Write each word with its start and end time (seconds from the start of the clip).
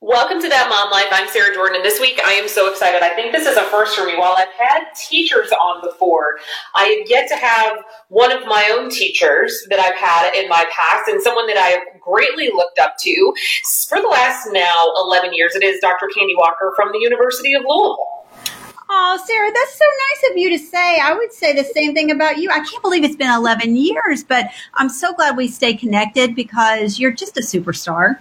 Welcome 0.00 0.40
to 0.40 0.48
That 0.48 0.68
Mom 0.70 0.92
Life. 0.92 1.08
I'm 1.10 1.28
Sarah 1.28 1.52
Jordan, 1.52 1.74
and 1.74 1.84
this 1.84 1.98
week 1.98 2.20
I 2.24 2.30
am 2.34 2.46
so 2.46 2.70
excited. 2.70 3.02
I 3.02 3.08
think 3.16 3.32
this 3.32 3.48
is 3.48 3.56
a 3.56 3.64
first 3.64 3.96
for 3.96 4.06
me. 4.06 4.16
While 4.16 4.36
I've 4.38 4.54
had 4.56 4.84
teachers 4.94 5.50
on 5.50 5.82
before, 5.82 6.38
I 6.76 6.84
have 6.84 7.10
yet 7.10 7.28
to 7.30 7.34
have 7.34 7.78
one 8.06 8.30
of 8.30 8.46
my 8.46 8.72
own 8.72 8.90
teachers 8.90 9.66
that 9.70 9.80
I've 9.80 9.96
had 9.96 10.36
in 10.36 10.48
my 10.48 10.64
past 10.70 11.08
and 11.08 11.20
someone 11.20 11.48
that 11.48 11.56
I 11.56 11.70
have 11.70 12.00
greatly 12.00 12.48
looked 12.54 12.78
up 12.78 12.94
to 13.00 13.34
for 13.88 14.00
the 14.00 14.06
last 14.06 14.46
now 14.52 14.92
11 14.98 15.34
years. 15.34 15.56
It 15.56 15.64
is 15.64 15.80
Dr. 15.80 16.06
Candy 16.14 16.36
Walker 16.36 16.72
from 16.76 16.92
the 16.92 17.00
University 17.00 17.54
of 17.54 17.62
Louisville. 17.66 18.24
Oh, 18.88 19.20
Sarah, 19.26 19.50
that's 19.52 19.74
so 19.74 19.84
nice 19.84 20.30
of 20.30 20.38
you 20.38 20.50
to 20.50 20.58
say. 20.60 21.00
I 21.00 21.12
would 21.12 21.32
say 21.32 21.54
the 21.54 21.64
same 21.64 21.92
thing 21.92 22.12
about 22.12 22.38
you. 22.38 22.50
I 22.50 22.60
can't 22.60 22.82
believe 22.82 23.02
it's 23.02 23.16
been 23.16 23.32
11 23.32 23.74
years, 23.74 24.22
but 24.22 24.46
I'm 24.74 24.90
so 24.90 25.12
glad 25.12 25.36
we 25.36 25.48
stay 25.48 25.74
connected 25.74 26.36
because 26.36 27.00
you're 27.00 27.10
just 27.10 27.36
a 27.36 27.40
superstar. 27.40 28.20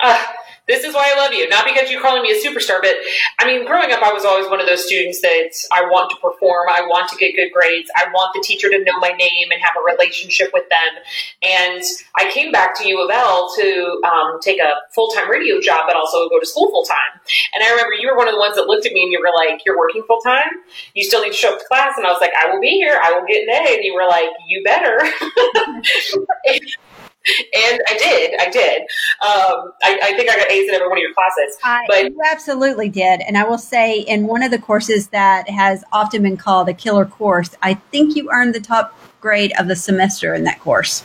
Uh, 0.00 0.22
this 0.66 0.84
is 0.84 0.94
why 0.94 1.12
I 1.14 1.20
love 1.20 1.32
you. 1.32 1.48
Not 1.48 1.64
because 1.64 1.90
you're 1.90 2.00
calling 2.00 2.22
me 2.22 2.32
a 2.32 2.40
superstar, 2.40 2.80
but 2.80 2.94
I 3.38 3.46
mean, 3.46 3.66
growing 3.66 3.92
up, 3.92 4.02
I 4.02 4.12
was 4.12 4.24
always 4.24 4.48
one 4.48 4.60
of 4.60 4.66
those 4.66 4.84
students 4.84 5.20
that 5.20 5.52
I 5.72 5.82
want 5.82 6.10
to 6.10 6.16
perform. 6.16 6.68
I 6.70 6.82
want 6.82 7.10
to 7.10 7.16
get 7.16 7.36
good 7.36 7.52
grades. 7.52 7.90
I 7.96 8.06
want 8.12 8.32
the 8.34 8.40
teacher 8.40 8.70
to 8.70 8.78
know 8.82 8.98
my 8.98 9.10
name 9.10 9.48
and 9.52 9.60
have 9.62 9.74
a 9.76 9.84
relationship 9.84 10.50
with 10.52 10.64
them. 10.70 11.02
And 11.42 11.82
I 12.16 12.30
came 12.30 12.50
back 12.50 12.76
to 12.78 12.88
U 12.88 13.02
of 13.04 13.10
L 13.12 13.52
to 13.56 14.00
um, 14.04 14.40
take 14.40 14.58
a 14.58 14.72
full 14.94 15.08
time 15.10 15.30
radio 15.30 15.60
job, 15.60 15.84
but 15.86 15.96
also 15.96 16.28
go 16.28 16.40
to 16.40 16.46
school 16.46 16.70
full 16.70 16.84
time. 16.84 17.20
And 17.54 17.62
I 17.62 17.70
remember 17.70 17.94
you 17.94 18.08
were 18.08 18.16
one 18.16 18.28
of 18.28 18.34
the 18.34 18.40
ones 18.40 18.56
that 18.56 18.66
looked 18.66 18.86
at 18.86 18.92
me 18.92 19.02
and 19.02 19.12
you 19.12 19.20
were 19.20 19.34
like, 19.34 19.60
You're 19.66 19.78
working 19.78 20.02
full 20.06 20.20
time? 20.20 20.48
You 20.94 21.04
still 21.04 21.22
need 21.22 21.32
to 21.32 21.36
show 21.36 21.52
up 21.52 21.60
to 21.60 21.66
class? 21.66 21.94
And 21.96 22.06
I 22.06 22.10
was 22.10 22.20
like, 22.20 22.32
I 22.40 22.50
will 22.50 22.60
be 22.60 22.80
here. 22.80 22.98
I 23.02 23.12
will 23.12 23.26
get 23.26 23.42
an 23.42 23.50
A. 23.50 23.74
And 23.76 23.84
you 23.84 23.94
were 23.94 24.06
like, 24.06 24.30
You 24.48 24.64
better. 24.64 25.00
and 27.26 27.80
I 27.88 27.96
did. 27.98 28.40
I 28.40 28.50
did. 28.50 28.82
Um, 28.82 29.72
I, 29.82 29.98
I, 30.02 30.12
think 30.14 30.30
I 30.30 30.36
got 30.36 30.50
A's 30.50 30.68
in 30.68 30.74
every 30.74 30.88
one 30.88 30.98
of 30.98 31.02
your 31.02 31.14
classes. 31.14 31.58
I, 31.62 31.84
but 31.88 32.04
you 32.04 32.18
absolutely 32.30 32.88
did. 32.88 33.22
And 33.22 33.38
I 33.38 33.44
will 33.44 33.58
say, 33.58 34.00
in 34.00 34.26
one 34.26 34.42
of 34.42 34.50
the 34.50 34.58
courses 34.58 35.08
that 35.08 35.48
has 35.48 35.84
often 35.92 36.22
been 36.22 36.36
called 36.36 36.68
a 36.68 36.74
killer 36.74 37.06
course, 37.06 37.54
I 37.62 37.74
think 37.74 38.16
you 38.16 38.30
earned 38.32 38.54
the 38.54 38.60
top 38.60 38.98
grade 39.20 39.52
of 39.58 39.68
the 39.68 39.76
semester 39.76 40.34
in 40.34 40.44
that 40.44 40.60
course. 40.60 41.02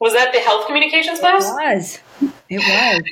Was 0.00 0.14
that 0.14 0.32
the 0.32 0.40
health 0.40 0.66
communications 0.66 1.20
class? 1.20 1.44
It 1.44 1.52
was. 1.52 2.00
It 2.48 2.58
was. 2.58 3.02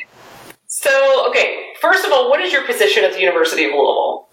So, 0.66 1.28
okay, 1.30 1.72
first 1.80 2.04
of 2.04 2.12
all, 2.12 2.28
what 2.28 2.41
is 2.41 2.52
your 2.52 2.66
position 2.66 3.04
at 3.04 3.12
the 3.12 3.20
University 3.20 3.64
of 3.64 3.72
Louisville? 3.72 4.28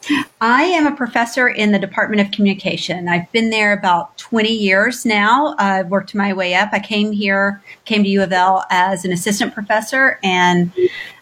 I 0.48 0.62
am 0.62 0.86
a 0.86 0.96
professor 0.96 1.50
in 1.50 1.72
the 1.72 1.80
Department 1.80 2.22
of 2.22 2.30
Communication. 2.30 3.10
I've 3.10 3.32
been 3.32 3.50
there 3.50 3.74
about 3.74 4.16
20 4.20 4.48
years 4.48 5.04
now. 5.04 5.56
I've 5.58 5.88
worked 5.88 6.14
my 6.14 6.34
way 6.34 6.54
up. 6.54 6.70
I 6.72 6.78
came 6.78 7.12
here, 7.12 7.64
came 7.86 8.04
to 8.04 8.10
U 8.10 8.22
of 8.22 8.32
L 8.32 8.64
as 8.70 9.06
an 9.06 9.12
assistant 9.12 9.56
professor 9.56 10.20
and 10.22 10.72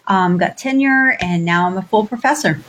um, 0.08 0.36
got 0.36 0.58
tenure, 0.58 1.16
and 1.22 1.42
now 1.42 1.66
I'm 1.66 1.78
a 1.78 1.82
full 1.82 2.06
professor. 2.06 2.60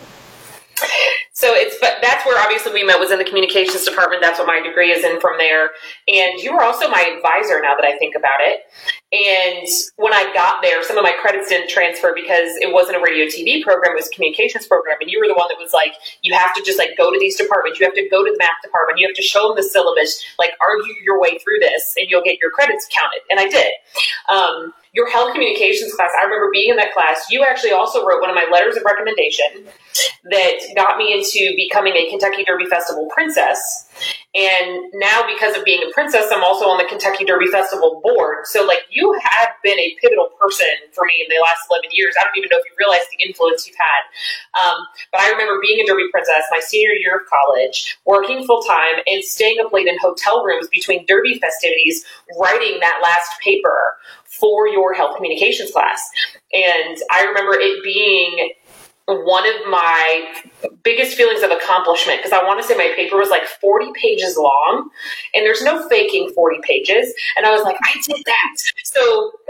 So 1.36 1.52
it's 1.52 1.76
but 1.82 2.00
that's 2.02 2.26
where 2.26 2.40
obviously 2.40 2.72
we 2.72 2.88
met 2.88 2.98
was 2.98 3.12
in 3.12 3.20
the 3.20 3.28
communications 3.28 3.84
department. 3.84 4.24
That's 4.24 4.40
what 4.40 4.48
my 4.48 4.64
degree 4.64 4.96
is 4.96 5.04
in 5.04 5.20
from 5.20 5.38
there. 5.38 5.76
And 6.08 6.40
you 6.40 6.56
were 6.56 6.64
also 6.64 6.88
my 6.88 7.04
advisor 7.12 7.60
now 7.60 7.76
that 7.76 7.84
I 7.84 8.00
think 8.00 8.16
about 8.16 8.40
it. 8.40 8.64
And 9.12 9.68
when 10.00 10.16
I 10.16 10.32
got 10.32 10.64
there, 10.64 10.82
some 10.82 10.98
of 10.98 11.04
my 11.04 11.12
credits 11.20 11.50
didn't 11.52 11.68
transfer 11.68 12.16
because 12.16 12.56
it 12.64 12.72
wasn't 12.72 12.96
a 12.96 13.04
radio 13.04 13.28
TV 13.28 13.62
program, 13.62 14.00
it 14.00 14.00
was 14.00 14.08
a 14.08 14.16
communications 14.16 14.66
program. 14.66 14.96
And 15.02 15.12
you 15.12 15.20
were 15.20 15.28
the 15.28 15.36
one 15.36 15.52
that 15.52 15.60
was 15.60 15.76
like, 15.76 15.92
you 16.24 16.34
have 16.34 16.56
to 16.56 16.64
just 16.64 16.80
like 16.80 16.96
go 16.96 17.12
to 17.12 17.20
these 17.20 17.36
departments. 17.36 17.84
You 17.84 17.86
have 17.86 18.00
to 18.00 18.08
go 18.08 18.24
to 18.24 18.32
the 18.32 18.40
math 18.40 18.64
department. 18.64 19.00
You 19.00 19.08
have 19.08 19.16
to 19.20 19.22
show 19.22 19.52
them 19.52 19.60
the 19.60 19.68
syllabus, 19.68 20.24
like 20.40 20.56
argue 20.64 20.96
your 21.04 21.20
way 21.20 21.36
through 21.44 21.60
this 21.60 21.96
and 22.00 22.08
you'll 22.10 22.24
get 22.24 22.40
your 22.40 22.52
credits 22.52 22.88
counted. 22.88 23.20
And 23.30 23.44
I 23.44 23.52
did. 23.52 23.76
Um, 24.32 24.74
your 24.96 25.12
health 25.12 25.34
communications 25.34 25.94
class, 25.94 26.12
I 26.18 26.24
remember 26.24 26.48
being 26.52 26.70
in 26.70 26.78
that 26.78 26.94
class. 26.94 27.28
You 27.30 27.44
actually 27.44 27.74
also 27.74 28.08
wrote 28.08 28.22
one 28.22 28.30
of 28.30 28.36
my 28.36 28.48
letters 28.50 28.78
of 28.78 28.84
recommendation 28.84 29.68
that 30.32 30.56
got 30.76 30.98
me 30.98 31.12
into 31.12 31.25
becoming 31.34 31.94
a 31.96 32.10
Kentucky 32.10 32.44
Derby 32.44 32.66
Festival 32.66 33.08
princess. 33.14 33.90
And 34.36 34.92
now, 34.96 35.24
because 35.26 35.56
of 35.56 35.64
being 35.64 35.82
a 35.88 35.94
princess, 35.94 36.28
I'm 36.30 36.44
also 36.44 36.66
on 36.66 36.78
the 36.78 36.84
Kentucky 36.84 37.24
Derby 37.24 37.48
Festival 37.48 38.02
board. 38.04 38.46
So, 38.46 38.66
like, 38.66 38.84
you 38.90 39.16
have 39.24 39.50
been 39.64 39.80
a 39.80 39.96
pivotal 40.02 40.30
person 40.40 40.68
for 40.92 41.06
me 41.06 41.24
in 41.24 41.28
the 41.30 41.42
last 41.42 41.64
11 41.72 41.90
years. 41.94 42.14
I 42.20 42.24
don't 42.26 42.36
even 42.36 42.50
know 42.52 42.60
if 42.60 42.66
you 42.68 42.76
realize 42.78 43.08
the 43.08 43.26
influence 43.26 43.66
you've 43.66 43.80
had. 43.80 44.04
Um, 44.60 44.78
but 45.12 45.22
I 45.22 45.32
remember 45.32 45.62
being 45.62 45.80
a 45.80 45.86
Derby 45.88 46.12
princess 46.12 46.44
my 46.52 46.60
senior 46.60 46.92
year 47.00 47.16
of 47.16 47.22
college, 47.32 47.98
working 48.06 48.46
full 48.46 48.62
time, 48.64 49.00
and 49.08 49.24
staying 49.24 49.58
up 49.64 49.72
late 49.72 49.88
in 49.88 49.98
hotel 50.00 50.44
rooms 50.44 50.68
between 50.68 51.06
Derby 51.06 51.40
festivities, 51.40 52.04
writing 52.38 52.80
that 52.82 53.00
last 53.02 53.40
paper 53.40 53.96
for 54.26 54.68
your 54.68 54.94
health 54.94 55.16
communications 55.16 55.72
class. 55.72 56.02
And 56.54 56.98
I 57.12 57.24
remember 57.24 57.54
it 57.56 57.84
being 57.84 58.52
one 59.08 59.48
of 59.48 59.70
my 59.70 60.34
biggest 60.82 61.16
feelings 61.16 61.44
of 61.44 61.52
accomplishment 61.52 62.20
because 62.20 62.32
I 62.32 62.44
want 62.44 62.60
to 62.60 62.68
say 62.68 62.76
my 62.76 62.92
paper 62.96 63.18
was 63.18 63.30
like 63.30 63.46
40 63.46 63.92
pages 63.94 64.36
long 64.36 64.90
and 65.36 65.46
there's 65.46 65.62
no 65.62 65.88
faking 65.90 66.32
40 66.34 66.60
pages 66.64 67.14
and 67.38 67.46
I 67.46 67.52
was 67.52 67.62
like 67.62 67.78
I 67.84 68.02
did 68.02 68.24
that. 68.26 68.58
So 68.84 69.32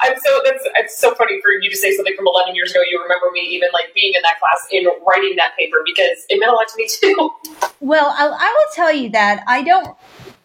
I'm 0.00 0.18
so 0.18 0.40
that's 0.44 0.64
it's 0.76 0.98
so 0.98 1.14
funny 1.14 1.40
for 1.42 1.52
you 1.52 1.70
to 1.70 1.76
say 1.76 1.94
something 1.94 2.14
from 2.16 2.26
11 2.26 2.56
years 2.56 2.72
ago 2.72 2.80
you 2.90 3.00
remember 3.00 3.30
me 3.32 3.40
even 3.40 3.68
like 3.72 3.94
being 3.94 4.12
in 4.14 4.22
that 4.22 4.40
class 4.40 4.66
and 4.72 4.88
writing 5.06 5.36
that 5.36 5.56
paper 5.56 5.78
because 5.86 6.26
it 6.28 6.40
meant 6.40 6.50
a 6.50 6.54
lot 6.56 6.66
to 6.66 6.76
me 6.76 6.88
too. 6.88 7.30
Well 7.78 8.14
I, 8.18 8.26
I 8.26 8.56
will 8.58 8.74
tell 8.74 8.92
you 8.92 9.10
that 9.10 9.44
I 9.46 9.62
don't 9.62 9.96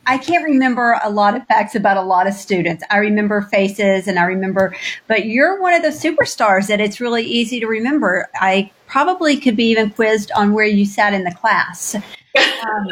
I 0.05 0.17
can't 0.17 0.43
remember 0.43 0.99
a 1.03 1.09
lot 1.09 1.35
of 1.35 1.45
facts 1.47 1.75
about 1.75 1.97
a 1.97 2.01
lot 2.01 2.27
of 2.27 2.33
students. 2.33 2.83
I 2.89 2.97
remember 2.97 3.41
faces 3.41 4.07
and 4.07 4.19
I 4.19 4.23
remember, 4.23 4.75
but 5.07 5.25
you're 5.25 5.61
one 5.61 5.73
of 5.73 5.81
the 5.81 5.89
superstars 5.89 6.67
that 6.67 6.81
it's 6.81 6.99
really 6.99 7.23
easy 7.23 7.59
to 7.61 7.67
remember. 7.67 8.29
I 8.35 8.71
probably 8.87 9.37
could 9.37 9.55
be 9.55 9.69
even 9.69 9.89
quizzed 9.89 10.31
on 10.35 10.53
where 10.53 10.65
you 10.65 10.85
sat 10.85 11.13
in 11.13 11.23
the 11.23 11.33
class. 11.33 11.95
Um, 11.95 12.03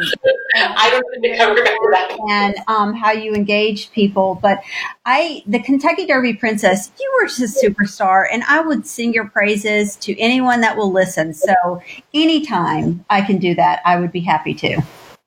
I 0.54 0.88
don't 0.90 1.20
think 1.20 1.40
I 1.40 1.44
remember 1.44 1.90
that. 1.92 2.18
And 2.28 2.56
um, 2.66 2.94
how 2.94 3.12
you 3.12 3.34
engage 3.34 3.90
people. 3.92 4.38
But 4.40 4.62
I, 5.04 5.42
the 5.46 5.60
Kentucky 5.60 6.06
Derby 6.06 6.34
Princess, 6.34 6.90
you 6.98 7.18
were 7.20 7.28
just 7.28 7.40
a 7.40 7.66
superstar, 7.66 8.26
and 8.32 8.42
I 8.48 8.60
would 8.60 8.86
sing 8.86 9.12
your 9.12 9.28
praises 9.28 9.96
to 9.96 10.18
anyone 10.18 10.60
that 10.62 10.76
will 10.76 10.92
listen. 10.92 11.34
So 11.34 11.82
anytime 12.14 13.04
I 13.10 13.20
can 13.20 13.38
do 13.38 13.54
that, 13.54 13.82
I 13.84 14.00
would 14.00 14.12
be 14.12 14.20
happy 14.20 14.54
to. 14.54 14.82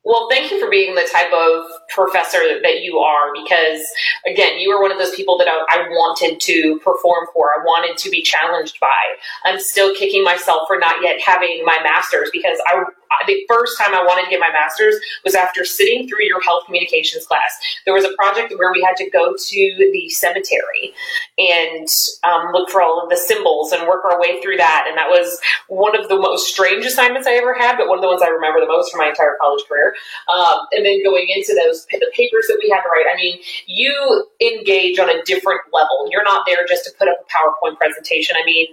Well, 0.06 0.28
thank 0.30 0.52
you 0.52 0.60
for 0.60 0.70
being 0.70 0.94
the 0.94 1.08
type 1.10 1.32
of 1.32 1.64
professor 1.88 2.38
that 2.62 2.80
you 2.80 2.98
are 3.00 3.32
because, 3.34 3.82
again, 4.24 4.56
you 4.60 4.70
are 4.70 4.80
one 4.80 4.92
of 4.92 4.98
those 4.98 5.16
people 5.16 5.36
that 5.38 5.48
I, 5.48 5.88
wanted 5.90 6.38
to 6.38 6.78
perform 6.84 7.26
for. 7.34 7.50
I 7.50 7.64
wanted 7.64 7.98
to 7.98 8.10
be 8.10 8.22
challenged 8.22 8.78
by. 8.78 8.86
I'm 9.44 9.58
still 9.58 9.92
kicking 9.96 10.22
myself 10.22 10.68
for 10.68 10.78
not 10.78 11.02
yet 11.02 11.20
having 11.20 11.62
my 11.64 11.80
master's 11.82 12.30
because 12.32 12.58
I, 12.68 12.84
the 13.26 13.44
first 13.48 13.78
time 13.78 13.94
I 13.94 14.04
wanted 14.04 14.24
to 14.24 14.30
get 14.30 14.40
my 14.40 14.50
master's 14.50 14.96
was 15.24 15.34
after 15.34 15.64
sitting 15.64 16.08
through 16.08 16.24
your 16.24 16.40
health 16.42 16.64
communications 16.66 17.26
class. 17.26 17.58
There 17.84 17.94
was 17.94 18.04
a 18.04 18.12
project 18.16 18.52
where 18.56 18.72
we 18.72 18.82
had 18.82 18.96
to 18.96 19.10
go 19.10 19.34
to 19.36 19.90
the 19.92 20.08
cemetery 20.10 20.94
and 21.38 21.88
um, 22.24 22.52
look 22.52 22.70
for 22.70 22.82
all 22.82 23.02
of 23.02 23.10
the 23.10 23.16
symbols 23.16 23.72
and 23.72 23.86
work 23.86 24.04
our 24.04 24.20
way 24.20 24.40
through 24.42 24.56
that. 24.58 24.86
And 24.88 24.96
that 24.96 25.08
was 25.08 25.40
one 25.68 25.98
of 25.98 26.08
the 26.08 26.16
most 26.16 26.48
strange 26.48 26.84
assignments 26.84 27.26
I 27.26 27.34
ever 27.34 27.54
had, 27.54 27.76
but 27.76 27.88
one 27.88 27.98
of 27.98 28.02
the 28.02 28.08
ones 28.08 28.22
I 28.22 28.28
remember 28.28 28.60
the 28.60 28.66
most 28.66 28.90
from 28.90 29.00
my 29.00 29.08
entire 29.08 29.36
college 29.40 29.64
career. 29.68 29.94
Um, 30.32 30.66
and 30.72 30.84
then 30.84 31.02
going 31.02 31.28
into 31.28 31.54
those 31.54 31.86
the 31.90 32.10
papers 32.14 32.46
that 32.48 32.58
we 32.62 32.70
had 32.70 32.82
to 32.82 32.88
write. 32.88 33.06
I 33.12 33.16
mean, 33.16 33.38
you 33.66 34.26
engage 34.40 34.98
on 34.98 35.08
a 35.08 35.22
different 35.24 35.60
level. 35.72 36.08
You're 36.10 36.24
not 36.24 36.46
there 36.46 36.66
just 36.66 36.84
to 36.84 36.90
put 36.98 37.08
up 37.08 37.16
a 37.20 37.26
PowerPoint 37.30 37.76
presentation. 37.76 38.36
I 38.40 38.44
mean, 38.44 38.66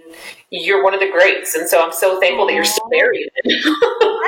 you're 0.50 0.82
one 0.82 0.94
of 0.94 1.00
the 1.00 1.10
greats, 1.10 1.54
and 1.54 1.68
so 1.68 1.82
I'm 1.84 1.92
so 1.92 2.20
thankful 2.20 2.46
that 2.46 2.54
you're 2.54 2.64
still 2.64 2.88
there. 2.90 3.12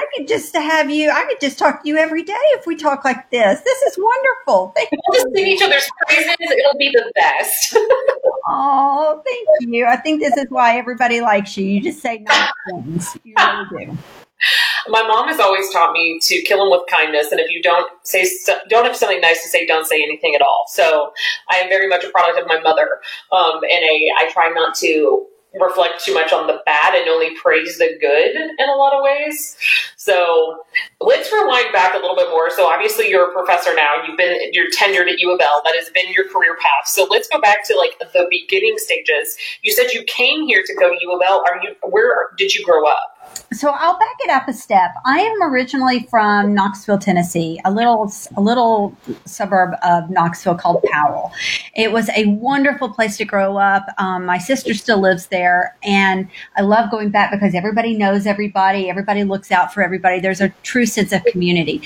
I 0.07 0.19
could 0.19 0.29
just 0.29 0.55
have 0.55 0.91
you. 0.91 1.11
I 1.11 1.25
could 1.25 1.41
just 1.41 1.59
talk 1.59 1.83
to 1.83 1.89
you 1.89 1.97
every 1.97 2.23
day 2.23 2.35
if 2.53 2.67
we 2.67 2.77
talk 2.77 3.05
like 3.05 3.31
this. 3.31 3.61
This 3.61 3.83
is 3.83 3.99
wonderful. 3.99 4.73
Thank 4.77 4.91
we'll 4.93 5.23
just 5.23 5.35
sing 5.35 5.47
each 5.47 5.63
other's 5.63 5.89
praises. 6.07 6.37
It'll 6.41 6.79
be 6.79 6.91
the 6.91 7.11
best. 7.15 7.77
oh, 8.49 9.23
thank 9.25 9.73
you. 9.73 9.87
I 9.87 9.97
think 9.97 10.21
this 10.21 10.37
is 10.37 10.47
why 10.49 10.79
everybody 10.79 11.21
likes 11.21 11.57
you. 11.57 11.67
You 11.67 11.81
just 11.81 12.01
say 12.01 12.19
nice 12.19 12.51
things. 12.71 13.19
You 13.25 13.35
really 13.37 13.87
do. 13.87 13.99
My 14.89 15.03
mom 15.03 15.27
has 15.29 15.41
always 15.41 15.73
taught 15.73 15.93
me 15.93 16.21
to 16.23 16.43
kill 16.43 16.59
them 16.59 16.71
with 16.71 16.89
kindness, 16.89 17.33
and 17.33 17.41
if 17.41 17.51
you 17.51 17.61
don't 17.63 17.91
say 18.05 18.29
don't 18.69 18.85
have 18.85 18.95
something 18.95 19.21
nice 19.21 19.43
to 19.43 19.49
say, 19.49 19.67
don't 19.67 19.87
say 19.87 20.03
anything 20.03 20.35
at 20.35 20.43
all. 20.43 20.67
So 20.69 21.13
I 21.51 21.57
am 21.57 21.69
very 21.69 21.89
much 21.89 22.05
a 22.05 22.11
product 22.11 22.39
of 22.39 22.47
my 22.47 22.61
mother, 22.61 23.01
um, 23.33 23.57
and 23.57 23.85
a 23.85 24.13
I 24.19 24.31
try 24.31 24.51
not 24.51 24.77
to 24.77 25.27
reflect 25.61 26.05
too 26.05 26.15
much 26.15 26.33
on 26.33 26.47
the 26.47 26.61
bad 26.67 26.95
and 26.95 27.09
only 27.09 27.35
praise 27.37 27.79
the 27.79 27.97
good 28.01 28.35
in 28.37 28.69
a 28.69 28.75
lot 28.75 28.93
of 28.93 29.03
ways. 29.03 29.57
So 29.97 30.65
let's 31.01 31.33
rewind 31.33 31.73
back 31.73 31.95
a 31.95 31.99
little 31.99 32.17
bit 32.17 32.31
more. 32.31 32.51
So 32.51 32.67
obviously 32.67 33.09
you're 33.09 33.31
a 33.31 33.33
professor 33.33 33.75
now. 33.75 33.95
You've 34.07 34.17
been 34.17 34.53
you're 34.53 34.71
tenured 34.71 35.11
at 35.11 35.19
U 35.19 35.33
of 35.33 35.41
L. 35.41 35.63
That 35.65 35.75
has 35.77 35.91
been 35.91 36.13
your 36.13 36.29
career 36.29 36.57
path. 36.57 36.87
So 36.87 37.07
let's 37.11 37.29
go 37.29 37.41
back 37.41 37.67
to 37.67 37.77
like 37.77 37.99
the 37.99 38.27
beginning 38.31 38.75
stages. 38.79 39.37
You 39.63 39.73
said 39.73 39.93
you 39.93 40.05
came 40.05 40.47
here 40.47 40.63
to 40.65 40.75
go 40.75 40.91
to 40.91 40.97
U 41.01 41.13
of 41.13 41.23
L. 41.27 41.45
Are 41.51 41.61
you 41.63 41.75
where 41.83 42.31
did 42.37 42.55
you 42.55 42.65
grow 42.65 42.87
up? 42.87 43.16
So 43.53 43.71
I'll 43.71 43.99
back 43.99 44.17
it 44.21 44.31
up 44.31 44.49
a 44.49 44.53
step. 44.53 44.95
I 45.05 45.19
am 45.19 45.43
originally 45.43 46.07
from 46.11 46.55
Knoxville, 46.55 46.99
Tennessee, 46.99 47.61
a 47.65 47.71
little 47.71 48.13
a 48.37 48.41
little 48.41 48.97
suburb 49.25 49.75
of 49.83 50.11
Knoxville 50.11 50.57
called 50.57 50.83
Powell. 50.91 51.33
It 51.75 51.93
was 51.93 52.09
a 52.11 52.27
wonderful 52.27 52.89
place 52.89 53.17
to 53.19 53.25
grow 53.25 53.57
up. 53.57 53.87
Um, 53.99 54.27
my 54.27 54.39
sister 54.39 54.75
still 54.75 55.01
lives 55.01 55.27
there, 55.29 55.77
and 55.83 56.29
I 56.57 56.63
love 56.63 56.91
going 56.91 57.11
back 57.11 57.31
because 57.31 57.55
everybody 57.55 57.97
knows 57.97 58.27
everybody. 58.27 58.89
Everybody 58.91 59.25
looks 59.25 59.51
out 59.51 59.73
for 59.73 59.83
everybody. 59.83 60.21
There's 60.21 60.41
a 60.41 60.49
true 60.63 60.87
sense 60.87 61.13
of 61.13 61.25
community. 61.25 61.83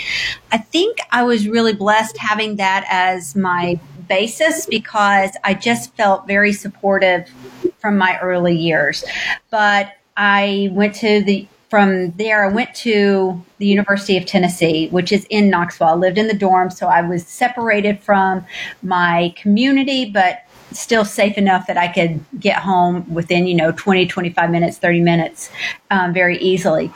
I 0.52 0.58
think 0.58 0.98
I 1.12 1.22
was 1.22 1.48
really 1.48 1.74
blessed 1.74 2.16
having 2.16 2.56
that 2.56 2.86
as 2.88 3.36
my 3.36 3.78
basis 4.08 4.66
because 4.66 5.30
I 5.44 5.54
just 5.54 5.94
felt 5.94 6.26
very 6.26 6.52
supportive 6.52 7.30
from 7.78 7.96
my 7.96 8.18
early 8.20 8.56
years. 8.56 9.04
But 9.50 9.92
I 10.16 10.70
went 10.72 10.94
to 10.96 11.22
the 11.22 11.46
from 11.70 12.10
there, 12.16 12.44
I 12.44 12.52
went 12.52 12.74
to 12.76 13.40
the 13.58 13.66
University 13.66 14.16
of 14.16 14.26
Tennessee, 14.26 14.88
which 14.88 15.12
is 15.12 15.24
in 15.30 15.50
Knoxville. 15.50 15.86
I 15.86 15.94
lived 15.94 16.18
in 16.18 16.26
the 16.26 16.34
dorm, 16.34 16.68
so 16.68 16.88
I 16.88 17.00
was 17.00 17.24
separated 17.24 18.00
from 18.00 18.44
my 18.82 19.32
community, 19.36 20.10
but 20.10 20.40
still 20.72 21.04
safe 21.04 21.36
enough 21.36 21.66
that 21.66 21.76
I 21.76 21.88
could 21.88 22.24
get 22.38 22.56
home 22.56 23.12
within, 23.12 23.46
you 23.46 23.54
know, 23.54 23.72
20, 23.72 24.06
25 24.06 24.50
minutes, 24.50 24.78
30 24.78 25.00
minutes 25.00 25.50
um, 25.90 26.12
very 26.12 26.38
easily. 26.38 26.92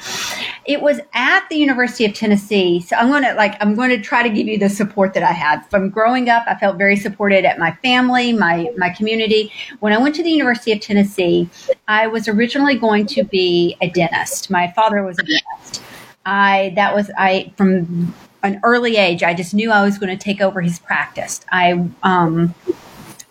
It 0.64 0.80
was 0.80 1.00
at 1.12 1.48
the 1.48 1.56
University 1.56 2.04
of 2.04 2.14
Tennessee. 2.14 2.80
So 2.80 2.96
I'm 2.96 3.08
going 3.08 3.24
to 3.24 3.34
like, 3.34 3.56
I'm 3.60 3.74
going 3.74 3.90
to 3.90 4.00
try 4.00 4.22
to 4.22 4.28
give 4.28 4.46
you 4.46 4.58
the 4.58 4.68
support 4.68 5.14
that 5.14 5.22
I 5.22 5.32
had 5.32 5.64
from 5.70 5.90
growing 5.90 6.28
up. 6.28 6.44
I 6.46 6.54
felt 6.56 6.76
very 6.78 6.96
supported 6.96 7.44
at 7.44 7.58
my 7.58 7.72
family, 7.82 8.32
my, 8.32 8.70
my 8.76 8.90
community. 8.90 9.52
When 9.80 9.92
I 9.92 9.98
went 9.98 10.14
to 10.16 10.22
the 10.22 10.30
University 10.30 10.72
of 10.72 10.80
Tennessee, 10.80 11.48
I 11.88 12.06
was 12.06 12.28
originally 12.28 12.76
going 12.76 13.06
to 13.06 13.24
be 13.24 13.76
a 13.80 13.90
dentist. 13.90 14.50
My 14.50 14.72
father 14.72 15.02
was 15.02 15.18
a 15.18 15.22
dentist. 15.22 15.82
I, 16.26 16.72
that 16.76 16.94
was, 16.94 17.10
I, 17.18 17.52
from 17.56 18.14
an 18.42 18.60
early 18.62 18.96
age, 18.96 19.22
I 19.22 19.34
just 19.34 19.52
knew 19.52 19.70
I 19.70 19.84
was 19.84 19.98
going 19.98 20.16
to 20.16 20.22
take 20.22 20.40
over 20.40 20.60
his 20.60 20.78
practice. 20.78 21.40
I, 21.50 21.88
um, 22.02 22.54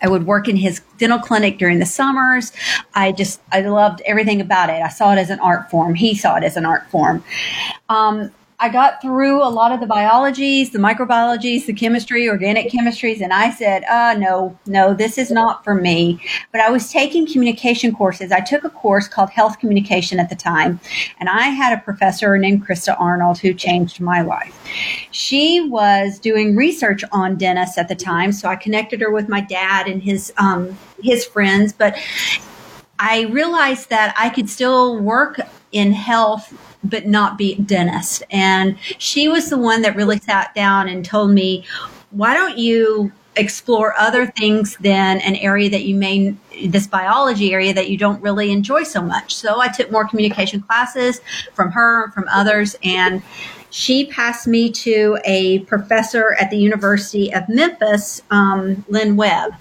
I 0.04 0.06
would 0.06 0.26
work 0.26 0.48
in 0.48 0.56
his 0.56 0.82
dental 0.98 1.18
clinic 1.18 1.56
during 1.56 1.78
the 1.78 1.86
summers. 1.86 2.52
I 2.94 3.10
just, 3.12 3.40
I 3.52 3.62
loved 3.62 4.02
everything 4.04 4.42
about 4.42 4.68
it. 4.68 4.82
I 4.82 4.90
saw 4.90 5.14
it 5.14 5.18
as 5.18 5.30
an 5.30 5.40
art 5.40 5.70
form. 5.70 5.94
He 5.94 6.14
saw 6.14 6.36
it 6.36 6.44
as 6.44 6.58
an 6.58 6.66
art 6.66 6.86
form. 6.90 7.24
Um, 7.88 8.30
I 8.60 8.68
got 8.68 9.02
through 9.02 9.42
a 9.42 9.50
lot 9.50 9.72
of 9.72 9.80
the 9.80 9.86
biologies, 9.86 10.70
the 10.70 10.78
microbiologies, 10.78 11.66
the 11.66 11.72
chemistry, 11.72 12.28
organic 12.28 12.70
chemistries, 12.70 13.20
and 13.20 13.32
I 13.32 13.50
said, 13.50 13.82
uh, 13.84 14.14
no, 14.16 14.56
no, 14.66 14.94
this 14.94 15.18
is 15.18 15.30
not 15.30 15.64
for 15.64 15.74
me. 15.74 16.20
But 16.52 16.60
I 16.60 16.70
was 16.70 16.90
taking 16.90 17.26
communication 17.26 17.94
courses. 17.94 18.30
I 18.30 18.40
took 18.40 18.62
a 18.62 18.70
course 18.70 19.08
called 19.08 19.30
health 19.30 19.58
communication 19.58 20.20
at 20.20 20.30
the 20.30 20.36
time, 20.36 20.78
and 21.18 21.28
I 21.28 21.48
had 21.48 21.76
a 21.76 21.82
professor 21.82 22.38
named 22.38 22.66
Krista 22.66 22.98
Arnold 22.98 23.38
who 23.38 23.54
changed 23.54 24.00
my 24.00 24.22
life. 24.22 24.56
She 25.10 25.60
was 25.68 26.20
doing 26.20 26.54
research 26.54 27.02
on 27.10 27.36
dentists 27.36 27.76
at 27.76 27.88
the 27.88 27.96
time, 27.96 28.30
so 28.30 28.48
I 28.48 28.56
connected 28.56 29.00
her 29.00 29.10
with 29.10 29.28
my 29.28 29.40
dad 29.40 29.88
and 29.88 30.00
his 30.00 30.32
um, 30.38 30.78
his 31.02 31.24
friends, 31.24 31.72
but 31.72 31.96
I 32.98 33.22
realized 33.22 33.90
that 33.90 34.14
I 34.16 34.30
could 34.30 34.48
still 34.48 34.98
work 35.00 35.40
in 35.72 35.92
health 35.92 36.54
but 36.84 37.06
not 37.06 37.38
be 37.38 37.54
a 37.54 37.60
dentist. 37.60 38.22
And 38.30 38.78
she 38.98 39.28
was 39.28 39.50
the 39.50 39.58
one 39.58 39.82
that 39.82 39.96
really 39.96 40.18
sat 40.18 40.54
down 40.54 40.88
and 40.88 41.04
told 41.04 41.30
me, 41.30 41.64
why 42.10 42.34
don't 42.34 42.58
you 42.58 43.12
explore 43.36 43.94
other 43.98 44.26
things 44.26 44.76
than 44.78 45.18
an 45.20 45.36
area 45.36 45.68
that 45.68 45.84
you 45.84 45.96
may 45.96 46.34
this 46.66 46.86
biology 46.86 47.52
area 47.52 47.74
that 47.74 47.90
you 47.90 47.98
don't 47.98 48.22
really 48.22 48.52
enjoy 48.52 48.82
so 48.82 49.02
much 49.02 49.34
so 49.34 49.60
i 49.60 49.66
took 49.68 49.90
more 49.90 50.06
communication 50.06 50.60
classes 50.62 51.20
from 51.52 51.70
her 51.72 52.12
from 52.12 52.24
others 52.30 52.76
and 52.84 53.22
she 53.70 54.06
passed 54.06 54.46
me 54.46 54.70
to 54.70 55.18
a 55.24 55.58
professor 55.60 56.36
at 56.38 56.48
the 56.50 56.56
university 56.56 57.32
of 57.34 57.48
memphis 57.48 58.22
um, 58.30 58.84
lynn 58.88 59.16
webb 59.16 59.52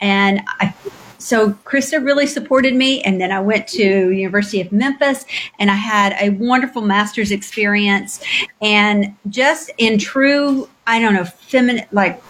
and 0.00 0.40
i 0.60 0.74
so 1.18 1.50
Krista 1.64 2.04
really 2.04 2.26
supported 2.26 2.74
me. 2.74 3.02
And 3.02 3.20
then 3.20 3.32
I 3.32 3.40
went 3.40 3.66
to 3.68 4.10
University 4.10 4.60
of 4.60 4.72
Memphis 4.72 5.24
and 5.58 5.70
I 5.70 5.74
had 5.74 6.16
a 6.20 6.30
wonderful 6.30 6.82
master's 6.82 7.30
experience 7.30 8.22
and 8.62 9.14
just 9.28 9.70
in 9.78 9.98
true, 9.98 10.68
I 10.86 11.00
don't 11.00 11.14
know, 11.14 11.24
feminine, 11.24 11.86
like 11.92 12.22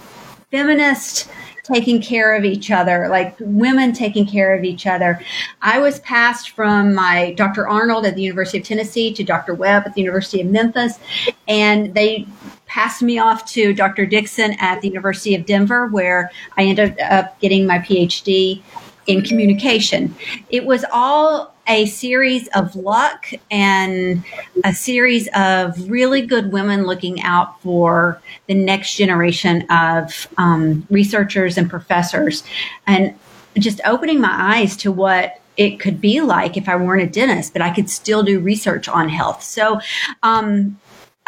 feminist 0.50 1.28
taking 1.62 2.00
care 2.00 2.34
of 2.34 2.44
each 2.44 2.70
other, 2.70 3.08
like 3.08 3.36
women 3.40 3.92
taking 3.92 4.26
care 4.26 4.54
of 4.56 4.64
each 4.64 4.86
other. 4.86 5.20
I 5.60 5.78
was 5.78 6.00
passed 6.00 6.50
from 6.50 6.94
my 6.94 7.34
Dr. 7.34 7.68
Arnold 7.68 8.06
at 8.06 8.14
the 8.14 8.22
University 8.22 8.58
of 8.58 8.64
Tennessee 8.64 9.12
to 9.12 9.22
Dr. 9.22 9.54
Webb 9.54 9.82
at 9.86 9.94
the 9.94 10.00
University 10.00 10.40
of 10.40 10.48
Memphis, 10.48 10.98
and 11.46 11.94
they 11.94 12.26
passed 12.68 13.02
me 13.02 13.18
off 13.18 13.44
to 13.46 13.72
Dr. 13.72 14.06
Dixon 14.06 14.54
at 14.60 14.80
the 14.80 14.88
University 14.88 15.34
of 15.34 15.46
Denver, 15.46 15.88
where 15.88 16.30
I 16.56 16.64
ended 16.64 16.98
up 17.00 17.38
getting 17.40 17.66
my 17.66 17.78
PhD 17.78 18.62
in 19.06 19.22
communication. 19.22 20.14
It 20.50 20.66
was 20.66 20.84
all 20.92 21.54
a 21.66 21.86
series 21.86 22.48
of 22.48 22.76
luck 22.76 23.30
and 23.50 24.24
a 24.64 24.72
series 24.72 25.28
of 25.34 25.90
really 25.90 26.22
good 26.22 26.52
women 26.52 26.84
looking 26.86 27.22
out 27.22 27.60
for 27.62 28.20
the 28.46 28.54
next 28.54 28.94
generation 28.94 29.66
of 29.70 30.28
um, 30.38 30.86
researchers 30.90 31.58
and 31.58 31.68
professors 31.68 32.44
and 32.86 33.14
just 33.58 33.80
opening 33.84 34.20
my 34.20 34.56
eyes 34.56 34.76
to 34.76 34.92
what 34.92 35.40
it 35.56 35.80
could 35.80 36.00
be 36.00 36.20
like 36.20 36.56
if 36.56 36.68
I 36.68 36.76
weren't 36.76 37.02
a 37.02 37.06
dentist, 37.06 37.52
but 37.52 37.60
I 37.60 37.74
could 37.74 37.90
still 37.90 38.22
do 38.22 38.38
research 38.40 38.88
on 38.88 39.08
health. 39.08 39.42
So, 39.42 39.80
um, 40.22 40.78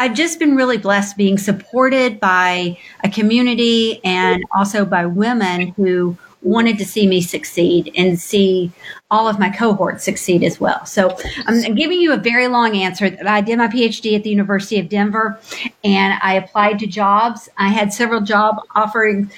I've 0.00 0.14
just 0.14 0.38
been 0.38 0.56
really 0.56 0.78
blessed 0.78 1.18
being 1.18 1.36
supported 1.36 2.18
by 2.20 2.78
a 3.04 3.10
community 3.10 4.02
and 4.02 4.42
also 4.56 4.86
by 4.86 5.04
women 5.04 5.74
who 5.76 6.16
wanted 6.40 6.78
to 6.78 6.86
see 6.86 7.06
me 7.06 7.20
succeed 7.20 7.92
and 7.94 8.18
see 8.18 8.72
all 9.10 9.28
of 9.28 9.38
my 9.38 9.50
cohorts 9.50 10.02
succeed 10.02 10.42
as 10.42 10.58
well. 10.58 10.86
So 10.86 11.14
I'm 11.46 11.74
giving 11.74 12.00
you 12.00 12.14
a 12.14 12.16
very 12.16 12.48
long 12.48 12.78
answer. 12.78 13.14
I 13.26 13.42
did 13.42 13.58
my 13.58 13.68
PhD 13.68 14.16
at 14.16 14.22
the 14.22 14.30
University 14.30 14.80
of 14.80 14.88
Denver 14.88 15.38
and 15.84 16.18
I 16.22 16.32
applied 16.32 16.78
to 16.78 16.86
jobs. 16.86 17.50
I 17.58 17.68
had 17.68 17.92
several 17.92 18.22
job 18.22 18.56
offerings 18.74 19.30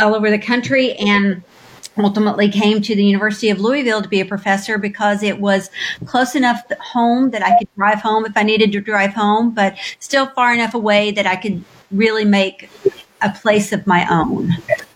all 0.00 0.14
over 0.14 0.30
the 0.30 0.38
country 0.38 0.92
and 0.92 1.42
ultimately 1.98 2.48
came 2.48 2.80
to 2.82 2.94
the 2.94 3.04
University 3.04 3.50
of 3.50 3.60
Louisville 3.60 4.02
to 4.02 4.08
be 4.08 4.20
a 4.20 4.24
professor 4.24 4.78
because 4.78 5.22
it 5.22 5.40
was 5.40 5.70
close 6.06 6.34
enough 6.34 6.62
home 6.80 7.30
that 7.30 7.42
I 7.42 7.56
could 7.58 7.68
drive 7.76 8.00
home 8.00 8.24
if 8.26 8.36
I 8.36 8.42
needed 8.42 8.72
to 8.72 8.80
drive 8.80 9.12
home, 9.12 9.50
but 9.50 9.76
still 10.00 10.26
far 10.26 10.52
enough 10.52 10.74
away 10.74 11.10
that 11.12 11.26
I 11.26 11.36
could 11.36 11.64
really 11.90 12.24
make 12.24 12.68
a 13.22 13.30
place 13.30 13.72
of 13.72 13.86
my 13.86 14.06
own. 14.10 14.50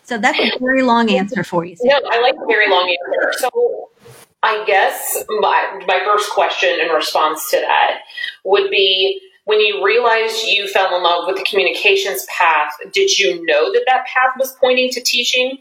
So 0.05 0.19
that's 0.19 0.39
a 0.39 0.59
very 0.59 0.83
long 0.83 1.11
answer 1.11 1.45
for 1.45 1.65
you. 1.65 1.77
No, 1.83 2.01
I 2.11 2.21
like 2.21 2.35
very 2.49 2.69
long 2.69 2.89
answer. 2.89 3.39
So 3.39 3.91
I 4.43 4.65
guess 4.67 5.25
my, 5.41 5.85
my 5.87 6.01
first 6.05 6.31
question 6.31 6.79
in 6.81 6.89
response 6.89 7.51
to 7.51 7.57
that 7.59 8.01
would 8.45 8.71
be 8.71 9.21
when 9.45 9.61
you 9.61 9.83
realized 9.85 10.45
you 10.45 10.69
fell 10.69 10.95
in 10.95 11.03
love 11.03 11.25
with 11.27 11.37
the 11.37 11.45
communications 11.45 12.27
path, 12.29 12.71
did 12.93 13.19
you 13.19 13.45
know 13.47 13.73
that 13.73 13.85
that 13.87 14.07
path 14.07 14.35
was 14.39 14.55
pointing 14.61 14.91
to 14.91 15.03
teaching? 15.03 15.59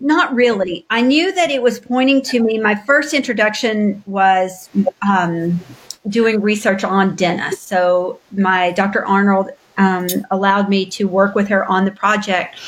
Not 0.00 0.34
really. 0.34 0.86
I 0.90 1.00
knew 1.00 1.34
that 1.34 1.50
it 1.50 1.62
was 1.62 1.80
pointing 1.80 2.22
to 2.22 2.40
me. 2.40 2.58
My 2.58 2.74
first 2.74 3.14
introduction 3.14 4.02
was 4.06 4.68
um, 5.08 5.60
doing 6.08 6.40
research 6.40 6.84
on 6.84 7.16
Dennis. 7.16 7.60
So 7.60 8.20
my 8.32 8.72
Dr. 8.72 9.04
Arnold 9.06 9.50
um, 9.78 10.06
allowed 10.30 10.68
me 10.68 10.86
to 10.86 11.06
work 11.06 11.34
with 11.34 11.48
her 11.48 11.64
on 11.64 11.84
the 11.84 11.90
project 11.90 12.58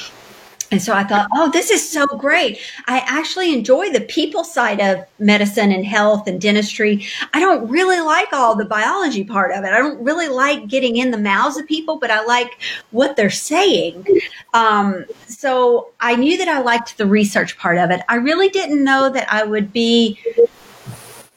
and 0.71 0.83
so 0.83 0.93
I 0.93 1.03
thought, 1.05 1.29
oh, 1.35 1.51
this 1.51 1.71
is 1.71 1.89
so 1.89 2.07
great. 2.07 2.59
I 2.87 2.99
actually 3.07 3.55
enjoy 3.55 3.91
the 3.91 4.03
people 4.03 4.45
side 4.45 4.81
of 4.81 5.05
medicine 5.19 5.73
and 5.73 5.85
health 5.85 6.27
and 6.27 6.41
dentistry. 6.41 7.07
I 7.33 7.41
don't 7.41 7.69
really 7.69 8.01
like 8.01 8.33
all 8.33 8.55
the 8.55 8.67
biology 8.67 9.25
part 9.25 9.53
of 9.53 9.65
it. 9.65 9.69
I 9.69 9.79
don't 9.79 10.03
really 10.03 10.29
like 10.29 10.69
getting 10.69 10.97
in 10.97 11.11
the 11.11 11.19
mouths 11.19 11.57
of 11.57 11.67
people, 11.67 11.99
but 11.99 12.11
I 12.11 12.23
like 12.25 12.61
what 12.91 13.17
they're 13.17 13.31
saying. 13.31 14.07
Um, 14.53 15.07
so 15.27 15.91
I 16.01 16.17
knew 16.17 16.37
that 16.37 16.49
I 16.49 16.61
liked 16.61 16.99
the 16.99 17.07
research 17.07 17.57
part 17.59 17.79
of 17.79 17.91
it. 17.91 18.03
I 18.09 18.17
really 18.17 18.51
didn't 18.51 18.85
know 18.85 19.09
that 19.09 19.33
I 19.33 19.45
would 19.45 19.73
be 19.73 20.19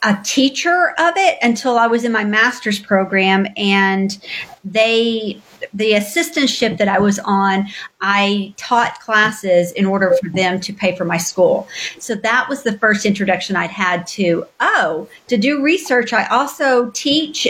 a 0.03 0.17
teacher 0.23 0.93
of 0.97 1.13
it 1.15 1.37
until 1.41 1.77
I 1.77 1.87
was 1.87 2.03
in 2.03 2.11
my 2.11 2.23
master's 2.23 2.79
program 2.79 3.45
and 3.55 4.17
they 4.65 5.41
the 5.73 5.91
assistantship 5.93 6.77
that 6.77 6.87
I 6.87 6.99
was 6.99 7.19
on, 7.19 7.67
I 8.01 8.53
taught 8.57 8.99
classes 8.99 9.71
in 9.73 9.85
order 9.85 10.15
for 10.21 10.29
them 10.29 10.59
to 10.61 10.73
pay 10.73 10.95
for 10.95 11.05
my 11.05 11.17
school. 11.17 11.67
So 11.99 12.15
that 12.15 12.47
was 12.49 12.63
the 12.63 12.77
first 12.77 13.05
introduction 13.05 13.55
I'd 13.55 13.69
had 13.69 14.07
to, 14.07 14.45
oh, 14.59 15.07
to 15.27 15.37
do 15.37 15.61
research. 15.61 16.13
I 16.13 16.25
also 16.27 16.91
teach 16.91 17.47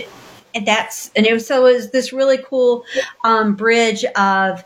and 0.53 0.67
that's 0.67 1.11
and 1.15 1.25
it 1.25 1.33
was 1.33 1.47
so 1.47 1.65
it 1.65 1.73
was 1.73 1.91
this 1.91 2.11
really 2.11 2.37
cool 2.37 2.83
um, 3.23 3.55
bridge 3.55 4.03
of 4.17 4.63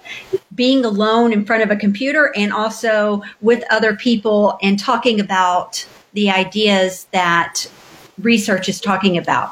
being 0.56 0.84
alone 0.84 1.32
in 1.32 1.46
front 1.46 1.64
of 1.64 1.70
a 1.70 1.75
computer 1.75 2.34
and 2.36 2.52
also 2.52 3.22
with 3.42 3.64
other 3.70 3.96
people 3.96 4.58
and 4.62 4.80
talking 4.80 5.20
about 5.20 5.86
the 6.14 6.30
ideas 6.30 7.08
that 7.12 7.70
research 8.20 8.70
is 8.70 8.80
talking 8.80 9.18
about. 9.18 9.52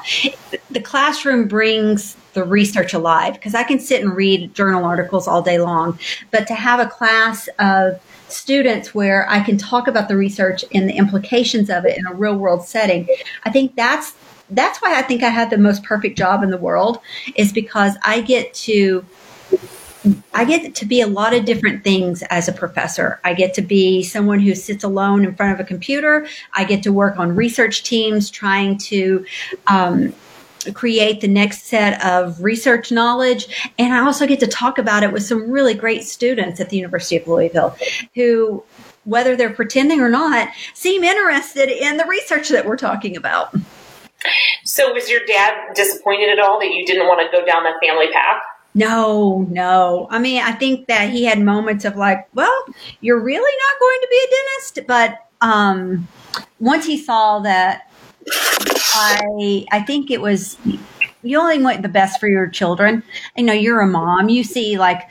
The 0.72 0.80
classroom 0.80 1.48
brings 1.48 2.16
the 2.34 2.44
research 2.44 2.94
alive 2.94 3.34
because 3.34 3.56
I 3.56 3.64
can 3.64 3.80
sit 3.80 4.02
and 4.02 4.16
read 4.16 4.54
journal 4.54 4.86
articles 4.86 5.28
all 5.28 5.42
day 5.42 5.60
long, 5.60 5.98
but 6.32 6.48
to 6.48 6.54
have 6.54 6.80
a 6.80 6.88
class 6.88 7.48
of 7.60 8.02
students 8.28 8.96
where 8.96 9.30
I 9.30 9.42
can 9.42 9.58
talk 9.58 9.88
about 9.88 10.08
the 10.08 10.18
research 10.18 10.66
and 10.74 10.90
the 10.90 10.94
implications 10.94 11.70
of 11.70 11.86
it 11.86 11.98
in 11.98 12.06
a 12.08 12.14
real 12.14 12.36
world 12.36 12.66
setting, 12.66 13.08
I 13.46 13.50
think 13.50 13.76
that's 13.76 14.14
that's 14.50 14.82
why 14.82 14.98
I 14.98 15.02
think 15.02 15.24
I 15.24 15.30
had 15.30 15.50
the 15.50 15.58
most 15.58 15.84
perfect 15.84 16.18
job 16.18 16.44
in 16.44 16.50
the 16.50 16.58
world 16.58 17.00
is 17.36 17.52
because 17.52 17.96
I 18.04 18.22
get 18.22 18.54
to 18.56 19.06
I 20.34 20.44
get 20.44 20.76
to 20.76 20.86
be 20.86 21.00
a 21.00 21.08
lot 21.08 21.34
of 21.34 21.46
different 21.46 21.84
things 21.84 22.24
as 22.24 22.50
a 22.50 22.54
professor. 22.54 23.22
I 23.24 23.34
get 23.34 23.54
to 23.54 23.62
be 23.62 24.04
someone 24.04 24.40
who 24.40 24.54
sits 24.54 24.84
alone 24.84 25.24
in 25.24 25.34
front 25.36 25.54
of 25.54 25.60
a 25.62 25.64
computer. 25.64 26.28
I 26.54 26.66
get 26.66 26.84
to 26.84 26.92
work 26.92 27.18
on 27.18 27.36
research 27.36 27.84
teams 27.84 28.30
trying 28.30 28.78
to 28.80 29.26
um, 29.68 30.14
create 30.74 31.22
the 31.22 31.28
next 31.28 31.64
set 31.64 32.04
of 32.04 32.42
research 32.42 32.92
knowledge. 32.92 33.72
And 33.78 33.94
I 33.94 34.00
also 34.00 34.28
get 34.28 34.40
to 34.42 34.48
talk 34.48 34.78
about 34.78 35.04
it 35.04 35.12
with 35.12 35.24
some 35.24 35.50
really 35.50 35.74
great 35.74 36.04
students 36.04 36.60
at 36.60 36.70
the 36.70 36.78
University 36.78 37.18
of 37.18 37.28
Louisville 37.28 37.76
who, 38.16 38.64
whether 39.06 39.36
they're 39.36 39.54
pretending 39.54 40.00
or 40.00 40.10
not, 40.10 40.50
seem 40.74 41.04
interested 41.04 41.70
in 41.70 41.98
the 41.98 42.06
research 42.06 42.50
that 42.50 42.66
we're 42.66 42.78
talking 42.78 43.18
about. 43.18 43.54
So, 44.64 44.94
was 44.94 45.10
your 45.10 45.20
dad 45.26 45.74
disappointed 45.76 46.30
at 46.30 46.40
all 46.40 46.60
that 46.60 46.68
you 46.68 46.86
didn't 46.86 47.08
want 47.08 47.20
to 47.20 47.38
go 47.38 47.46
down 47.46 47.64
that 47.64 47.76
family 47.86 48.08
path? 48.14 48.42
No, 48.76 49.46
no. 49.50 50.08
I 50.10 50.20
mean, 50.20 50.42
I 50.42 50.54
think 50.54 50.88
that 50.88 51.10
he 51.10 51.26
had 51.26 51.40
moments 51.40 51.86
of 51.86 51.96
like, 51.96 52.28
well, 52.34 52.66
you're 53.02 53.22
really 53.22 53.40
not 53.42 53.80
going 53.80 54.00
to 54.02 54.08
be 54.10 54.18
a 54.18 54.30
dentist, 54.32 54.88
but 54.88 55.48
um, 55.48 56.08
once 56.60 56.86
he 56.86 56.98
saw 56.98 57.40
that, 57.40 57.92
I 58.30 59.66
I 59.72 59.82
think 59.82 60.12
it 60.12 60.22
was 60.22 60.58
you 61.24 61.40
only 61.40 61.62
want 61.62 61.82
the 61.82 61.90
best 61.90 62.20
for 62.20 62.28
your 62.28 62.48
children. 62.48 63.04
I 63.38 63.42
know 63.42 63.54
you're 63.54 63.82
a 63.82 63.88
mom. 63.88 64.30
You 64.30 64.44
see 64.44 64.78
like 64.78 65.10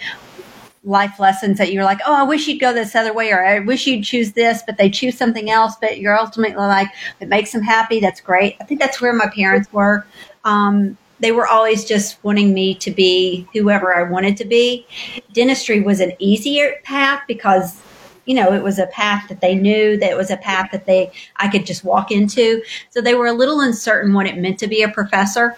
life 0.85 1.21
lessons 1.21 1.59
that 1.59 1.73
you're 1.73 1.85
like, 1.85 2.01
oh, 2.07 2.15
I 2.15 2.23
wish 2.25 2.49
you'd 2.49 2.61
go 2.61 2.73
this 2.73 2.95
other 2.95 3.13
way, 3.13 3.31
or 3.31 3.45
I 3.45 3.61
wish 3.61 3.87
you'd 3.87 4.05
choose 4.05 4.33
this, 4.33 4.63
but 4.67 4.77
they 4.79 4.91
choose 4.91 5.17
something 5.17 5.51
else. 5.51 5.75
But 5.81 5.99
you're 5.99 6.19
ultimately 6.19 6.57
like, 6.57 6.89
it 7.21 7.29
makes 7.29 7.53
them 7.53 7.63
happy. 7.63 8.01
That's 8.01 8.21
great. 8.21 8.57
I 8.61 8.65
think 8.65 8.81
that's 8.81 9.01
where 9.01 9.13
my 9.13 9.31
parents 9.35 9.73
were. 9.73 10.07
Um, 10.45 10.99
they 11.21 11.31
were 11.33 11.47
always 11.47 11.85
just 11.85 12.23
wanting 12.25 12.53
me 12.53 12.75
to 12.75 12.91
be 12.91 13.47
whoever 13.53 13.95
I 13.95 14.03
wanted 14.03 14.37
to 14.39 14.45
be. 14.45 14.87
Dentistry 15.33 15.81
was 15.81 16.01
an 16.01 16.13
easier 16.19 16.81
path 16.83 17.23
because 17.29 17.81
you 18.25 18.35
know 18.35 18.53
it 18.53 18.63
was 18.63 18.79
a 18.79 18.87
path 18.87 19.29
that 19.29 19.41
they 19.41 19.55
knew 19.55 19.97
that 19.99 20.11
it 20.11 20.17
was 20.17 20.31
a 20.31 20.37
path 20.37 20.71
that 20.73 20.87
they 20.87 21.11
I 21.37 21.49
could 21.49 21.67
just 21.67 21.85
walk 21.85 22.11
into. 22.11 22.63
So 22.91 23.01
they 23.01 23.15
were 23.15 23.27
a 23.27 23.33
little 23.33 23.61
uncertain 23.61 24.13
what 24.13 24.27
it 24.27 24.37
meant 24.39 24.59
to 24.61 24.67
be 24.67 24.83
a 24.83 24.89
professor. 24.89 25.57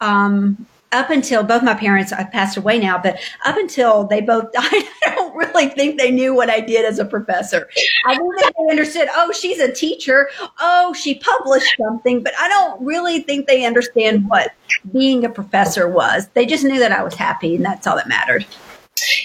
Um, 0.00 0.66
up 0.92 1.10
until 1.10 1.42
both 1.42 1.62
my 1.62 1.74
parents 1.74 2.12
I 2.12 2.24
passed 2.24 2.56
away 2.56 2.78
now, 2.78 2.98
but 2.98 3.18
up 3.44 3.56
until 3.56 4.04
they 4.04 4.20
both 4.20 4.52
died, 4.52 4.64
I 5.06 5.14
don't 5.14 5.34
really 5.34 5.68
think 5.68 5.98
they 5.98 6.10
knew 6.10 6.34
what 6.34 6.48
I 6.48 6.60
did 6.60 6.84
as 6.84 6.98
a 6.98 7.04
professor. 7.04 7.68
I 8.06 8.16
think 8.16 8.36
they 8.36 8.70
understood, 8.70 9.08
oh, 9.14 9.32
she's 9.32 9.58
a 9.58 9.72
teacher. 9.72 10.28
Oh, 10.60 10.92
she 10.94 11.16
published 11.16 11.74
something, 11.78 12.22
but 12.22 12.32
I 12.38 12.48
don't 12.48 12.80
really 12.80 13.20
think 13.20 13.46
they 13.46 13.64
understand 13.64 14.28
what 14.28 14.52
being 14.92 15.24
a 15.24 15.28
professor 15.28 15.88
was. 15.88 16.28
They 16.34 16.46
just 16.46 16.64
knew 16.64 16.78
that 16.78 16.92
I 16.92 17.02
was 17.02 17.14
happy 17.14 17.56
and 17.56 17.64
that's 17.64 17.86
all 17.86 17.96
that 17.96 18.08
mattered. 18.08 18.46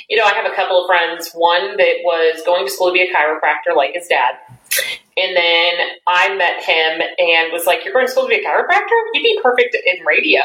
You 0.09 0.17
know, 0.17 0.23
I 0.23 0.33
have 0.33 0.51
a 0.51 0.55
couple 0.55 0.81
of 0.81 0.87
friends, 0.87 1.31
one 1.33 1.77
that 1.77 1.95
was 2.03 2.41
going 2.45 2.65
to 2.65 2.71
school 2.71 2.87
to 2.87 2.93
be 2.93 3.01
a 3.01 3.13
chiropractor 3.13 3.75
like 3.75 3.93
his 3.93 4.07
dad 4.07 4.35
and 5.17 5.35
then 5.35 5.73
I 6.07 6.33
met 6.35 6.63
him 6.63 7.01
and 7.19 7.51
was 7.51 7.65
like, 7.65 7.83
You're 7.83 7.93
going 7.93 8.05
to 8.05 8.11
school 8.11 8.23
to 8.23 8.29
be 8.29 8.35
a 8.35 8.45
chiropractor? 8.45 8.97
You'd 9.13 9.23
be 9.23 9.39
perfect 9.41 9.75
in 9.75 10.05
radio. 10.05 10.41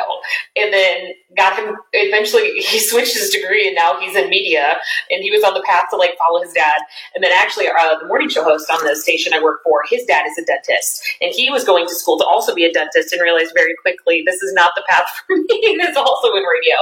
And 0.56 0.72
then 0.72 1.12
got 1.36 1.58
him, 1.58 1.76
eventually, 1.92 2.50
he 2.56 2.80
switched 2.80 3.14
his 3.14 3.30
degree 3.30 3.66
and 3.66 3.76
now 3.76 3.98
he's 4.00 4.16
in 4.16 4.28
media. 4.30 4.78
And 5.10 5.22
he 5.22 5.30
was 5.30 5.44
on 5.44 5.54
the 5.54 5.62
path 5.66 5.86
to 5.90 5.96
like 5.96 6.16
follow 6.18 6.42
his 6.42 6.52
dad. 6.52 6.80
And 7.14 7.22
then 7.22 7.32
actually, 7.34 7.68
uh, 7.68 7.98
the 7.98 8.06
morning 8.06 8.28
show 8.28 8.42
host 8.42 8.70
on 8.70 8.84
the 8.84 8.96
station 8.96 9.32
I 9.34 9.42
work 9.42 9.62
for, 9.62 9.82
his 9.88 10.04
dad 10.04 10.26
is 10.26 10.38
a 10.38 10.44
dentist. 10.44 11.02
And 11.20 11.32
he 11.34 11.50
was 11.50 11.64
going 11.64 11.86
to 11.86 11.94
school 11.94 12.18
to 12.18 12.24
also 12.24 12.54
be 12.54 12.64
a 12.64 12.72
dentist 12.72 13.12
and 13.12 13.22
realized 13.22 13.52
very 13.54 13.74
quickly, 13.82 14.22
this 14.26 14.42
is 14.42 14.52
not 14.52 14.72
the 14.76 14.84
path 14.88 15.06
for 15.26 15.36
me. 15.36 15.44
it's 15.50 15.96
also 15.96 16.34
in 16.34 16.42
radio. 16.42 16.76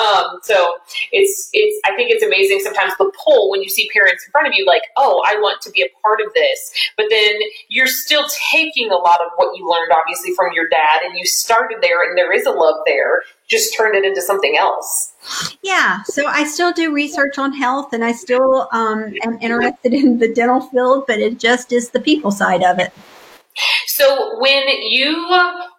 Um, 0.00 0.38
so 0.42 0.76
it's, 1.12 1.50
it's, 1.52 1.80
I 1.86 1.96
think 1.96 2.10
it's 2.10 2.22
amazing 2.22 2.60
sometimes 2.60 2.92
the 2.98 3.10
pull 3.24 3.50
when 3.50 3.62
you 3.62 3.68
see 3.68 3.88
parents 3.92 4.24
in 4.24 4.30
front 4.30 4.46
of 4.46 4.54
you, 4.54 4.66
like, 4.66 4.82
Oh, 4.96 5.22
I 5.26 5.34
want 5.36 5.60
to 5.62 5.70
be 5.70 5.82
a 5.82 5.88
part 6.02 6.20
of 6.20 6.32
this. 6.34 6.72
But 6.96 7.06
then 7.10 7.40
you're 7.68 7.86
still 7.86 8.24
taking 8.52 8.90
a 8.90 8.96
lot 8.96 9.20
of 9.20 9.32
what 9.36 9.56
you 9.56 9.68
learned, 9.68 9.92
obviously, 9.92 10.34
from 10.34 10.52
your 10.54 10.68
dad, 10.68 11.02
and 11.04 11.18
you 11.18 11.24
started 11.24 11.78
there, 11.80 12.08
and 12.08 12.16
there 12.16 12.32
is 12.32 12.46
a 12.46 12.50
love 12.50 12.76
there. 12.86 13.22
Just 13.48 13.76
turned 13.76 13.94
it 13.94 14.04
into 14.04 14.22
something 14.22 14.56
else. 14.56 15.12
Yeah, 15.62 16.02
so 16.04 16.26
I 16.26 16.44
still 16.44 16.72
do 16.72 16.92
research 16.92 17.38
on 17.38 17.52
health, 17.52 17.92
and 17.92 18.04
I 18.04 18.12
still 18.12 18.68
um, 18.72 19.14
am 19.22 19.38
interested 19.40 19.92
in 19.92 20.18
the 20.18 20.32
dental 20.32 20.60
field, 20.60 21.04
but 21.06 21.18
it 21.18 21.38
just 21.38 21.72
is 21.72 21.90
the 21.90 22.00
people 22.00 22.30
side 22.30 22.62
of 22.62 22.78
it. 22.78 22.92
So, 23.86 24.40
when 24.40 24.64
you 24.82 25.28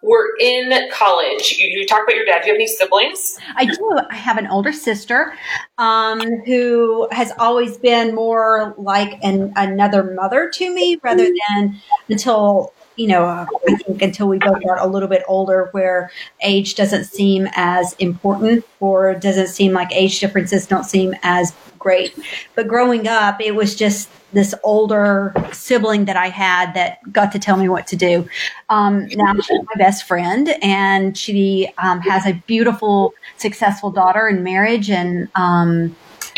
were 0.02 0.28
in 0.40 0.72
college, 0.90 1.56
you, 1.58 1.80
you 1.80 1.86
talked 1.86 2.08
about 2.08 2.16
your 2.16 2.24
dad. 2.24 2.40
Do 2.40 2.46
you 2.46 2.54
have 2.54 2.58
any 2.58 2.66
siblings? 2.66 3.38
I 3.56 3.66
do. 3.66 4.00
I 4.10 4.16
have 4.16 4.38
an 4.38 4.46
older 4.46 4.72
sister 4.72 5.34
um, 5.76 6.20
who 6.46 7.06
has 7.12 7.32
always 7.38 7.76
been 7.76 8.14
more 8.14 8.74
like 8.78 9.22
an, 9.22 9.52
another 9.56 10.14
mother 10.14 10.50
to 10.54 10.74
me 10.74 10.98
rather 11.02 11.26
than 11.26 11.78
until 12.08 12.72
you 12.96 13.06
know, 13.06 13.24
uh, 13.24 13.46
I 13.68 13.76
think 13.76 14.02
until 14.02 14.28
we 14.28 14.38
both 14.38 14.62
got 14.64 14.80
a 14.80 14.86
little 14.86 15.08
bit 15.08 15.22
older, 15.28 15.68
where 15.72 16.10
age 16.42 16.74
doesn't 16.74 17.04
seem 17.04 17.48
as 17.52 17.92
important 17.94 18.64
or 18.80 19.14
doesn't 19.14 19.48
seem 19.48 19.72
like 19.72 19.92
age 19.92 20.18
differences 20.20 20.66
don't 20.66 20.84
seem 20.84 21.14
as 21.22 21.54
great. 21.78 22.18
But 22.54 22.68
growing 22.68 23.06
up, 23.06 23.40
it 23.40 23.54
was 23.54 23.76
just 23.76 24.08
this 24.32 24.54
older 24.64 25.32
sibling 25.52 26.06
that 26.06 26.16
I 26.16 26.28
had 26.28 26.74
that 26.74 26.98
got 27.12 27.32
to 27.32 27.38
tell 27.38 27.56
me 27.56 27.68
what 27.68 27.86
to 27.88 27.96
do. 27.96 28.28
Um, 28.68 29.06
now 29.08 29.34
she's 29.34 29.62
my 29.62 29.74
best 29.76 30.04
friend, 30.04 30.54
and 30.62 31.16
she 31.16 31.70
um, 31.78 32.00
has 32.00 32.26
a 32.26 32.32
beautiful, 32.46 33.14
successful 33.36 33.90
daughter 33.90 34.28
in 34.28 34.42
marriage, 34.42 34.90
and 34.90 35.28
um, 35.36 35.94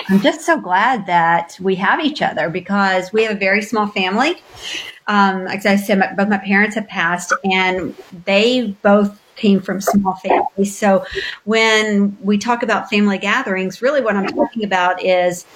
I'm 0.08 0.20
just 0.20 0.42
so 0.42 0.60
glad 0.60 1.06
that 1.06 1.58
we 1.60 1.74
have 1.76 2.00
each 2.00 2.22
other 2.22 2.48
because 2.50 3.12
we 3.12 3.24
have 3.24 3.36
a 3.36 3.38
very 3.38 3.62
small 3.62 3.88
family. 3.88 4.36
Um, 5.08 5.44
like 5.44 5.64
I 5.66 5.76
said, 5.76 5.98
my, 5.98 6.12
both 6.12 6.28
my 6.28 6.38
parents 6.38 6.74
have 6.76 6.86
passed, 6.86 7.32
and 7.44 7.94
they 8.24 8.76
both 8.82 9.18
came 9.36 9.60
from 9.60 9.80
small 9.80 10.14
families. 10.16 10.76
So 10.76 11.06
when 11.44 12.16
we 12.20 12.38
talk 12.38 12.62
about 12.62 12.90
family 12.90 13.18
gatherings, 13.18 13.80
really 13.80 14.00
what 14.00 14.16
I'm 14.16 14.26
talking 14.26 14.64
about 14.64 15.02
is 15.02 15.46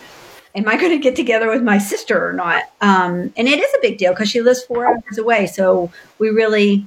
am 0.55 0.69
I 0.69 0.77
going 0.77 0.91
to 0.91 0.99
get 0.99 1.17
together 1.17 1.51
with 1.51 1.63
my 1.63 1.79
sister 1.79 2.29
or 2.29 2.33
not? 2.33 2.65
Um, 2.81 3.33
and 3.37 3.49
it 3.49 3.59
is 3.59 3.75
a 3.75 3.79
big 3.81 3.99
deal 3.99 4.13
because 4.13 4.31
she 4.31 4.41
lives 4.41 4.63
four 4.63 4.87
hours 4.87 5.19
away. 5.19 5.47
So 5.47 5.91
we 6.19 6.31
really 6.31 6.87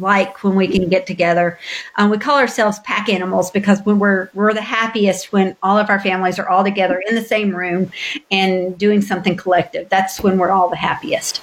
like 0.00 0.42
when 0.42 0.54
we 0.54 0.66
can 0.66 0.88
get 0.88 1.06
together. 1.06 1.58
Um, 1.96 2.10
we 2.10 2.18
call 2.18 2.38
ourselves 2.38 2.78
pack 2.80 3.08
animals 3.08 3.50
because 3.50 3.80
when 3.82 3.98
we're 3.98 4.30
we're 4.32 4.54
the 4.54 4.62
happiest 4.62 5.32
when 5.32 5.56
all 5.62 5.76
of 5.76 5.90
our 5.90 6.00
families 6.00 6.38
are 6.38 6.48
all 6.48 6.64
together 6.64 7.02
in 7.06 7.14
the 7.14 7.22
same 7.22 7.54
room 7.54 7.90
and 8.30 8.78
doing 8.78 9.02
something 9.02 9.36
collective. 9.36 9.88
That's 9.90 10.22
when 10.22 10.38
we're 10.38 10.50
all 10.50 10.70
the 10.70 10.76
happiest. 10.76 11.42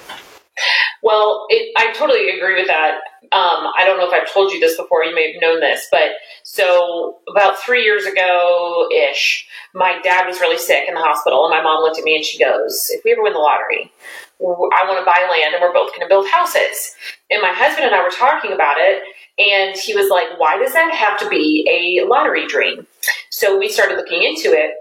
Well, 1.02 1.46
it, 1.48 1.72
I 1.76 1.92
totally 1.92 2.30
agree 2.30 2.54
with 2.54 2.68
that. 2.68 3.00
Um, 3.32 3.72
I 3.78 3.84
don't 3.84 3.98
know 3.98 4.06
if 4.06 4.12
I've 4.12 4.32
told 4.32 4.52
you 4.52 4.60
this 4.60 4.76
before. 4.76 5.04
You 5.04 5.14
may 5.14 5.32
have 5.32 5.40
known 5.40 5.60
this, 5.60 5.88
but 5.90 6.10
so 6.42 7.18
about 7.30 7.58
three 7.58 7.82
years 7.82 8.04
ago 8.04 8.88
ish, 8.94 9.48
my 9.74 9.98
dad 10.02 10.26
was 10.26 10.40
really 10.40 10.58
sick 10.58 10.84
in 10.86 10.94
the 10.94 11.00
hospital, 11.00 11.44
and 11.44 11.50
my 11.50 11.62
mom 11.62 11.82
looked 11.82 11.98
at 11.98 12.04
me 12.04 12.14
and 12.16 12.24
she 12.24 12.38
goes, 12.38 12.88
"If 12.90 13.04
we 13.04 13.12
ever 13.12 13.22
win 13.22 13.32
the 13.32 13.38
lottery, 13.38 13.90
I 14.40 14.84
want 14.86 15.00
to 15.00 15.06
buy 15.06 15.26
land, 15.30 15.54
and 15.54 15.62
we're 15.62 15.72
both 15.72 15.90
going 15.90 16.02
to 16.02 16.08
build 16.08 16.28
houses." 16.28 16.94
And 17.30 17.40
my 17.40 17.52
husband 17.52 17.86
and 17.86 17.94
I 17.94 18.02
were 18.02 18.10
talking 18.10 18.52
about 18.52 18.76
it, 18.78 19.02
and 19.38 19.76
he 19.76 19.94
was 19.94 20.10
like, 20.10 20.38
"Why 20.38 20.58
does 20.58 20.74
that 20.74 20.92
have 20.92 21.18
to 21.20 21.28
be 21.28 21.66
a 21.70 22.06
lottery 22.06 22.46
dream?" 22.46 22.86
So 23.30 23.58
we 23.58 23.68
started 23.68 23.96
looking 23.96 24.22
into 24.22 24.52
it, 24.52 24.74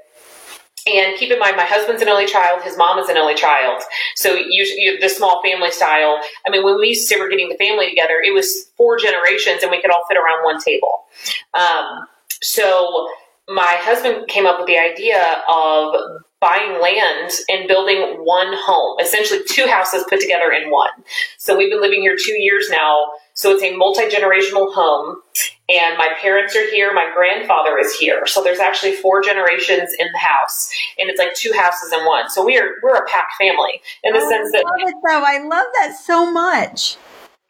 and 0.97 1.17
keep 1.17 1.31
in 1.31 1.39
mind, 1.39 1.57
my 1.57 1.65
husband's 1.65 2.01
an 2.01 2.09
only 2.09 2.25
child, 2.25 2.61
his 2.63 2.77
mom 2.77 2.99
is 2.99 3.09
an 3.09 3.17
only 3.17 3.35
child. 3.35 3.81
So 4.15 4.33
usually 4.35 4.81
you 4.81 4.99
the 4.99 5.09
small 5.09 5.41
family 5.43 5.71
style. 5.71 6.19
I 6.45 6.49
mean, 6.49 6.63
when 6.63 6.79
we 6.79 6.89
used 6.89 7.09
to 7.09 7.19
were 7.19 7.29
getting 7.29 7.49
the 7.49 7.57
family 7.57 7.89
together, 7.89 8.21
it 8.23 8.33
was 8.33 8.69
four 8.77 8.97
generations 8.97 9.61
and 9.61 9.71
we 9.71 9.81
could 9.81 9.91
all 9.91 10.05
fit 10.07 10.17
around 10.17 10.43
one 10.43 10.59
table. 10.59 11.05
Um, 11.53 12.07
so 12.41 13.07
my 13.47 13.77
husband 13.79 14.27
came 14.27 14.45
up 14.45 14.59
with 14.59 14.67
the 14.67 14.77
idea 14.77 15.43
of 15.47 15.95
buying 16.39 16.81
land 16.81 17.31
and 17.49 17.67
building 17.67 18.17
one 18.23 18.53
home, 18.53 18.97
essentially 18.99 19.41
two 19.47 19.67
houses 19.67 20.03
put 20.09 20.19
together 20.19 20.51
in 20.51 20.71
one. 20.71 20.89
So 21.37 21.55
we've 21.55 21.69
been 21.69 21.81
living 21.81 22.01
here 22.01 22.15
two 22.17 22.33
years 22.33 22.67
now. 22.69 23.11
So 23.35 23.51
it's 23.51 23.63
a 23.63 23.75
multi 23.75 24.03
generational 24.09 24.73
home 24.73 25.17
and 25.71 25.97
my 25.97 26.09
parents 26.21 26.55
are 26.55 26.69
here. 26.69 26.93
My 26.93 27.09
grandfather 27.13 27.77
is 27.77 27.93
here. 27.95 28.25
So 28.25 28.43
there's 28.43 28.59
actually 28.59 28.93
four 28.93 29.21
generations 29.21 29.91
in 29.97 30.07
the 30.11 30.19
house, 30.19 30.69
and 30.97 31.09
it's 31.09 31.19
like 31.19 31.33
two 31.33 31.53
houses 31.53 31.93
in 31.93 32.05
one. 32.05 32.29
So 32.29 32.45
we 32.45 32.57
are 32.57 32.69
we're 32.83 32.95
a 32.95 33.07
packed 33.07 33.33
family 33.39 33.81
in 34.03 34.13
the 34.13 34.19
oh, 34.19 34.29
sense 34.29 34.51
that. 34.51 34.63
I 34.65 34.83
love 34.83 34.89
it 34.89 34.95
though. 35.03 35.23
I 35.25 35.37
love 35.39 35.67
that 35.75 35.97
so 35.97 36.31
much. 36.31 36.97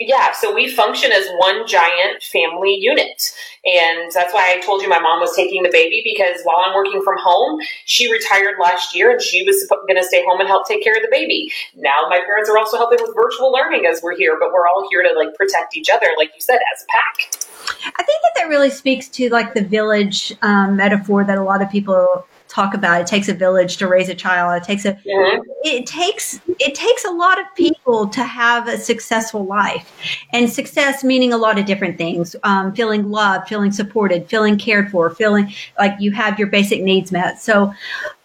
Yeah, 0.04 0.32
so 0.32 0.52
we 0.52 0.68
function 0.68 1.12
as 1.12 1.28
one 1.38 1.68
giant 1.68 2.24
family 2.24 2.74
unit. 2.74 3.22
And 3.64 4.12
that's 4.12 4.34
why 4.34 4.52
I 4.52 4.60
told 4.66 4.82
you 4.82 4.90
my 4.90 5.00
mom 5.00 5.20
was 5.20 5.36
taking 5.36 5.62
the 5.62 5.70
baby 5.70 6.02
because 6.04 6.42
while 6.44 6.58
I'm 6.66 6.74
working 6.74 7.04
from 7.04 7.20
home, 7.20 7.60
she 7.86 8.12
retired 8.12 8.56
last 8.60 8.96
year 8.96 9.12
and 9.12 9.22
she 9.22 9.44
was 9.44 9.64
going 9.70 9.98
to 9.98 10.04
stay 10.04 10.26
home 10.26 10.40
and 10.40 10.50
help 10.50 10.68
take 10.68 10.84
care 10.84 10.96
of 10.96 11.04
the 11.04 11.08
baby. 11.12 11.52
Now 11.76 12.08
my 12.10 12.20
parents 12.26 12.50
are 12.50 12.58
also 12.58 12.78
helping 12.78 12.98
with 13.00 13.16
virtual 13.16 13.52
learning 13.52 13.86
as 13.86 14.02
we're 14.02 14.18
here, 14.18 14.38
but 14.40 14.52
we're 14.52 14.68
all 14.68 14.88
here 14.90 15.04
to 15.04 15.14
like 15.16 15.36
protect 15.36 15.78
each 15.78 15.90
other, 15.94 16.08
like 16.18 16.32
you 16.34 16.42
said, 16.42 16.58
as 16.74 16.84
a 16.84 16.88
pack. 16.88 17.46
I 17.86 18.02
think 18.02 18.24
that 18.24 18.32
that 18.38 18.50
really 18.50 18.72
speaks 18.72 19.08
to 19.10 19.30
like 19.30 19.54
the 19.54 19.64
village 19.64 20.34
um, 20.42 20.78
metaphor 20.78 21.24
that 21.26 21.38
a 21.38 21.44
lot 21.44 21.62
of 21.62 21.70
people 21.70 22.26
talk 22.52 22.74
about. 22.74 23.02
It 23.02 23.08
takes 23.08 23.30
a 23.30 23.34
village 23.34 23.78
to 23.78 23.88
raise 23.88 24.10
a 24.10 24.16
child. 24.16 24.62
It 24.62 24.66
takes 24.66 24.86
a 24.86 24.94
mm-hmm. 24.94 25.42
it 25.64 25.86
takes 25.86 26.40
it 26.60 26.76
takes 26.76 27.06
a 27.06 27.12
lot 27.12 27.40
of 27.40 27.46
people 27.56 28.08
to 28.10 28.24
have 28.24 28.68
a 28.68 28.78
successful 28.78 29.46
life. 29.46 29.92
And 30.34 30.50
success 30.50 31.04
meaning 31.04 31.34
a 31.34 31.38
lot 31.38 31.58
of 31.58 31.66
different 31.66 31.98
things 31.98 32.36
um, 32.44 32.74
feeling 32.74 33.10
loved 33.10 33.48
feeling 33.48 33.72
supported 33.72 34.28
feeling 34.30 34.58
cared 34.58 34.92
for 34.92 35.10
feeling 35.10 35.52
like 35.80 35.94
you 36.00 36.12
have 36.12 36.38
your 36.38 36.48
basic 36.48 36.82
needs 36.82 37.12
met. 37.12 37.40
So 37.40 37.74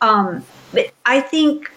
um, 0.00 0.44
i 1.04 1.20
think 1.20 1.70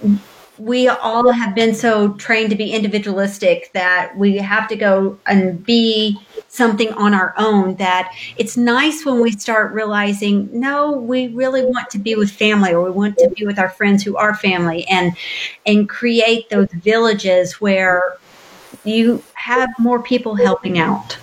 we 0.57 0.89
all 0.89 1.31
have 1.31 1.55
been 1.55 1.73
so 1.73 2.13
trained 2.13 2.49
to 2.49 2.55
be 2.55 2.71
individualistic 2.71 3.71
that 3.73 4.15
we 4.17 4.35
have 4.37 4.67
to 4.67 4.75
go 4.75 5.17
and 5.25 5.63
be 5.63 6.19
something 6.59 6.91
on 6.93 7.13
our 7.13 7.33
own 7.37 7.73
that 7.77 8.13
it's 8.35 8.57
nice 8.57 9.05
when 9.05 9.21
we 9.21 9.31
start 9.31 9.71
realizing 9.71 10.49
no 10.51 10.91
we 10.91 11.29
really 11.29 11.63
want 11.63 11.89
to 11.89 11.97
be 11.97 12.15
with 12.15 12.29
family 12.29 12.73
or 12.73 12.83
we 12.83 12.91
want 12.91 13.17
to 13.17 13.29
be 13.37 13.45
with 13.45 13.57
our 13.57 13.69
friends 13.69 14.03
who 14.03 14.17
are 14.17 14.35
family 14.35 14.85
and 14.89 15.15
and 15.65 15.87
create 15.87 16.49
those 16.49 16.67
villages 16.73 17.61
where 17.61 18.17
you 18.83 19.23
have 19.35 19.69
more 19.79 20.03
people 20.03 20.35
helping 20.35 20.77
out 20.77 21.17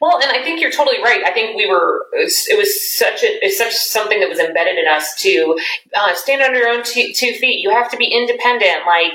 well, 0.00 0.18
and 0.22 0.30
I 0.30 0.42
think 0.42 0.60
you're 0.60 0.70
totally 0.70 1.02
right. 1.02 1.22
I 1.24 1.30
think 1.30 1.56
we 1.56 1.66
were 1.66 2.06
it 2.12 2.56
was, 2.56 2.96
such 2.96 3.22
a 3.22 3.44
it's 3.44 3.58
such 3.58 3.74
something 3.74 4.18
that 4.20 4.28
was 4.28 4.38
embedded 4.38 4.78
in 4.78 4.86
us 4.86 5.14
to 5.22 5.58
uh, 5.94 6.14
stand 6.14 6.42
on 6.42 6.54
your 6.54 6.68
own 6.68 6.82
two, 6.82 7.12
two 7.12 7.32
feet. 7.34 7.60
You 7.62 7.70
have 7.70 7.90
to 7.90 7.96
be 7.96 8.06
independent. 8.06 8.86
Like, 8.86 9.12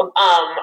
um, 0.00 0.10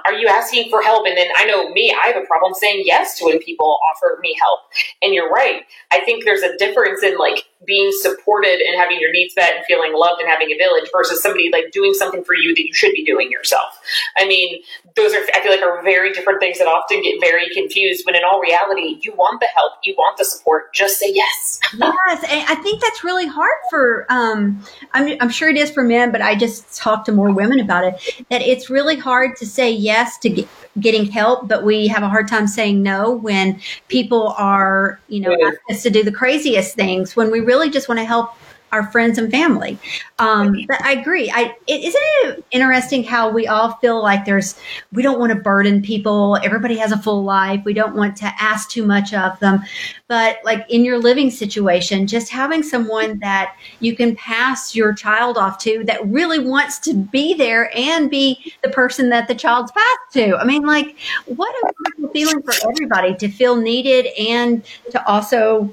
are 0.05 0.13
you 0.13 0.27
asking 0.27 0.69
for 0.69 0.81
help? 0.81 1.07
And 1.07 1.17
then 1.17 1.27
I 1.35 1.45
know 1.45 1.69
me, 1.71 1.93
I 1.93 2.07
have 2.07 2.21
a 2.21 2.25
problem 2.27 2.53
saying 2.53 2.83
yes 2.85 3.17
to 3.19 3.25
when 3.25 3.39
people 3.39 3.79
offer 3.93 4.19
me 4.21 4.35
help. 4.39 4.59
And 5.01 5.13
you're 5.13 5.29
right. 5.29 5.63
I 5.91 6.01
think 6.01 6.25
there's 6.25 6.43
a 6.43 6.57
difference 6.57 7.03
in 7.03 7.17
like 7.17 7.45
being 7.65 7.91
supported 8.01 8.59
and 8.59 8.79
having 8.79 8.99
your 8.99 9.11
needs 9.11 9.35
met 9.35 9.55
and 9.55 9.65
feeling 9.65 9.93
loved 9.93 10.19
and 10.19 10.29
having 10.29 10.51
a 10.51 10.57
village 10.57 10.89
versus 10.91 11.21
somebody 11.21 11.49
like 11.51 11.71
doing 11.71 11.93
something 11.93 12.23
for 12.23 12.33
you 12.33 12.55
that 12.55 12.65
you 12.65 12.73
should 12.73 12.91
be 12.93 13.05
doing 13.05 13.29
yourself. 13.31 13.79
I 14.17 14.25
mean, 14.25 14.61
those 14.95 15.13
are 15.13 15.19
I 15.33 15.41
feel 15.41 15.51
like 15.51 15.61
are 15.61 15.81
very 15.83 16.11
different 16.11 16.39
things 16.39 16.57
that 16.57 16.67
often 16.67 17.01
get 17.01 17.19
very 17.21 17.49
confused. 17.53 18.05
When 18.05 18.15
in 18.15 18.23
all 18.23 18.39
reality, 18.39 18.99
you 19.01 19.13
want 19.13 19.39
the 19.39 19.47
help, 19.55 19.73
you 19.83 19.93
want 19.97 20.17
the 20.17 20.25
support. 20.25 20.73
Just 20.73 20.99
say 20.99 21.11
yes. 21.13 21.59
yes, 21.73 22.23
and 22.29 22.45
I 22.47 22.55
think 22.61 22.81
that's 22.81 23.03
really 23.03 23.27
hard 23.27 23.57
for. 23.69 24.05
Um, 24.09 24.63
I'm, 24.93 25.17
I'm 25.21 25.29
sure 25.29 25.49
it 25.49 25.57
is 25.57 25.71
for 25.71 25.83
men, 25.83 26.11
but 26.11 26.21
I 26.21 26.35
just 26.35 26.75
talk 26.75 27.05
to 27.05 27.11
more 27.11 27.31
women 27.31 27.59
about 27.59 27.83
it. 27.85 28.25
That 28.29 28.41
it's 28.41 28.69
really 28.69 28.97
hard 28.97 29.35
to 29.37 29.45
say 29.45 29.71
yes 29.71 30.17
to 30.19 30.29
get, 30.29 30.47
getting 30.79 31.05
help, 31.05 31.47
but 31.47 31.63
we 31.63 31.87
have 31.87 32.03
a 32.03 32.09
hard 32.09 32.27
time 32.27 32.47
saying 32.47 32.81
no 32.81 33.11
when 33.11 33.59
people 33.87 34.29
are, 34.37 34.99
you 35.09 35.19
know, 35.19 35.35
yeah. 35.37 35.47
ask 35.47 35.57
us 35.69 35.83
to 35.83 35.89
do 35.89 36.03
the 36.03 36.11
craziest 36.11 36.75
things 36.75 37.15
when 37.15 37.29
we 37.31 37.39
really 37.39 37.69
just 37.69 37.89
want 37.89 37.99
to 37.99 38.05
help 38.05 38.33
our 38.71 38.89
friends 38.91 39.17
and 39.17 39.29
family. 39.29 39.77
Um, 40.19 40.55
but 40.67 40.81
I 40.83 40.93
agree. 40.93 41.31
I 41.33 41.55
it, 41.67 41.83
isn't 41.83 42.01
it 42.03 42.45
interesting 42.51 43.03
how 43.03 43.29
we 43.29 43.47
all 43.47 43.73
feel 43.75 44.01
like 44.01 44.25
there's 44.25 44.55
we 44.93 45.03
don't 45.03 45.19
want 45.19 45.31
to 45.31 45.39
burden 45.39 45.81
people. 45.81 46.37
Everybody 46.43 46.77
has 46.77 46.91
a 46.91 46.97
full 46.97 47.23
life. 47.23 47.61
We 47.65 47.73
don't 47.73 47.95
want 47.95 48.15
to 48.17 48.31
ask 48.39 48.69
too 48.69 48.85
much 48.85 49.13
of 49.13 49.39
them. 49.39 49.61
But 50.07 50.37
like 50.43 50.65
in 50.69 50.85
your 50.85 50.99
living 50.99 51.31
situation, 51.31 52.07
just 52.07 52.29
having 52.29 52.63
someone 52.63 53.19
that 53.19 53.55
you 53.79 53.95
can 53.95 54.15
pass 54.15 54.75
your 54.75 54.93
child 54.93 55.37
off 55.37 55.57
to 55.59 55.83
that 55.85 56.05
really 56.05 56.39
wants 56.39 56.79
to 56.79 56.93
be 56.93 57.33
there 57.33 57.71
and 57.75 58.09
be 58.09 58.53
the 58.63 58.69
person 58.69 59.09
that 59.09 59.27
the 59.27 59.35
child's 59.35 59.71
passed 59.71 60.13
to. 60.13 60.37
I 60.37 60.45
mean, 60.45 60.65
like 60.65 60.97
what 61.25 61.53
a 61.55 61.73
wonderful 61.73 62.09
feeling 62.13 62.41
for 62.41 62.53
everybody 62.69 63.15
to 63.15 63.29
feel 63.29 63.55
needed 63.55 64.07
and 64.19 64.63
to 64.91 65.05
also 65.07 65.71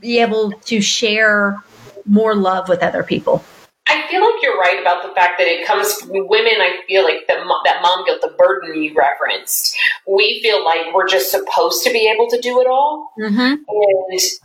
be 0.00 0.18
able 0.18 0.52
to 0.52 0.80
share 0.80 1.62
more 2.08 2.34
love 2.34 2.68
with 2.68 2.82
other 2.82 3.02
people. 3.02 3.44
I 3.88 4.06
feel 4.10 4.20
like 4.20 4.42
you're 4.42 4.58
right 4.58 4.78
about 4.78 5.02
the 5.02 5.14
fact 5.14 5.38
that 5.38 5.48
it 5.48 5.66
comes 5.66 5.94
from 5.94 6.10
women. 6.28 6.60
I 6.60 6.80
feel 6.86 7.04
like 7.04 7.26
that 7.26 7.38
that 7.64 7.80
mom 7.80 8.04
guilt, 8.04 8.20
the 8.20 8.34
burden 8.36 8.82
you 8.82 8.94
referenced. 8.94 9.74
We 10.06 10.40
feel 10.42 10.62
like 10.62 10.92
we're 10.92 11.08
just 11.08 11.30
supposed 11.30 11.82
to 11.84 11.90
be 11.90 12.10
able 12.12 12.28
to 12.28 12.38
do 12.40 12.60
it 12.60 12.66
all, 12.66 13.10
mm-hmm. 13.18 13.38
and 13.38 13.64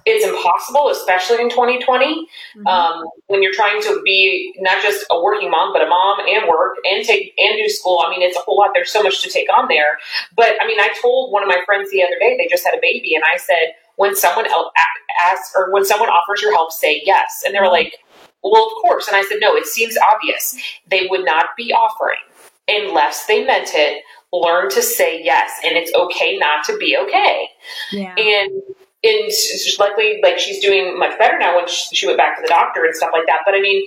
it's 0.06 0.26
impossible, 0.26 0.90
especially 0.90 1.42
in 1.42 1.50
2020, 1.50 1.84
mm-hmm. 1.86 2.68
um, 2.68 3.04
when 3.28 3.44
you're 3.44 3.54
trying 3.54 3.82
to 3.82 4.02
be 4.06 4.54
not 4.60 4.82
just 4.82 5.06
a 5.12 5.22
working 5.22 5.52
mom, 5.52 5.74
but 5.74 5.82
a 5.82 5.88
mom 5.88 6.20
and 6.26 6.48
work 6.48 6.76
and 6.86 7.04
take 7.06 7.34
and 7.38 7.58
do 7.58 7.68
school. 7.68 8.02
I 8.06 8.12
mean, 8.12 8.22
it's 8.22 8.38
a 8.38 8.42
whole 8.42 8.58
lot. 8.58 8.72
There's 8.74 8.92
so 8.92 9.04
much 9.04 9.22
to 9.24 9.30
take 9.30 9.50
on 9.56 9.68
there. 9.68 9.98
But 10.36 10.56
I 10.62 10.68
mean, 10.68 10.80
I 10.80 10.94
told 11.02 11.34
one 11.34 11.44
of 11.44 11.50
my 11.50 11.60
friends 11.66 11.92
the 11.92 12.02
other 12.02 12.18
day 12.18 12.38
they 12.38 12.48
just 12.48 12.64
had 12.64 12.76
a 12.78 12.82
baby, 12.82 13.14
and 13.14 13.26
I 13.26 13.36
said 13.36 13.76
when 13.96 14.16
someone 14.16 14.48
else 14.48 14.72
asks 15.26 15.54
or 15.56 15.72
when 15.72 15.86
someone 15.86 16.10
offers 16.10 16.42
your 16.42 16.54
help, 16.54 16.72
say 16.72 17.02
yes. 17.06 17.44
And 17.46 17.54
they 17.54 17.60
were 17.60 17.66
mm-hmm. 17.66 17.74
like, 17.74 17.98
well, 18.44 18.68
of 18.68 18.74
course. 18.82 19.08
And 19.08 19.16
I 19.16 19.24
said, 19.24 19.38
no, 19.40 19.56
it 19.56 19.66
seems 19.66 19.98
obvious. 19.98 20.56
They 20.88 21.08
would 21.10 21.26
not 21.26 21.48
be 21.58 21.74
offering 21.74 22.20
unless 22.68 23.26
they 23.26 23.46
meant 23.46 23.70
it. 23.74 24.04
Learn 24.32 24.70
to 24.72 24.82
say 24.82 25.24
yes. 25.24 25.52
And 25.64 25.78
it's 25.78 25.94
okay 25.94 26.38
not 26.38 26.64
to 26.66 26.78
be 26.78 26.98
okay. 26.98 27.48
Yeah. 27.92 28.16
And 28.18 28.62
and 29.06 29.32
luckily, 29.80 30.20
like 30.24 30.40
she's 30.40 30.60
doing 30.60 30.98
much 30.98 31.18
better 31.20 31.38
now 31.38 31.58
when 31.58 31.68
she, 31.68 31.96
she 31.96 32.06
went 32.06 32.18
back 32.18 32.38
to 32.38 32.42
the 32.42 32.48
doctor 32.48 32.86
and 32.86 32.96
stuff 32.96 33.10
like 33.12 33.26
that. 33.28 33.42
But 33.46 33.54
I 33.54 33.60
mean, 33.60 33.86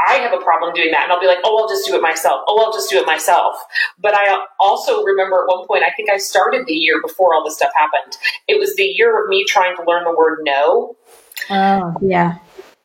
I 0.00 0.14
have 0.14 0.32
a 0.32 0.42
problem 0.42 0.74
doing 0.74 0.90
that. 0.92 1.04
And 1.04 1.12
I'll 1.12 1.20
be 1.20 1.26
like, 1.26 1.38
oh, 1.44 1.62
I'll 1.62 1.68
just 1.68 1.86
do 1.86 1.94
it 1.96 2.02
myself. 2.02 2.42
Oh, 2.46 2.64
I'll 2.64 2.72
just 2.72 2.88
do 2.90 2.98
it 2.98 3.06
myself. 3.06 3.56
But 3.98 4.14
I 4.14 4.44
also 4.60 5.02
remember 5.02 5.42
at 5.42 5.56
one 5.56 5.66
point, 5.66 5.82
I 5.82 5.90
think 5.96 6.10
I 6.10 6.18
started 6.18 6.66
the 6.66 6.74
year 6.74 7.00
before 7.02 7.34
all 7.34 7.44
this 7.44 7.56
stuff 7.56 7.72
happened. 7.74 8.16
It 8.46 8.58
was 8.58 8.76
the 8.76 8.84
year 8.84 9.22
of 9.22 9.28
me 9.28 9.44
trying 9.44 9.76
to 9.76 9.84
learn 9.84 10.04
the 10.04 10.14
word 10.14 10.40
no. 10.42 10.96
Oh, 11.50 11.94
yeah. 12.00 12.38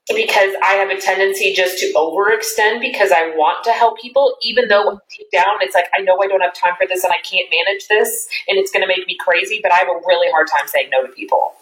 Because 0.08 0.54
I 0.62 0.74
have 0.74 0.90
a 0.90 1.00
tendency 1.00 1.54
just 1.54 1.78
to 1.80 1.94
overextend 1.96 2.82
because 2.82 3.12
I 3.12 3.30
want 3.38 3.64
to 3.64 3.72
help 3.72 4.02
people, 4.02 4.36
even 4.42 4.68
though 4.68 5.00
deep 5.10 5.32
down 5.32 5.62
it's 5.62 5.76
like, 5.76 5.86
I 5.98 6.02
know 6.02 6.20
I 6.22 6.28
don't 6.28 6.42
have 6.42 6.54
time 6.54 6.74
for 6.78 6.86
this 6.86 7.06
and 7.06 7.14
I 7.14 7.20
can't 7.24 7.48
manage 7.50 7.88
this 7.88 8.28
and 8.50 8.58
it's 8.58 8.70
going 8.70 8.82
to 8.82 8.88
make 8.88 9.08
me 9.08 9.16
crazy, 9.18 9.62
but 9.64 9.72
I 9.72 9.78
have 9.78 9.88
a 9.88 10.02
really 10.06 10.30
hard 10.30 10.48
time 10.48 10.68
saying 10.68 10.90
no 10.92 11.08
to 11.08 11.14
people. 11.14 11.54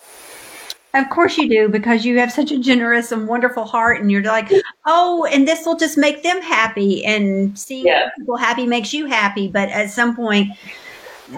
Of 0.94 1.10
course 1.10 1.38
you 1.38 1.48
do, 1.48 1.70
because 1.70 2.04
you 2.04 2.20
have 2.20 2.32
such 2.32 2.52
a 2.52 2.60
generous 2.60 3.14
and 3.14 3.28
wonderful 3.28 3.64
heart, 3.64 4.02
and 4.02 4.12
you're 4.12 4.24
like, 4.24 4.52
oh, 4.86 5.26
and 5.32 5.48
this 5.48 5.66
will 5.66 5.78
just 5.78 5.98
make 5.98 6.22
them 6.22 6.42
happy, 6.42 7.06
and 7.06 7.58
seeing 7.58 7.88
yeah. 7.88 8.10
people 8.18 8.36
happy 8.36 8.68
makes 8.68 8.94
you 8.94 9.06
happy. 9.06 9.48
But 9.48 9.70
at 9.70 9.90
some 9.90 10.16
point, 10.16 10.50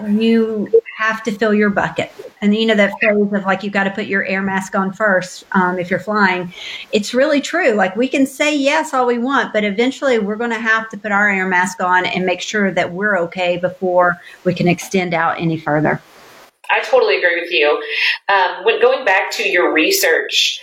you 0.08 0.68
have 0.96 1.22
to 1.24 1.32
fill 1.32 1.54
your 1.54 1.70
bucket. 1.70 2.12
And 2.40 2.54
you 2.54 2.66
know 2.66 2.74
that 2.74 2.92
phrase 3.00 3.16
of 3.16 3.44
like 3.44 3.62
you've 3.62 3.72
got 3.72 3.84
to 3.84 3.90
put 3.90 4.06
your 4.06 4.24
air 4.24 4.42
mask 4.42 4.74
on 4.74 4.92
first 4.92 5.44
um, 5.52 5.78
if 5.78 5.90
you're 5.90 6.00
flying. 6.00 6.52
It's 6.92 7.14
really 7.14 7.40
true. 7.40 7.72
Like 7.72 7.96
we 7.96 8.08
can 8.08 8.26
say 8.26 8.56
yes 8.56 8.92
all 8.92 9.06
we 9.06 9.18
want, 9.18 9.52
but 9.52 9.64
eventually 9.64 10.18
we're 10.18 10.36
going 10.36 10.50
to 10.50 10.58
have 10.58 10.88
to 10.90 10.96
put 10.96 11.12
our 11.12 11.30
air 11.30 11.46
mask 11.46 11.80
on 11.80 12.06
and 12.06 12.26
make 12.26 12.40
sure 12.40 12.70
that 12.72 12.92
we're 12.92 13.16
okay 13.18 13.56
before 13.56 14.20
we 14.44 14.52
can 14.52 14.68
extend 14.68 15.14
out 15.14 15.40
any 15.40 15.58
further. 15.58 16.02
I 16.70 16.80
totally 16.82 17.18
agree 17.18 17.40
with 17.40 17.50
you. 17.50 17.82
Um, 18.28 18.64
when 18.64 18.80
going 18.80 19.04
back 19.04 19.30
to 19.32 19.48
your 19.48 19.72
research, 19.72 20.60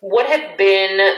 what 0.00 0.26
have 0.26 0.56
been 0.56 1.14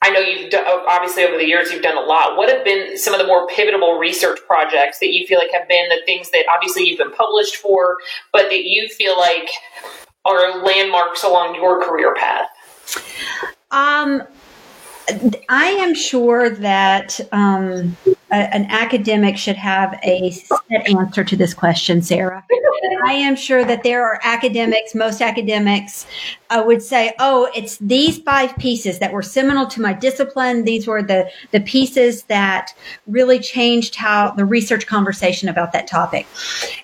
I 0.00 0.10
know 0.10 0.20
you've 0.20 0.50
done, 0.50 0.64
obviously 0.88 1.24
over 1.24 1.36
the 1.36 1.44
years 1.44 1.72
you've 1.72 1.82
done 1.82 1.96
a 1.96 2.00
lot. 2.00 2.36
What 2.36 2.48
have 2.48 2.64
been 2.64 2.96
some 2.96 3.14
of 3.14 3.20
the 3.20 3.26
more 3.26 3.48
pivotal 3.48 3.98
research 3.98 4.38
projects 4.46 5.00
that 5.00 5.12
you 5.12 5.26
feel 5.26 5.38
like 5.38 5.50
have 5.52 5.66
been 5.66 5.88
the 5.88 6.00
things 6.06 6.30
that 6.30 6.44
obviously 6.48 6.84
you've 6.84 6.98
been 6.98 7.12
published 7.12 7.56
for, 7.56 7.96
but 8.32 8.48
that 8.48 8.62
you 8.62 8.88
feel 8.88 9.18
like 9.18 9.48
are 10.24 10.62
landmarks 10.62 11.24
along 11.24 11.56
your 11.56 11.84
career 11.84 12.14
path? 12.14 12.48
Um, 13.72 14.22
I 15.48 15.66
am 15.70 15.94
sure 15.94 16.48
that 16.50 17.20
um, 17.32 17.96
a, 18.30 18.54
an 18.54 18.66
academic 18.70 19.36
should 19.36 19.56
have 19.56 19.98
a 20.02 20.30
set 20.30 20.88
answer 20.88 21.24
to 21.24 21.36
this 21.36 21.54
question, 21.54 22.02
Sarah. 22.02 22.44
I 23.04 23.12
am 23.12 23.36
sure 23.36 23.64
that 23.64 23.82
there 23.82 24.04
are 24.04 24.20
academics, 24.22 24.94
most 24.94 25.22
academics 25.22 26.06
uh, 26.50 26.62
would 26.66 26.82
say, 26.82 27.14
oh, 27.18 27.50
it's 27.54 27.78
these 27.78 28.18
five 28.18 28.56
pieces 28.58 28.98
that 28.98 29.12
were 29.12 29.22
seminal 29.22 29.66
to 29.68 29.80
my 29.80 29.92
discipline. 29.92 30.64
These 30.64 30.86
were 30.86 31.02
the, 31.02 31.30
the 31.52 31.60
pieces 31.60 32.24
that 32.24 32.74
really 33.06 33.38
changed 33.38 33.94
how 33.94 34.32
the 34.32 34.44
research 34.44 34.86
conversation 34.86 35.48
about 35.48 35.72
that 35.72 35.86
topic. 35.86 36.26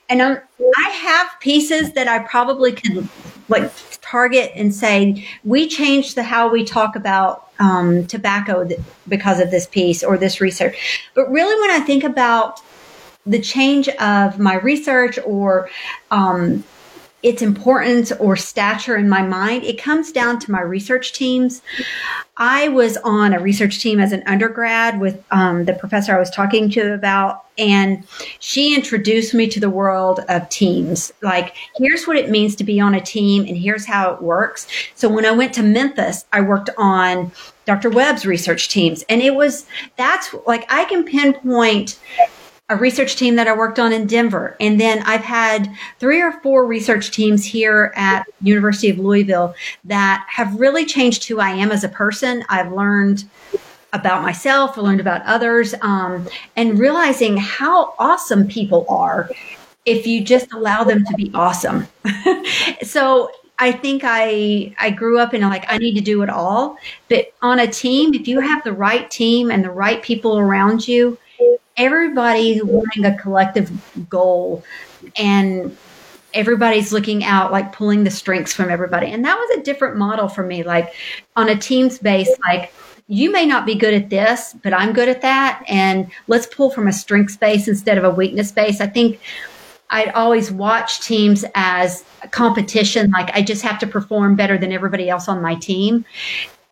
And 0.08 0.22
um, 0.22 0.38
I 0.76 0.88
have 0.88 1.28
pieces 1.40 1.92
that 1.92 2.08
I 2.08 2.20
probably 2.20 2.72
could 2.72 3.08
like 3.48 3.70
target 4.00 4.52
and 4.54 4.74
say, 4.74 5.26
we 5.44 5.68
changed 5.68 6.14
the 6.14 6.22
how 6.22 6.48
we 6.48 6.64
talk 6.64 6.96
about 6.96 7.43
um, 7.58 8.06
tobacco 8.06 8.66
th- 8.66 8.80
because 9.08 9.40
of 9.40 9.50
this 9.50 9.66
piece 9.66 10.02
or 10.02 10.18
this 10.18 10.40
research. 10.40 11.08
But 11.14 11.30
really, 11.30 11.60
when 11.60 11.70
I 11.70 11.84
think 11.84 12.04
about 12.04 12.60
the 13.26 13.40
change 13.40 13.88
of 13.88 14.38
my 14.38 14.54
research 14.54 15.18
or 15.24 15.70
um, 16.10 16.64
its 17.24 17.40
importance 17.40 18.12
or 18.12 18.36
stature 18.36 18.96
in 18.96 19.08
my 19.08 19.22
mind, 19.22 19.64
it 19.64 19.82
comes 19.82 20.12
down 20.12 20.38
to 20.38 20.52
my 20.52 20.60
research 20.60 21.14
teams. 21.14 21.62
I 22.36 22.68
was 22.68 22.98
on 22.98 23.32
a 23.32 23.40
research 23.40 23.80
team 23.80 23.98
as 23.98 24.12
an 24.12 24.22
undergrad 24.26 25.00
with 25.00 25.24
um, 25.30 25.64
the 25.64 25.72
professor 25.72 26.14
I 26.14 26.18
was 26.18 26.28
talking 26.28 26.68
to 26.70 26.92
about, 26.92 27.46
and 27.56 28.06
she 28.40 28.74
introduced 28.74 29.32
me 29.32 29.46
to 29.48 29.58
the 29.58 29.70
world 29.70 30.20
of 30.28 30.46
teams. 30.50 31.12
Like, 31.22 31.56
here's 31.76 32.06
what 32.06 32.18
it 32.18 32.28
means 32.28 32.54
to 32.56 32.64
be 32.64 32.78
on 32.78 32.94
a 32.94 33.00
team, 33.00 33.46
and 33.46 33.56
here's 33.56 33.86
how 33.86 34.12
it 34.12 34.20
works. 34.20 34.66
So, 34.94 35.08
when 35.08 35.24
I 35.24 35.30
went 35.30 35.54
to 35.54 35.62
Memphis, 35.62 36.26
I 36.30 36.42
worked 36.42 36.70
on 36.76 37.32
Dr. 37.64 37.88
Webb's 37.88 38.26
research 38.26 38.68
teams, 38.68 39.02
and 39.08 39.22
it 39.22 39.34
was 39.34 39.64
that's 39.96 40.34
like 40.46 40.70
I 40.70 40.84
can 40.84 41.04
pinpoint 41.04 41.98
a 42.70 42.76
research 42.76 43.16
team 43.16 43.36
that 43.36 43.46
I 43.46 43.54
worked 43.54 43.78
on 43.78 43.92
in 43.92 44.06
Denver. 44.06 44.56
And 44.58 44.80
then 44.80 45.02
I've 45.04 45.24
had 45.24 45.70
three 45.98 46.22
or 46.22 46.32
four 46.40 46.66
research 46.66 47.10
teams 47.10 47.44
here 47.44 47.92
at 47.94 48.26
University 48.40 48.88
of 48.88 48.98
Louisville 48.98 49.54
that 49.84 50.26
have 50.30 50.58
really 50.58 50.86
changed 50.86 51.28
who 51.28 51.40
I 51.40 51.50
am 51.50 51.70
as 51.70 51.84
a 51.84 51.88
person. 51.88 52.42
I've 52.48 52.72
learned 52.72 53.24
about 53.92 54.22
myself, 54.22 54.76
I 54.76 54.80
learned 54.80 55.00
about 55.00 55.22
others, 55.22 55.74
um, 55.80 56.26
and 56.56 56.78
realizing 56.78 57.36
how 57.36 57.94
awesome 57.98 58.48
people 58.48 58.84
are 58.88 59.30
if 59.86 60.06
you 60.06 60.24
just 60.24 60.52
allow 60.52 60.82
them 60.82 61.04
to 61.04 61.14
be 61.14 61.30
awesome. 61.34 61.86
so 62.82 63.30
I 63.58 63.70
think 63.70 64.02
I 64.04 64.74
I 64.78 64.90
grew 64.90 65.18
up 65.18 65.32
in 65.32 65.42
like 65.42 65.64
I 65.68 65.78
need 65.78 65.94
to 65.94 66.00
do 66.00 66.22
it 66.22 66.30
all, 66.30 66.76
but 67.08 67.32
on 67.40 67.60
a 67.60 67.68
team, 67.68 68.14
if 68.14 68.26
you 68.26 68.40
have 68.40 68.64
the 68.64 68.72
right 68.72 69.08
team 69.10 69.50
and 69.50 69.62
the 69.62 69.70
right 69.70 70.02
people 70.02 70.38
around 70.38 70.88
you, 70.88 71.16
everybody's 71.76 72.62
wanting 72.62 73.04
a 73.04 73.16
collective 73.16 73.70
goal 74.08 74.64
and 75.16 75.76
everybody's 76.32 76.92
looking 76.92 77.24
out 77.24 77.52
like 77.52 77.72
pulling 77.72 78.04
the 78.04 78.10
strengths 78.10 78.52
from 78.52 78.70
everybody. 78.70 79.06
And 79.08 79.24
that 79.24 79.36
was 79.36 79.58
a 79.58 79.62
different 79.62 79.96
model 79.96 80.28
for 80.28 80.44
me 80.44 80.62
like 80.62 80.94
on 81.36 81.48
a 81.48 81.56
teams 81.56 81.98
base 81.98 82.30
like 82.48 82.72
you 83.06 83.30
may 83.30 83.44
not 83.44 83.66
be 83.66 83.74
good 83.74 83.92
at 83.92 84.08
this 84.08 84.54
but 84.62 84.72
i'm 84.72 84.92
good 84.92 85.08
at 85.08 85.20
that 85.20 85.62
and 85.68 86.10
let's 86.26 86.46
pull 86.46 86.70
from 86.70 86.88
a 86.88 86.92
strength 86.92 87.38
base 87.38 87.68
instead 87.68 87.98
of 87.98 88.04
a 88.04 88.10
weakness 88.10 88.50
base. 88.50 88.80
I 88.80 88.86
think 88.86 89.20
i'd 89.90 90.08
always 90.12 90.50
watch 90.50 91.00
teams 91.02 91.44
as 91.54 92.02
competition 92.30 93.10
like 93.10 93.30
i 93.36 93.42
just 93.42 93.60
have 93.60 93.78
to 93.78 93.86
perform 93.86 94.36
better 94.36 94.56
than 94.56 94.72
everybody 94.72 95.10
else 95.10 95.28
on 95.28 95.42
my 95.42 95.54
team 95.54 96.06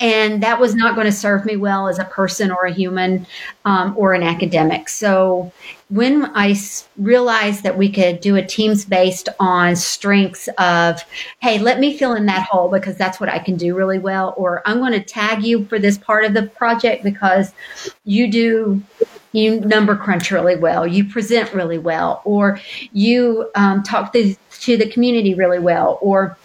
and 0.02 0.42
that 0.42 0.58
was 0.58 0.74
not 0.74 0.96
going 0.96 1.06
to 1.06 1.12
serve 1.12 1.44
me 1.44 1.56
well 1.56 1.86
as 1.86 2.00
a 2.00 2.04
person 2.04 2.50
or 2.50 2.66
a 2.66 2.72
human 2.72 3.24
um, 3.64 3.94
or 3.96 4.14
an 4.14 4.24
academic. 4.24 4.88
So 4.88 5.52
when 5.90 6.24
I 6.34 6.56
realized 6.98 7.62
that 7.62 7.78
we 7.78 7.88
could 7.88 8.20
do 8.20 8.34
a 8.34 8.44
teams 8.44 8.84
based 8.84 9.28
on 9.38 9.76
strengths 9.76 10.48
of, 10.58 11.00
hey, 11.38 11.60
let 11.60 11.78
me 11.78 11.96
fill 11.96 12.14
in 12.14 12.26
that 12.26 12.42
hole 12.42 12.68
because 12.68 12.96
that's 12.96 13.20
what 13.20 13.28
I 13.28 13.38
can 13.38 13.56
do 13.56 13.76
really 13.76 14.00
well, 14.00 14.34
or 14.36 14.60
I'm 14.66 14.78
going 14.78 14.92
to 14.92 15.00
tag 15.00 15.44
you 15.44 15.66
for 15.66 15.78
this 15.78 15.98
part 15.98 16.24
of 16.24 16.34
the 16.34 16.48
project 16.48 17.04
because 17.04 17.52
you 18.04 18.28
do 18.28 18.82
you 19.32 19.60
number 19.60 19.96
crunch 19.96 20.30
really 20.30 20.56
well, 20.56 20.86
you 20.86 21.04
present 21.04 21.54
really 21.54 21.78
well, 21.78 22.20
or 22.24 22.60
you 22.92 23.50
um, 23.54 23.82
talk 23.82 24.12
to, 24.12 24.34
to 24.60 24.76
the 24.76 24.90
community 24.90 25.32
really 25.32 25.58
well, 25.58 25.98
or 26.02 26.36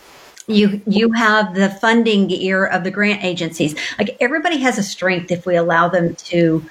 you 0.48 0.82
you 0.88 1.12
have 1.12 1.56
the 1.56 1.70
funding 1.70 2.32
ear 2.32 2.66
of 2.66 2.84
the 2.84 2.92
grant 2.92 3.24
agencies. 3.24 3.76
Like 3.98 4.16
everybody 4.20 4.58
has 4.58 4.78
a 4.78 4.84
strength 4.84 5.32
if 5.32 5.46
we 5.46 5.56
allow 5.56 5.90
them 5.90 6.16
to 6.16 6.64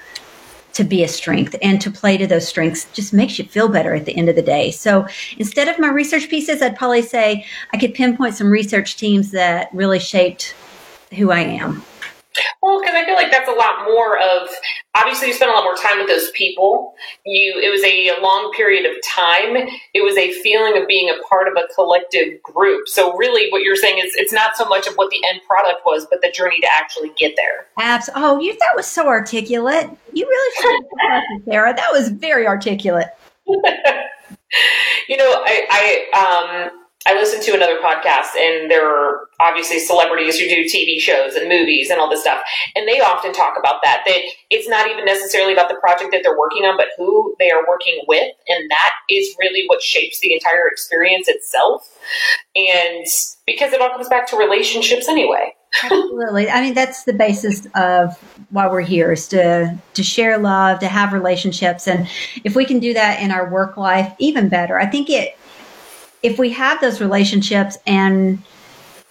to 0.73 0.83
be 0.83 1.03
a 1.03 1.07
strength 1.07 1.55
and 1.61 1.81
to 1.81 1.89
play 1.89 2.17
to 2.17 2.27
those 2.27 2.47
strengths. 2.47 2.85
Just 2.93 3.13
makes 3.13 3.39
you 3.39 3.45
feel 3.45 3.67
better 3.67 3.95
at 3.95 4.05
the 4.05 4.15
end 4.15 4.29
of 4.29 4.35
the 4.35 4.41
day. 4.41 4.71
So 4.71 5.07
instead 5.37 5.67
of 5.67 5.79
my 5.79 5.89
research 5.89 6.29
pieces 6.29 6.61
i'd 6.61 6.75
probably 6.75 7.01
say 7.01 7.45
i 7.73 7.77
could 7.77 7.93
pinpoint 7.93 8.35
some 8.35 8.49
research 8.49 8.97
teams 8.97 9.31
that 9.31 9.69
really 9.73 9.99
shaped 9.99 10.55
who 11.15 11.31
i 11.31 11.39
am 11.39 11.83
well, 12.61 12.79
because 12.79 12.95
I 12.95 13.05
feel 13.05 13.15
like 13.15 13.31
that's 13.31 13.49
a 13.49 13.53
lot 13.53 13.85
more 13.85 14.17
of 14.17 14.49
obviously 14.95 15.29
you 15.29 15.33
spend 15.33 15.51
a 15.51 15.53
lot 15.53 15.63
more 15.63 15.75
time 15.75 15.97
with 15.97 16.07
those 16.07 16.31
people. 16.31 16.93
You 17.25 17.59
it 17.63 17.69
was 17.69 17.83
a 17.83 18.21
long 18.21 18.51
period 18.55 18.85
of 18.85 18.95
time. 19.03 19.55
It 19.93 20.03
was 20.03 20.17
a 20.17 20.31
feeling 20.41 20.81
of 20.81 20.87
being 20.87 21.09
a 21.09 21.21
part 21.27 21.47
of 21.47 21.53
a 21.55 21.67
collective 21.73 22.41
group. 22.43 22.87
So 22.87 23.15
really, 23.17 23.51
what 23.51 23.61
you're 23.63 23.75
saying 23.75 23.99
is 23.99 24.11
it's 24.15 24.33
not 24.33 24.55
so 24.55 24.65
much 24.65 24.87
of 24.87 24.95
what 24.95 25.09
the 25.09 25.21
end 25.27 25.41
product 25.47 25.81
was, 25.85 26.05
but 26.09 26.21
the 26.21 26.31
journey 26.31 26.59
to 26.61 26.67
actually 26.71 27.11
get 27.17 27.33
there. 27.35 27.67
Abs. 27.79 28.09
Oh, 28.15 28.39
you 28.39 28.53
that 28.53 28.75
was 28.75 28.87
so 28.87 29.07
articulate. 29.07 29.89
You 30.13 30.25
really 30.25 30.55
should, 30.61 31.45
Sarah. 31.45 31.73
That 31.75 31.91
was 31.91 32.09
very 32.09 32.47
articulate. 32.47 33.07
you 33.47 35.17
know, 35.17 35.43
I, 35.45 36.09
I 36.13 36.69
um 36.71 36.86
I 37.07 37.13
listened 37.13 37.41
to 37.43 37.55
another 37.55 37.79
podcast, 37.79 38.35
and 38.35 38.69
there 38.69 38.85
are 38.85 39.29
obviously 39.39 39.79
celebrities 39.79 40.37
who 40.37 40.45
do 40.49 40.65
TV 40.65 40.99
shows 40.99 41.35
and 41.35 41.47
movies 41.47 41.89
and 41.89 42.01
all 42.01 42.09
this 42.09 42.19
stuff, 42.19 42.41
and 42.75 42.85
they 42.85 42.99
often 42.99 43.31
talk 43.31 43.55
about 43.57 43.79
that. 43.85 44.03
That 44.05 44.19
it's 44.49 44.67
not 44.67 44.89
even 44.91 45.05
necessarily 45.05 45.53
about 45.53 45.69
the 45.69 45.75
project 45.75 46.11
that 46.11 46.21
they're 46.21 46.37
working 46.37 46.63
on, 46.63 46.75
but 46.75 46.87
who 46.97 47.33
they 47.39 47.49
are 47.49 47.65
working 47.65 48.03
with, 48.09 48.33
and 48.49 48.69
that 48.69 48.91
is 49.09 49.33
really 49.39 49.65
what 49.67 49.81
shapes 49.81 50.19
the 50.19 50.33
entire 50.33 50.67
experience 50.67 51.29
itself. 51.29 51.87
And 52.57 53.05
because 53.45 53.71
it 53.71 53.79
all 53.79 53.89
comes 53.89 54.09
back 54.09 54.27
to 54.31 54.35
relationships 54.35 55.07
anyway. 55.07 55.53
Absolutely. 55.83 56.49
I 56.49 56.61
mean, 56.61 56.73
that's 56.73 57.03
the 57.03 57.13
basis 57.13 57.67
of 57.75 58.17
why 58.49 58.67
we're 58.67 58.81
here 58.81 59.13
is 59.13 59.29
to 59.29 59.77
to 59.93 60.03
share 60.03 60.37
love, 60.37 60.79
to 60.79 60.89
have 60.89 61.13
relationships, 61.13 61.87
and 61.87 62.09
if 62.43 62.53
we 62.53 62.65
can 62.65 62.79
do 62.79 62.93
that 62.95 63.21
in 63.21 63.31
our 63.31 63.49
work 63.49 63.77
life, 63.77 64.13
even 64.19 64.49
better. 64.49 64.77
I 64.77 64.87
think 64.87 65.09
it 65.09 65.37
if 66.27 66.37
we 66.37 66.49
have 66.51 66.81
those 66.81 66.99
relationships 66.99 67.77
and 67.87 68.43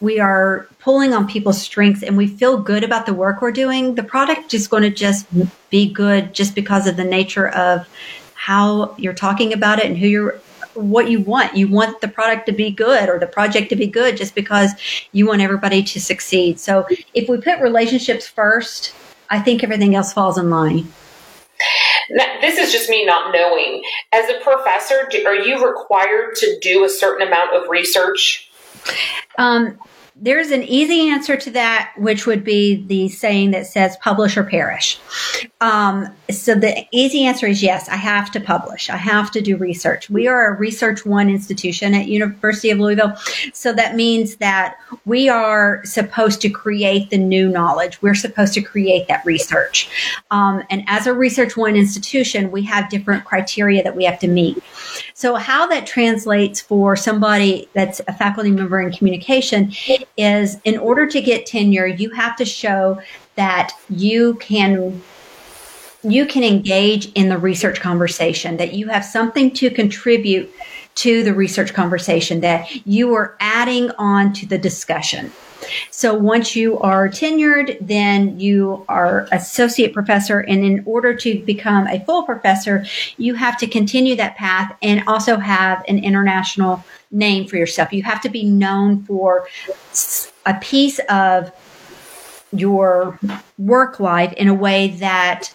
we 0.01 0.21
are 0.21 0.69
pulling 0.81 1.15
on 1.15 1.27
people's 1.27 1.61
strengths 1.61 2.03
and 2.03 2.15
we 2.15 2.27
feel 2.27 2.59
good 2.59 2.85
about 2.85 3.07
the 3.07 3.15
work 3.15 3.41
we're 3.41 3.51
doing, 3.51 3.95
the 3.95 4.03
product 4.03 4.53
is 4.53 4.69
going 4.69 4.83
to 4.83 4.91
just 4.91 5.27
be 5.71 5.91
good 5.91 6.35
just 6.35 6.55
because 6.55 6.87
of 6.87 6.99
the 6.99 7.05
nature 7.05 7.49
of 7.49 7.89
how 8.35 8.95
you're 8.99 9.15
talking 9.15 9.55
about 9.55 9.79
it 9.79 9.87
and 9.87 9.97
who 9.97 10.07
you're 10.07 10.41
what 10.75 11.09
you 11.09 11.21
want. 11.21 11.57
You 11.57 11.69
want 11.69 12.03
the 12.03 12.09
product 12.09 12.45
to 12.47 12.53
be 12.53 12.71
good 12.71 13.09
or 13.09 13.19
the 13.19 13.27
project 13.27 13.71
to 13.71 13.77
be 13.77 13.87
good 13.87 14.19
just 14.19 14.35
because 14.35 14.73
you 15.13 15.27
want 15.27 15.41
everybody 15.41 15.83
to 15.83 15.99
succeed. 15.99 16.61
So 16.61 16.87
if 17.15 17.31
we 17.31 17.39
put 17.39 17.61
relationships 17.61 18.29
first, 18.29 18.95
I 19.31 19.41
think 19.41 19.65
everything 19.65 19.95
else 19.95 20.13
falls 20.13 20.37
in 20.37 20.51
line 20.51 20.87
this 22.41 22.59
is 22.59 22.73
just 22.73 22.89
me 22.89 23.05
not 23.05 23.35
knowing. 23.35 23.83
As 24.13 24.29
a 24.31 24.41
professor, 24.41 25.09
do, 25.11 25.25
are 25.27 25.35
you 25.35 25.67
required 25.67 26.35
to 26.37 26.59
do 26.61 26.85
a 26.85 26.89
certain 26.89 27.27
amount 27.27 27.55
of 27.55 27.69
research? 27.69 28.51
Um, 29.39 29.79
there's 30.19 30.51
an 30.51 30.63
easy 30.63 31.11
answer 31.11 31.37
to 31.37 31.51
that, 31.51 31.93
which 31.99 32.27
would 32.27 32.43
be 32.43 32.87
the 32.87 33.09
saying 33.11 33.51
that 33.51 33.67
says 33.67 33.97
publish 33.99 34.39
or 34.39 34.45
perish. 34.45 34.99
Um, 35.61 36.09
so 36.31 36.55
the 36.55 36.87
easy 36.91 37.27
answer 37.27 37.47
is 37.47 37.63
yes, 37.63 37.87
I 37.91 37.97
have 37.97 38.31
to 38.33 38.41
publish. 38.41 38.89
I 38.89 38.97
have 38.97 39.31
to 39.33 39.43
do 39.43 39.59
research. 39.59 40.09
We 40.09 40.27
are 40.27 40.55
a 40.55 40.59
research 40.59 41.05
one 41.05 41.29
institution 41.29 41.95
at 41.95 42.09
University 42.09 42.71
of 42.71 42.79
Louisville. 42.79 43.15
So 43.53 43.75
that 43.75 43.95
means 43.95 44.37
that 44.37 44.77
we 45.05 45.29
are 45.29 45.85
supposed 45.85 46.41
to 46.43 46.49
create 46.49 47.11
the 47.11 47.19
new 47.19 47.51
knowledge. 47.51 48.01
We're 48.01 48.15
supposed 48.15 48.55
to 48.55 48.63
create 48.63 49.09
that 49.09 49.25
research. 49.27 49.91
Um, 50.31 50.63
and 50.71 50.83
as 50.87 51.07
a 51.07 51.13
research 51.13 51.59
one 51.59 51.77
institution, 51.77 52.51
we 52.51 52.63
have 52.63 52.89
different 52.89 53.27
criteria 53.27 53.83
that 53.83 53.95
we 53.95 54.05
have 54.05 54.19
to 54.21 54.29
meet. 54.29 54.63
So 55.19 55.37
how 55.37 55.67
that 55.69 55.87
translates 55.87 56.61
for 56.61 56.95
somebody 56.95 57.71
that's 57.73 58.03
a 58.07 58.13
faculty 58.13 58.51
member 58.51 58.83
in 58.83 58.93
communication 58.93 59.73
is 60.19 60.59
in 60.65 60.77
order 60.77 61.07
to 61.07 61.23
get 61.23 61.47
tenure, 61.47 61.87
you 61.87 62.11
have 62.11 62.37
to 62.37 62.45
show 62.45 63.01
that 63.35 63.73
you 63.89 64.35
can 64.35 65.01
you 66.03 66.27
can 66.27 66.45
engage 66.45 67.11
in 67.13 67.31
the 67.31 67.39
research 67.39 67.81
conversation, 67.81 68.59
that 68.59 68.75
you 68.75 68.89
have 68.89 69.07
something 69.07 69.51
to 69.53 69.71
contribute 69.71 70.53
to 70.97 71.25
the 71.25 71.33
research 71.33 71.73
conversation, 71.73 72.41
that 72.43 72.87
you 72.87 73.15
are 73.15 73.39
adding 73.41 73.91
on 73.93 74.35
to 74.35 74.47
the 74.47 74.59
discussion. 74.59 75.33
So 75.91 76.15
once 76.15 76.57
you 76.57 76.79
are 76.81 77.09
tenured, 77.09 77.79
then 77.81 78.39
you 78.39 78.85
are 78.89 79.29
associate 79.33 79.93
professor. 79.93 80.41
And 80.41 80.65
in 80.65 80.83
order 80.87 81.15
to 81.15 81.45
become 81.45 81.87
a 81.87 82.01
full 82.05 82.23
professor, 82.23 82.85
you 83.17 83.35
have 83.35 83.57
to 83.59 83.67
continue 83.67 84.17
that 84.17 84.37
path 84.37 84.77
and 84.83 85.03
also 85.07 85.37
have 85.37 85.85
an 85.89 85.99
international 86.03 86.85
name 87.11 87.47
for 87.47 87.57
yourself. 87.57 87.93
You 87.93 88.03
have 88.03 88.21
to 88.23 88.29
be 88.29 88.45
known 88.45 89.03
for 89.05 89.49
a 90.45 90.55
piece 90.61 90.99
of 91.09 91.53
your 92.53 93.19
work 93.59 94.01
life 94.01 94.33
in 94.35 94.49
a 94.49 94.55
way 94.55 94.89
that 94.99 95.53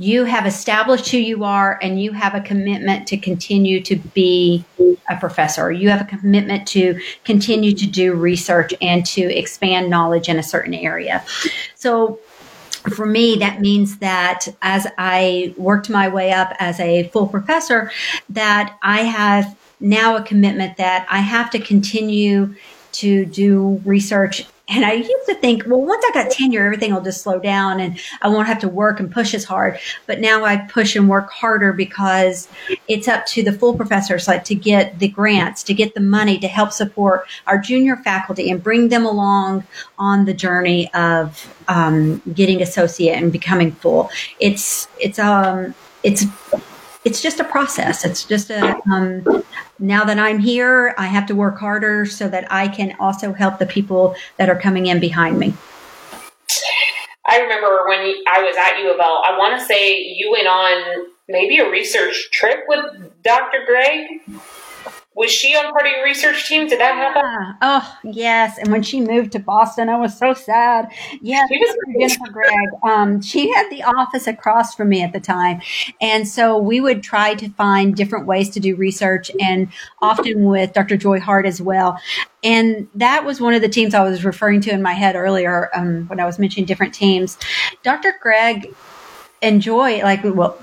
you 0.00 0.24
have 0.24 0.46
established 0.46 1.10
who 1.10 1.18
you 1.18 1.44
are 1.44 1.78
and 1.82 2.02
you 2.02 2.10
have 2.12 2.34
a 2.34 2.40
commitment 2.40 3.06
to 3.06 3.18
continue 3.18 3.82
to 3.82 3.96
be 3.96 4.64
a 5.10 5.16
professor. 5.20 5.70
You 5.70 5.90
have 5.90 6.00
a 6.00 6.06
commitment 6.06 6.66
to 6.68 6.98
continue 7.26 7.72
to 7.72 7.86
do 7.86 8.14
research 8.14 8.72
and 8.80 9.04
to 9.04 9.20
expand 9.20 9.90
knowledge 9.90 10.30
in 10.30 10.38
a 10.38 10.42
certain 10.42 10.72
area. 10.72 11.22
So 11.74 12.18
for 12.94 13.04
me, 13.04 13.36
that 13.40 13.60
means 13.60 13.98
that 13.98 14.48
as 14.62 14.86
I 14.96 15.54
worked 15.58 15.90
my 15.90 16.08
way 16.08 16.32
up 16.32 16.56
as 16.58 16.80
a 16.80 17.08
full 17.08 17.26
professor, 17.28 17.92
that 18.30 18.78
I 18.82 19.02
have 19.02 19.54
now 19.80 20.16
a 20.16 20.22
commitment 20.22 20.78
that 20.78 21.06
I 21.10 21.18
have 21.18 21.50
to 21.50 21.58
continue 21.58 22.54
to 22.92 23.26
do 23.26 23.82
research 23.84 24.46
and 24.70 24.84
I 24.84 24.92
used 24.92 25.26
to 25.26 25.34
think, 25.34 25.64
well, 25.66 25.80
once 25.80 26.04
I 26.08 26.12
got 26.12 26.30
tenure, 26.30 26.64
everything 26.64 26.94
will 26.94 27.00
just 27.00 27.22
slow 27.22 27.40
down 27.40 27.80
and 27.80 27.98
I 28.22 28.28
won't 28.28 28.46
have 28.46 28.60
to 28.60 28.68
work 28.68 29.00
and 29.00 29.10
push 29.10 29.34
as 29.34 29.44
hard. 29.44 29.80
But 30.06 30.20
now 30.20 30.44
I 30.44 30.58
push 30.58 30.94
and 30.94 31.08
work 31.08 31.30
harder 31.30 31.72
because 31.72 32.48
it's 32.86 33.08
up 33.08 33.26
to 33.26 33.42
the 33.42 33.52
full 33.52 33.74
professors 33.74 34.28
like 34.28 34.44
to 34.44 34.54
get 34.54 35.00
the 35.00 35.08
grants, 35.08 35.64
to 35.64 35.74
get 35.74 35.94
the 35.94 36.00
money 36.00 36.38
to 36.38 36.46
help 36.46 36.70
support 36.70 37.26
our 37.48 37.58
junior 37.58 37.96
faculty 37.96 38.48
and 38.48 38.62
bring 38.62 38.88
them 38.88 39.04
along 39.04 39.66
on 39.98 40.24
the 40.24 40.34
journey 40.34 40.92
of 40.94 41.52
um, 41.66 42.22
getting 42.32 42.62
associate 42.62 43.20
and 43.20 43.32
becoming 43.32 43.72
full. 43.72 44.08
It's 44.38 44.86
it's 45.00 45.18
um 45.18 45.74
it's 46.04 46.24
it's 47.04 47.20
just 47.20 47.40
a 47.40 47.44
process. 47.44 48.04
It's 48.04 48.24
just 48.24 48.50
a 48.50 48.76
um, 48.90 49.44
now 49.78 50.04
that 50.04 50.18
I'm 50.18 50.38
here, 50.38 50.94
I 50.98 51.06
have 51.06 51.26
to 51.26 51.34
work 51.34 51.58
harder 51.58 52.04
so 52.04 52.28
that 52.28 52.50
I 52.52 52.68
can 52.68 52.94
also 53.00 53.32
help 53.32 53.58
the 53.58 53.66
people 53.66 54.14
that 54.36 54.48
are 54.50 54.58
coming 54.58 54.86
in 54.86 55.00
behind 55.00 55.38
me. 55.38 55.54
I 57.26 57.40
remember 57.40 57.86
when 57.86 58.00
I 58.28 58.42
was 58.42 58.56
at 58.56 58.78
U 58.82 58.92
of 58.92 58.98
L, 58.98 59.22
I 59.24 59.36
want 59.38 59.58
to 59.58 59.64
say 59.64 59.98
you 59.98 60.30
went 60.32 60.48
on 60.48 61.06
maybe 61.28 61.58
a 61.58 61.70
research 61.70 62.30
trip 62.32 62.64
with 62.66 63.22
Dr. 63.22 63.64
Gregg 63.66 64.20
was 65.14 65.30
she 65.30 65.56
on 65.56 65.72
part 65.72 65.86
of 65.86 65.92
your 65.92 66.04
research 66.04 66.48
team? 66.48 66.68
Did 66.68 66.78
that 66.78 66.94
happen? 66.94 67.22
Yeah. 67.24 67.52
Oh, 67.62 67.98
yes. 68.04 68.58
And 68.58 68.70
when 68.70 68.82
she 68.82 69.00
moved 69.00 69.32
to 69.32 69.40
Boston, 69.40 69.88
I 69.88 69.96
was 69.96 70.16
so 70.16 70.34
sad. 70.34 70.88
Yes, 71.20 71.48
she 71.48 71.58
was 71.58 71.76
Jennifer 71.98 72.32
Gregg. 72.32 72.68
Um, 72.84 73.20
she 73.20 73.52
had 73.52 73.68
the 73.70 73.82
office 73.82 74.28
across 74.28 74.74
from 74.74 74.88
me 74.88 75.02
at 75.02 75.12
the 75.12 75.18
time. 75.18 75.60
And 76.00 76.28
so 76.28 76.56
we 76.56 76.80
would 76.80 77.02
try 77.02 77.34
to 77.34 77.48
find 77.50 77.96
different 77.96 78.26
ways 78.26 78.50
to 78.50 78.60
do 78.60 78.76
research 78.76 79.32
and 79.40 79.68
often 80.00 80.44
with 80.44 80.72
Dr. 80.74 80.96
Joy 80.96 81.18
Hart 81.18 81.44
as 81.44 81.60
well. 81.60 82.00
And 82.44 82.88
that 82.94 83.24
was 83.24 83.40
one 83.40 83.52
of 83.52 83.62
the 83.62 83.68
teams 83.68 83.94
I 83.94 84.02
was 84.02 84.24
referring 84.24 84.60
to 84.62 84.70
in 84.70 84.80
my 84.80 84.92
head 84.92 85.16
earlier 85.16 85.70
um, 85.74 86.06
when 86.06 86.20
I 86.20 86.24
was 86.24 86.38
mentioning 86.38 86.66
different 86.66 86.94
teams. 86.94 87.36
Dr. 87.82 88.14
Gregg 88.22 88.72
enjoy 89.42 90.02
like 90.02 90.22
well 90.22 90.58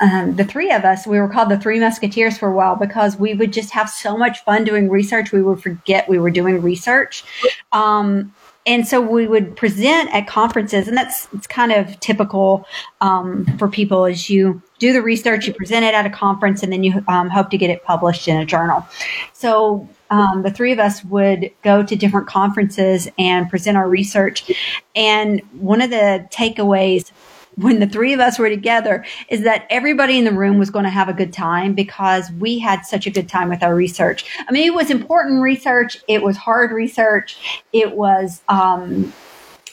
um, 0.00 0.36
the 0.36 0.44
three 0.44 0.70
of 0.70 0.84
us 0.84 1.06
we 1.06 1.18
were 1.18 1.28
called 1.28 1.48
the 1.48 1.58
three 1.58 1.80
musketeers 1.80 2.38
for 2.38 2.48
a 2.48 2.54
while 2.54 2.76
because 2.76 3.16
we 3.16 3.34
would 3.34 3.52
just 3.52 3.70
have 3.70 3.90
so 3.90 4.16
much 4.16 4.44
fun 4.44 4.64
doing 4.64 4.88
research 4.88 5.32
we 5.32 5.42
would 5.42 5.60
forget 5.62 6.08
we 6.08 6.18
were 6.18 6.30
doing 6.30 6.60
research. 6.62 7.24
Um, 7.72 8.32
and 8.64 8.86
so 8.86 9.00
we 9.00 9.26
would 9.26 9.56
present 9.56 10.14
at 10.14 10.28
conferences 10.28 10.86
and 10.86 10.96
that's 10.96 11.28
it's 11.32 11.48
kind 11.48 11.72
of 11.72 11.98
typical 11.98 12.64
um, 13.00 13.44
for 13.58 13.68
people 13.68 14.04
as 14.04 14.30
you 14.30 14.62
do 14.78 14.92
the 14.92 15.02
research 15.02 15.48
you 15.48 15.54
present 15.54 15.84
it 15.84 15.94
at 15.94 16.06
a 16.06 16.10
conference 16.10 16.62
and 16.62 16.72
then 16.72 16.84
you 16.84 17.02
um, 17.08 17.28
hope 17.28 17.50
to 17.50 17.58
get 17.58 17.70
it 17.70 17.82
published 17.84 18.28
in 18.28 18.36
a 18.36 18.46
journal. 18.46 18.86
So 19.32 19.88
um, 20.10 20.42
the 20.42 20.50
three 20.50 20.72
of 20.72 20.78
us 20.78 21.04
would 21.04 21.50
go 21.62 21.82
to 21.82 21.96
different 21.96 22.28
conferences 22.28 23.08
and 23.18 23.48
present 23.48 23.76
our 23.76 23.88
research. 23.88 24.50
And 24.94 25.40
one 25.52 25.80
of 25.80 25.90
the 25.90 26.28
takeaways 26.30 27.10
when 27.56 27.80
the 27.80 27.86
three 27.86 28.12
of 28.12 28.20
us 28.20 28.38
were 28.38 28.48
together 28.48 29.04
is 29.28 29.42
that 29.42 29.66
everybody 29.70 30.18
in 30.18 30.24
the 30.24 30.32
room 30.32 30.58
was 30.58 30.70
going 30.70 30.84
to 30.84 30.90
have 30.90 31.08
a 31.08 31.12
good 31.12 31.32
time 31.32 31.74
because 31.74 32.30
we 32.32 32.58
had 32.58 32.84
such 32.84 33.06
a 33.06 33.10
good 33.10 33.28
time 33.28 33.48
with 33.48 33.62
our 33.62 33.74
research. 33.74 34.24
I 34.48 34.52
mean, 34.52 34.66
it 34.66 34.74
was 34.74 34.90
important 34.90 35.42
research. 35.42 35.98
It 36.08 36.22
was 36.22 36.36
hard 36.36 36.72
research. 36.72 37.62
It 37.72 37.92
was, 37.94 38.42
um, 38.48 39.12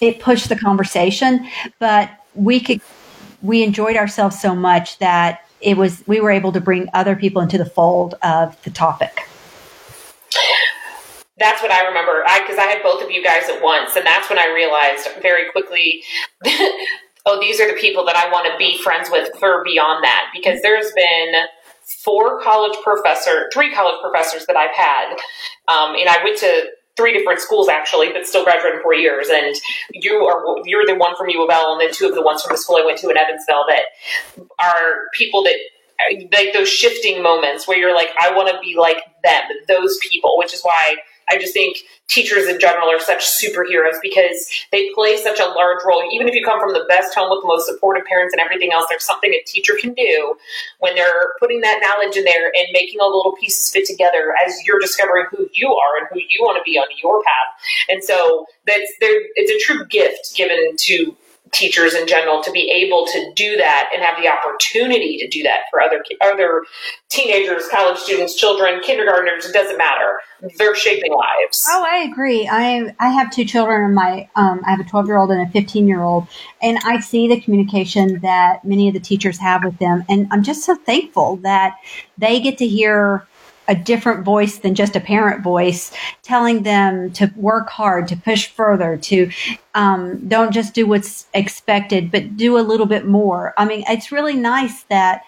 it 0.02 0.20
pushed 0.20 0.50
the 0.50 0.56
conversation, 0.56 1.48
but 1.80 2.10
we 2.36 2.60
could, 2.60 2.82
we 3.42 3.64
enjoyed 3.64 3.96
ourselves 3.96 4.40
so 4.40 4.56
much 4.56 4.98
that 5.00 5.46
it 5.62 5.78
was, 5.78 6.04
we 6.08 6.20
were 6.20 6.32
able 6.32 6.52
to 6.54 6.62
bring 6.62 6.90
other 6.94 7.16
people 7.16 7.42
into 7.42 7.58
the 7.58 7.66
fold 7.66 8.16
of 8.24 8.62
the 8.64 8.70
topic 8.70 9.28
that's 11.40 11.62
what 11.62 11.72
I 11.72 11.88
remember. 11.88 12.24
I 12.28 12.42
because 12.42 12.58
I 12.58 12.66
had 12.66 12.84
both 12.84 13.02
of 13.02 13.10
you 13.10 13.24
guys 13.24 13.50
at 13.50 13.64
once, 13.64 13.96
and 13.96 14.06
that's 14.06 14.30
when 14.30 14.38
I 14.38 14.48
realized 14.54 15.08
very 15.22 15.50
quickly 15.52 16.04
oh, 17.30 17.40
these 17.40 17.60
are 17.60 17.68
the 17.68 17.80
people 17.80 18.06
that 18.06 18.16
I 18.16 18.32
want 18.32 18.48
to 18.52 18.58
be 18.58 18.82
friends 18.82 19.10
with 19.12 19.30
for 19.40 19.64
beyond 19.64 20.04
that. 20.04 20.32
Because 20.34 20.62
there's 20.62 20.92
been 20.94 21.34
four 22.04 22.42
college 22.42 22.78
professor, 22.84 23.50
three 23.54 23.74
college 23.74 24.02
professors 24.02 24.46
that 24.48 24.56
I've 24.56 24.76
had, 24.76 25.14
um, 25.68 25.96
and 25.96 26.10
I 26.10 26.24
went 26.24 26.38
to 26.40 26.72
three 26.98 27.14
different 27.18 27.40
schools 27.40 27.70
actually, 27.70 28.12
but 28.12 28.28
still 28.28 28.44
graduated 28.44 28.78
in 28.78 28.82
four 28.82 28.94
years. 28.94 29.30
And 29.30 29.56
you 29.94 30.16
are 30.26 30.44
you're 30.66 30.86
the 30.86 30.96
one 30.96 31.16
from 31.16 31.30
U 31.30 31.44
of 31.44 31.50
L, 31.50 31.74
and 31.74 31.82
then 31.82 31.94
two 31.94 32.08
of 32.08 32.16
the 32.16 32.22
ones 32.22 32.42
from 32.42 32.54
the 32.54 32.58
school 32.58 32.78
I 32.78 32.86
went 32.86 33.00
to 33.00 33.10
in 33.10 33.18
Evansville 33.18 33.66
that 33.70 33.84
are 34.60 35.08
people 35.14 35.44
that 35.44 35.56
like 36.32 36.54
those 36.54 36.70
shifting 36.70 37.22
moments 37.22 37.68
where 37.68 37.78
you're 37.78 37.96
like, 37.96 38.10
I 38.20 38.34
want 38.34 38.50
to 38.50 38.60
be 38.62 38.76
like 38.78 39.04
them, 39.24 39.44
those 39.68 39.98
people, 40.02 40.38
which 40.38 40.54
is 40.54 40.62
why 40.62 40.96
I 41.30 41.38
just 41.38 41.54
think 41.54 41.78
teachers 42.08 42.48
in 42.48 42.60
general 42.60 42.90
are 42.90 43.00
such 43.00 43.24
superheroes 43.24 43.98
because 44.02 44.50
they 44.72 44.90
play 44.94 45.18
such 45.18 45.40
a 45.40 45.46
large 45.46 45.80
role. 45.86 46.04
Even 46.12 46.28
if 46.28 46.34
you 46.34 46.44
come 46.44 46.60
from 46.60 46.74
the 46.74 46.86
best 46.90 47.14
home 47.16 47.30
with 47.30 47.42
the 47.42 47.48
most 47.48 47.68
supportive 47.68 48.06
parents 48.06 48.34
and 48.34 48.42
everything 48.42 48.74
else, 48.74 48.86
there's 48.90 49.06
something 49.06 49.32
a 49.32 49.42
teacher 49.46 49.74
can 49.80 49.94
do 49.94 50.36
when 50.80 50.96
they're 50.96 51.34
putting 51.40 51.62
that 51.62 51.80
knowledge 51.82 52.18
in 52.18 52.24
there 52.26 52.48
and 52.48 52.68
making 52.74 53.00
all 53.00 53.12
the 53.12 53.18
little 53.18 53.38
pieces 53.40 53.72
fit 53.72 53.86
together 53.86 54.34
as 54.46 54.56
you're 54.66 54.80
discovering 54.80 55.26
who 55.32 55.48
you 55.54 55.70
are 55.70 55.98
and 56.00 56.08
who 56.12 56.20
you 56.20 56.40
want 56.42 56.58
to 56.58 56.64
be 56.70 56.78
on 56.78 56.88
your 57.02 57.22
path. 57.24 57.64
And 57.90 58.04
so 58.04 58.46
that's 58.66 58.92
there. 59.00 59.22
It's 59.36 59.52
a 59.52 59.66
true 59.66 59.86
gift 59.86 60.36
given 60.36 60.76
to 60.78 61.16
teachers 61.52 61.94
in 61.94 62.08
general 62.08 62.42
to 62.44 62.52
be 62.52 62.70
able 62.70 63.06
to 63.06 63.32
do 63.36 63.58
that 63.58 63.90
and 63.94 64.04
have 64.04 64.22
the 64.22 64.30
opportunity 64.30 65.18
to 65.18 65.28
do 65.28 65.44
that 65.44 65.62
for 65.72 65.82
other 65.82 66.04
other 66.22 66.64
teenagers, 67.10 67.68
college 67.70 67.98
students, 67.98 68.36
children, 68.36 68.82
kindergartners. 68.84 69.46
It 69.46 69.54
doesn't 69.54 69.78
matter. 69.78 70.20
They're 70.58 70.76
shaping 70.76 71.12
lives. 71.14 71.66
Oh, 71.70 71.86
I 71.90 72.00
agree. 72.00 72.48
I 72.52 72.94
I 73.00 73.10
have 73.10 73.32
two 73.32 73.46
children. 73.46 73.84
In 73.84 73.94
my 73.94 74.30
um, 74.36 74.62
I 74.66 74.72
have 74.72 74.80
a 74.80 74.84
twelve 74.84 75.08
year 75.08 75.18
old 75.18 75.32
and 75.32 75.48
a 75.48 75.52
fifteen 75.52 75.88
year 75.88 76.02
old, 76.02 76.28
and 76.62 76.78
I 76.84 77.00
see 77.00 77.28
the 77.28 77.40
communication 77.40 78.20
that 78.22 78.64
many 78.64 78.88
of 78.88 78.94
the 78.94 79.00
teachers 79.00 79.38
have 79.40 79.64
with 79.64 79.78
them, 79.80 80.04
and 80.10 80.28
I'm 80.32 80.44
just 80.44 80.64
so 80.64 80.76
thankful 80.76 81.38
that 81.38 81.76
they 82.18 82.40
get 82.40 82.58
to 82.60 82.68
hear 82.68 83.28
a 83.70 83.76
different 83.76 84.26
voice 84.26 84.58
than 84.58 84.76
just 84.76 84.96
a 84.96 85.00
parent 85.00 85.42
voice 85.44 85.94
telling 86.24 86.64
them 86.64 87.12
to 87.12 87.32
work 87.38 87.70
hard, 87.70 88.08
to 88.10 88.18
push 88.18 88.48
further, 88.48 88.98
to 88.98 89.32
um, 89.76 90.28
don't 90.28 90.52
just 90.52 90.74
do 90.74 90.86
what's 90.86 91.28
expected, 91.34 92.12
but 92.12 92.36
do 92.36 92.58
a 92.58 92.60
little 92.60 92.88
bit 92.88 93.06
more. 93.06 93.54
I 93.58 93.66
mean, 93.66 93.84
it's 93.88 94.12
really 94.12 94.36
nice 94.36 94.84
that 94.84 95.24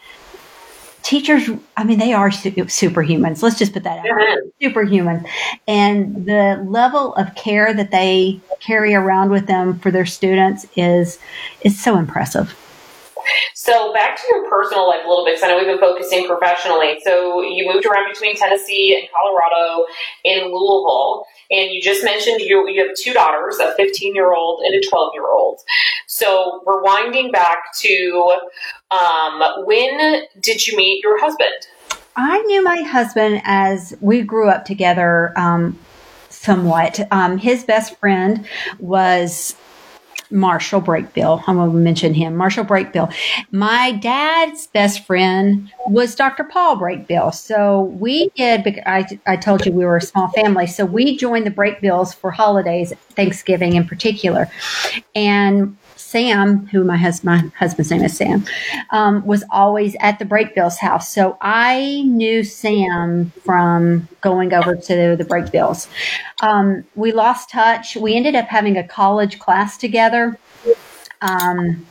teachers 1.04 1.50
i 1.78 1.84
mean 1.84 1.98
they 1.98 2.14
are 2.14 2.30
superhumans. 2.30 3.42
Let's 3.42 3.58
just 3.58 3.74
put 3.74 3.84
that 3.84 4.00
out 4.00 4.06
superhumans 4.62 5.28
and 5.68 6.26
the 6.26 6.64
level 6.68 7.16
of 7.16 7.34
care 7.36 7.74
that 7.74 7.90
they 7.90 8.40
carry 8.60 8.94
around 8.94 9.32
with 9.32 9.48
them 9.48 9.80
for 9.80 9.90
their 9.90 10.06
students 10.06 10.68
is 10.76 11.18
is 11.62 11.82
so 11.82 11.98
impressive 11.98 12.56
so 13.54 13.94
back 13.94 14.18
to 14.18 14.24
your 14.30 14.50
personal 14.50 14.88
life 14.88 15.02
a 15.06 15.08
little 15.08 15.26
bit, 15.26 15.36
because 15.36 15.44
I 15.44 15.48
know 15.48 15.58
we've 15.58 15.68
been 15.68 15.80
focusing 15.80 16.28
professionally. 16.28 17.00
So 17.04 17.42
you 17.42 17.72
moved 17.72 17.86
around 17.86 18.12
between 18.12 18.36
Tennessee 18.36 18.98
and 19.00 19.08
Colorado 19.12 19.86
in 20.24 20.52
Louisville, 20.52 21.26
and 21.50 21.72
you 21.72 21.82
just 21.82 22.04
mentioned 22.04 22.42
you 22.42 22.68
you 22.70 22.86
have 22.86 22.96
two 22.96 23.14
daughters, 23.14 23.60
a 23.60 23.74
15 23.76 24.16
year 24.16 24.34
old 24.34 24.62
and 24.62 24.76
a 24.76 24.88
12 24.88 25.12
year 25.14 25.28
old. 25.28 25.60
So 26.08 26.64
rewinding 26.66 27.32
back 27.32 27.74
to 27.80 28.40
um, 28.92 29.66
when 29.66 30.24
did 30.40 30.66
you 30.68 30.78
meet 30.78 31.04
your 31.04 31.20
husband? 31.20 31.68
I 32.16 32.40
knew 32.42 32.64
my 32.64 32.82
husband 32.82 33.42
as 33.46 33.96
we 34.02 34.22
grew 34.22 34.50
up 34.50 34.66
together. 34.66 35.34
Um, 35.38 35.80
somewhat. 36.42 37.00
Um, 37.12 37.38
his 37.38 37.64
best 37.64 37.98
friend 37.98 38.46
was 38.80 39.56
Marshall 40.32 40.82
Brakebill. 40.82 41.44
I'm 41.48 41.58
going 41.58 41.72
to 41.72 41.78
mention 41.78 42.14
him, 42.14 42.36
Marshall 42.36 42.66
Brakebill. 42.66 43.14
My 43.52 43.92
dad's 43.92 44.68
best 44.68 45.06
friend 45.06 45.72
was 45.88 46.16
Dr. 46.16 46.44
Paul 46.44 46.78
Brakebill. 46.78 47.34
So 47.34 47.84
we 47.84 48.30
did, 48.36 48.82
I, 48.86 49.08
I 49.28 49.36
told 49.36 49.66
you 49.66 49.72
we 49.72 49.86
were 49.86 49.98
a 49.98 50.02
small 50.02 50.30
family. 50.30 50.68
So 50.68 50.86
we 50.86 51.18
joined 51.18 51.46
the 51.46 51.52
Brakebills 51.52 52.16
for 52.16 52.32
holidays, 52.32 52.94
Thanksgiving 53.12 53.76
in 53.76 53.88
particular. 53.88 54.50
And 55.16 55.78
Sam, 56.12 56.68
who 56.68 56.84
my, 56.84 56.98
hus- 56.98 57.24
my 57.24 57.38
husband's 57.58 57.90
name 57.90 58.04
is 58.04 58.18
Sam, 58.18 58.44
um, 58.90 59.26
was 59.26 59.46
always 59.50 59.96
at 60.02 60.20
the 60.20 60.26
Brakebills 60.26 60.78
house. 60.78 61.14
So 61.14 61.38
I 61.40 62.04
knew 62.06 62.44
Sam 62.44 63.32
from 63.46 64.10
going 64.20 64.54
over 64.54 64.76
to 64.76 65.16
the 65.16 65.24
Brakebills. 65.26 65.88
Um, 66.42 66.84
we 66.96 67.14
lost 67.14 67.50
touch. 67.50 67.96
We 67.96 68.16
ended 68.16 68.36
up 68.36 68.48
having 68.48 68.78
a 68.78 68.86
college 68.86 69.40
class 69.40 69.78
together. 69.78 70.38
Um, 71.22 71.86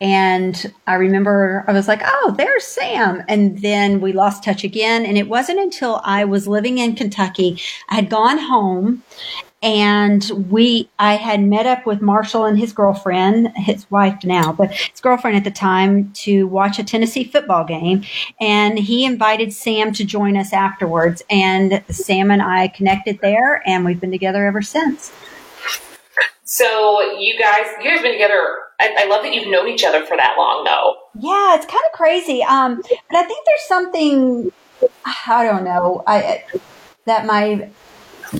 and 0.00 0.72
I 0.86 0.94
remember 0.94 1.62
I 1.68 1.72
was 1.72 1.86
like, 1.86 2.00
oh, 2.02 2.34
there's 2.38 2.64
Sam. 2.64 3.22
And 3.28 3.60
then 3.60 4.00
we 4.00 4.12
lost 4.12 4.42
touch 4.42 4.64
again. 4.64 5.04
And 5.04 5.18
it 5.18 5.28
wasn't 5.28 5.58
until 5.58 6.00
I 6.02 6.24
was 6.24 6.48
living 6.48 6.78
in 6.78 6.96
Kentucky, 6.96 7.60
I 7.90 7.96
had 7.96 8.08
gone 8.08 8.38
home 8.38 9.02
and 9.62 10.30
we 10.50 10.88
I 10.98 11.14
had 11.14 11.42
met 11.42 11.66
up 11.66 11.86
with 11.86 12.00
Marshall 12.00 12.44
and 12.44 12.58
his 12.58 12.72
girlfriend, 12.72 13.52
his 13.56 13.90
wife 13.90 14.24
now, 14.24 14.52
but 14.52 14.72
his 14.72 15.00
girlfriend 15.00 15.36
at 15.36 15.44
the 15.44 15.50
time 15.50 16.12
to 16.12 16.46
watch 16.46 16.78
a 16.78 16.84
Tennessee 16.84 17.24
football 17.24 17.64
game, 17.64 18.02
and 18.40 18.78
he 18.78 19.04
invited 19.04 19.52
Sam 19.52 19.92
to 19.92 20.04
join 20.04 20.36
us 20.36 20.52
afterwards, 20.52 21.22
and 21.30 21.82
Sam 21.90 22.30
and 22.30 22.42
I 22.42 22.68
connected 22.68 23.20
there, 23.20 23.62
and 23.66 23.84
we've 23.84 24.00
been 24.00 24.12
together 24.12 24.46
ever 24.46 24.62
since. 24.62 25.12
So 26.44 27.00
you 27.18 27.38
guys, 27.38 27.66
you 27.78 27.84
guys 27.84 27.98
have 27.98 28.02
been 28.02 28.12
together. 28.12 28.58
I, 28.80 28.96
I 29.00 29.06
love 29.06 29.22
that 29.22 29.32
you've 29.32 29.48
known 29.48 29.68
each 29.68 29.84
other 29.84 30.04
for 30.04 30.16
that 30.16 30.34
long, 30.36 30.64
though. 30.64 30.96
Yeah, 31.14 31.54
it's 31.54 31.66
kind 31.66 31.82
of 31.86 31.92
crazy. 31.92 32.42
Um, 32.42 32.82
but 32.82 33.18
I 33.18 33.22
think 33.22 33.46
there's 33.46 33.68
something 33.68 34.50
I 35.28 35.44
don't 35.44 35.64
know. 35.64 36.02
I 36.06 36.44
that 37.06 37.26
my 37.26 37.68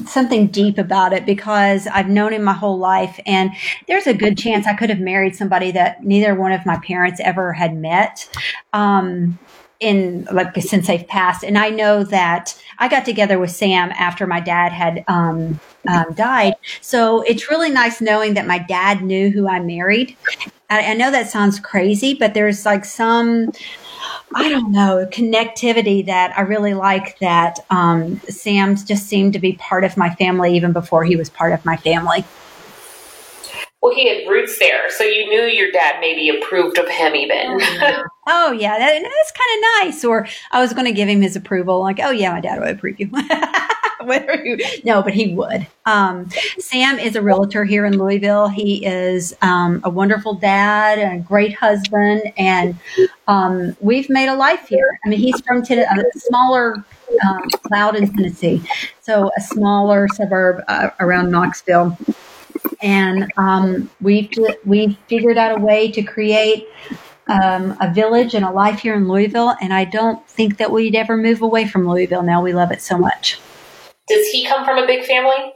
something 0.07 0.46
deep 0.48 0.79
about 0.79 1.12
it 1.12 1.26
because 1.26 1.87
I've 1.87 2.09
known 2.09 2.33
him 2.33 2.42
my 2.42 2.53
whole 2.53 2.79
life 2.79 3.18
and 3.26 3.50
there's 3.88 4.07
a 4.07 4.14
good 4.14 4.38
chance 4.38 4.66
I 4.66 4.74
could 4.74 4.90
have 4.90 5.00
married 5.00 5.37
somebody 5.37 5.70
that 5.72 6.05
neither 6.05 6.35
one 6.35 6.53
of 6.53 6.64
my 6.66 6.79
parents 6.79 7.20
ever 7.20 7.53
had 7.53 7.76
met. 7.76 8.29
Um, 8.72 9.38
in 9.81 10.29
like 10.31 10.55
since 10.57 10.87
they've 10.87 11.09
passed 11.09 11.42
and 11.42 11.57
i 11.57 11.70
know 11.70 12.05
that 12.05 12.55
i 12.79 12.87
got 12.87 13.03
together 13.03 13.38
with 13.38 13.50
sam 13.50 13.90
after 13.92 14.26
my 14.26 14.38
dad 14.38 14.72
had 14.72 15.03
um, 15.09 15.59
um, 15.88 16.12
died 16.12 16.53
so 16.83 17.22
it's 17.22 17.50
really 17.50 17.70
nice 17.70 17.98
knowing 17.98 18.35
that 18.35 18.46
my 18.46 18.59
dad 18.59 19.03
knew 19.03 19.31
who 19.31 19.48
i 19.48 19.59
married 19.59 20.14
I, 20.68 20.90
I 20.90 20.94
know 20.94 21.11
that 21.11 21.31
sounds 21.31 21.59
crazy 21.59 22.12
but 22.12 22.35
there's 22.35 22.66
like 22.66 22.85
some 22.85 23.53
I 24.35 24.49
don't 24.49 24.71
know, 24.71 25.07
connectivity 25.11 26.07
that 26.07 26.37
I 26.39 26.43
really 26.43 26.75
like 26.75 27.19
that 27.19 27.59
um, 27.71 28.21
Sam's 28.29 28.85
just 28.85 29.07
seemed 29.07 29.33
to 29.33 29.39
be 29.39 29.55
part 29.55 29.85
of 29.85 29.97
my 29.97 30.11
family 30.15 30.55
even 30.57 30.73
before 30.73 31.05
he 31.05 31.17
was 31.17 31.29
part 31.29 31.53
of 31.53 31.65
my 31.65 31.77
family. 31.77 32.25
Well, 33.83 33.95
he 33.95 34.09
had 34.09 34.29
roots 34.29 34.59
there, 34.59 34.90
so 34.90 35.05
you 35.05 35.27
knew 35.31 35.45
your 35.45 35.71
dad 35.73 36.01
maybe 36.01 36.29
approved 36.29 36.77
of 36.77 36.87
him 36.88 37.14
even. 37.14 37.59
oh, 38.27 38.53
yeah, 38.53 38.79
that, 38.79 39.03
that's 39.03 39.33
kind 39.33 39.57
of 39.57 39.87
nice. 39.87 40.05
Or 40.05 40.27
I 40.53 40.61
was 40.61 40.73
going 40.75 40.85
to 40.85 40.93
give 40.93 41.09
him 41.09 41.23
his 41.23 41.35
approval, 41.35 41.81
like, 41.81 41.99
oh, 42.03 42.11
yeah, 42.11 42.33
my 42.33 42.40
dad 42.40 42.61
would 42.61 42.77
approve 42.77 43.01
you. 43.01 43.11
no, 44.85 45.03
but 45.03 45.14
he 45.14 45.35
would. 45.35 45.66
Um, 45.87 46.29
Sam 46.59 46.99
is 46.99 47.16
a 47.16 47.23
realtor 47.23 47.64
here 47.64 47.87
in 47.87 47.99
Louisville. 47.99 48.49
He 48.49 48.85
is 48.85 49.35
um, 49.40 49.81
a 49.85 49.90
wonderful 49.90 50.35
dad 50.35 50.99
and 50.99 51.21
a 51.21 51.23
great 51.25 51.55
husband, 51.55 52.23
and 52.37 52.77
um, 53.29 53.77
we've 53.81 54.11
made 54.11 54.29
a 54.29 54.35
life 54.35 54.69
here. 54.69 54.99
I 55.05 55.09
mean, 55.09 55.19
he's 55.21 55.40
from 55.40 55.62
Ten- 55.62 55.79
a 55.81 56.19
smaller 56.19 56.85
um, 57.27 57.49
Loudon, 57.71 58.14
Tennessee, 58.14 58.62
so 59.01 59.31
a 59.37 59.40
smaller 59.40 60.07
suburb 60.14 60.62
uh, 60.69 60.90
around 61.01 61.31
Knoxville, 61.31 61.97
and 62.83 63.31
um, 63.37 63.90
we've 64.01 64.31
we've 64.64 64.96
figured 65.09 65.38
out 65.38 65.59
a 65.59 65.61
way 65.61 65.90
to 65.92 66.03
create. 66.03 66.66
Um, 67.29 67.77
a 67.81 67.92
village 67.94 68.35
and 68.35 68.44
a 68.44 68.51
life 68.51 68.81
here 68.81 68.96
in 68.96 69.07
Louisville, 69.07 69.55
and 69.62 69.73
I 69.73 69.85
don't 69.85 70.27
think 70.27 70.57
that 70.57 70.73
we'd 70.73 70.96
ever 70.96 71.16
move 71.16 71.42
away 71.42 71.64
from 71.64 71.88
Louisville 71.88 72.25
now. 72.25 72.42
We 72.42 72.53
love 72.53 72.73
it 72.73 72.83
so 72.83 72.99
much. 72.99 73.38
Does 74.09 74.27
he 74.31 74.44
come 74.44 74.64
from 74.64 74.79
a 74.79 74.87
big 74.88 75.05
family? 75.05 75.55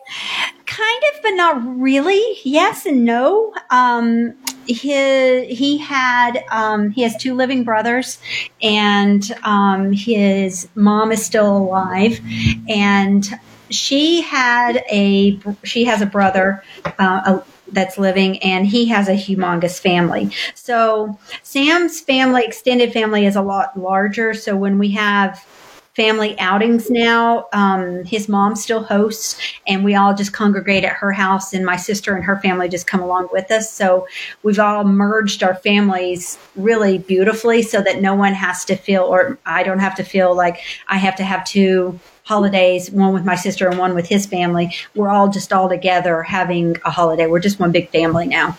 Kind 0.66 1.02
of, 1.12 1.22
but 1.22 1.30
not 1.30 1.80
really. 1.80 2.22
Yes 2.44 2.86
and 2.86 3.04
no. 3.04 3.52
Um, 3.70 4.34
he 4.66 5.44
he 5.52 5.78
had 5.78 6.44
um, 6.52 6.90
he 6.90 7.02
has 7.02 7.16
two 7.16 7.34
living 7.34 7.64
brothers, 7.64 8.18
and 8.62 9.28
um, 9.42 9.92
his 9.92 10.68
mom 10.76 11.10
is 11.10 11.24
still 11.24 11.56
alive, 11.56 12.20
and 12.68 13.28
she 13.70 14.22
had 14.22 14.84
a 14.90 15.38
she 15.62 15.84
has 15.84 16.02
a 16.02 16.06
brother. 16.06 16.62
Uh, 16.98 17.42
a, 17.42 17.44
that's 17.72 17.96
living 17.96 18.38
and 18.42 18.66
he 18.66 18.86
has 18.86 19.08
a 19.08 19.14
humongous 19.14 19.80
family. 19.80 20.30
So 20.54 21.18
Sam's 21.42 21.98
family, 21.98 22.44
extended 22.44 22.92
family 22.92 23.24
is 23.24 23.36
a 23.36 23.42
lot 23.42 23.76
larger. 23.76 24.34
So 24.34 24.54
when 24.54 24.78
we 24.78 24.90
have 24.92 25.44
family 25.94 26.38
outings 26.40 26.90
now. 26.90 27.46
Um, 27.52 28.04
his 28.04 28.28
mom 28.28 28.56
still 28.56 28.82
hosts, 28.82 29.38
and 29.66 29.84
we 29.84 29.94
all 29.94 30.14
just 30.14 30.32
congregate 30.32 30.84
at 30.84 30.94
her 30.94 31.12
house, 31.12 31.54
and 31.54 31.64
my 31.64 31.76
sister 31.76 32.14
and 32.14 32.24
her 32.24 32.40
family 32.40 32.68
just 32.68 32.86
come 32.86 33.00
along 33.00 33.28
with 33.32 33.50
us. 33.50 33.72
So 33.72 34.06
we've 34.42 34.58
all 34.58 34.84
merged 34.84 35.42
our 35.42 35.54
families 35.54 36.38
really 36.56 36.98
beautifully 36.98 37.62
so 37.62 37.80
that 37.82 38.00
no 38.00 38.14
one 38.14 38.34
has 38.34 38.64
to 38.66 38.76
feel, 38.76 39.04
or 39.04 39.38
I 39.46 39.62
don't 39.62 39.78
have 39.78 39.94
to 39.96 40.02
feel 40.02 40.34
like 40.34 40.60
I 40.88 40.98
have 40.98 41.16
to 41.16 41.24
have 41.24 41.44
two 41.44 41.98
holidays, 42.24 42.90
one 42.90 43.12
with 43.12 43.24
my 43.24 43.36
sister 43.36 43.68
and 43.68 43.78
one 43.78 43.94
with 43.94 44.08
his 44.08 44.26
family. 44.26 44.74
We're 44.94 45.10
all 45.10 45.28
just 45.28 45.52
all 45.52 45.68
together 45.68 46.22
having 46.22 46.76
a 46.84 46.90
holiday. 46.90 47.26
We're 47.26 47.40
just 47.40 47.60
one 47.60 47.72
big 47.72 47.90
family 47.90 48.26
now. 48.26 48.58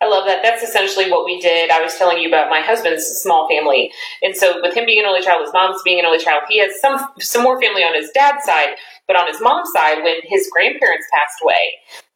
I 0.00 0.08
love 0.08 0.26
that. 0.26 0.42
That's 0.42 0.62
essentially 0.62 1.10
what 1.10 1.24
we 1.24 1.40
did. 1.40 1.70
I 1.70 1.80
was 1.80 1.96
telling 1.96 2.18
you 2.18 2.28
about 2.28 2.50
my 2.50 2.60
husband's 2.60 3.04
small 3.04 3.48
family. 3.48 3.90
And 4.22 4.36
so 4.36 4.60
with 4.60 4.76
him 4.76 4.84
being 4.84 4.98
an 4.98 5.06
only 5.06 5.22
child, 5.22 5.40
his 5.42 5.52
mom's 5.52 5.80
being 5.82 5.98
an 5.98 6.04
only 6.04 6.22
child, 6.22 6.42
he 6.48 6.58
has 6.60 6.78
some 6.80 7.08
some 7.20 7.42
more 7.42 7.60
family 7.60 7.82
on 7.82 7.94
his 7.94 8.10
dad's 8.10 8.44
side, 8.44 8.76
but 9.06 9.16
on 9.16 9.26
his 9.26 9.40
mom's 9.40 9.70
side, 9.72 10.02
when 10.02 10.16
his 10.24 10.50
grandparents 10.52 11.06
passed 11.10 11.38
away, 11.42 11.72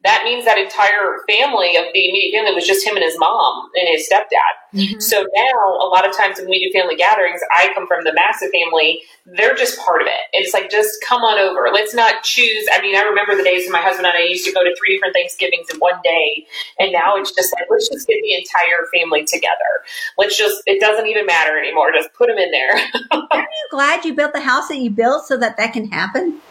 that 0.09 0.23
means 0.25 0.43
that 0.45 0.57
entire 0.57 1.21
family 1.29 1.77
of 1.77 1.85
the 1.93 2.09
immediate 2.09 2.33
family 2.33 2.55
was 2.57 2.65
just 2.65 2.81
him 2.81 2.95
and 2.97 3.05
his 3.05 3.13
mom 3.19 3.69
and 3.75 3.85
his 3.93 4.09
stepdad. 4.09 4.57
Mm-hmm. 4.73 4.99
So 4.99 5.21
now, 5.21 5.59
a 5.77 5.85
lot 5.85 6.01
of 6.01 6.17
times 6.17 6.39
when 6.39 6.49
we 6.49 6.57
do 6.57 6.73
family 6.73 6.95
gatherings, 6.95 7.41
I 7.53 7.69
come 7.75 7.85
from 7.85 8.03
the 8.03 8.13
Massive 8.13 8.49
family. 8.49 9.01
They're 9.25 9.53
just 9.53 9.77
part 9.77 10.01
of 10.01 10.07
it. 10.07 10.25
It's 10.33 10.51
like, 10.51 10.71
just 10.71 10.97
come 11.05 11.21
on 11.21 11.37
over. 11.37 11.69
Let's 11.71 11.93
not 11.93 12.23
choose. 12.23 12.67
I 12.73 12.81
mean, 12.81 12.95
I 12.95 13.01
remember 13.01 13.37
the 13.37 13.43
days 13.43 13.65
when 13.65 13.73
my 13.73 13.81
husband 13.81 14.07
and 14.07 14.17
I 14.17 14.25
used 14.25 14.45
to 14.45 14.51
go 14.51 14.63
to 14.63 14.73
three 14.75 14.95
different 14.95 15.13
Thanksgivings 15.13 15.69
in 15.69 15.77
one 15.77 16.01
day. 16.03 16.47
And 16.79 16.91
now 16.91 17.15
it's 17.15 17.31
just 17.31 17.53
like, 17.53 17.69
let's 17.69 17.87
just 17.87 18.07
get 18.07 18.17
the 18.23 18.33
entire 18.33 18.89
family 18.91 19.25
together. 19.25 19.85
Let's 20.17 20.35
just, 20.35 20.63
it 20.65 20.79
doesn't 20.79 21.05
even 21.05 21.27
matter 21.27 21.57
anymore. 21.57 21.91
Just 21.93 22.13
put 22.13 22.29
them 22.29 22.37
in 22.39 22.49
there. 22.49 22.73
Are 23.11 23.41
you 23.41 23.67
glad 23.69 24.05
you 24.05 24.15
built 24.15 24.33
the 24.33 24.41
house 24.41 24.69
that 24.69 24.79
you 24.79 24.89
built 24.89 25.27
so 25.27 25.37
that 25.37 25.57
that 25.57 25.73
can 25.73 25.85
happen? 25.85 26.41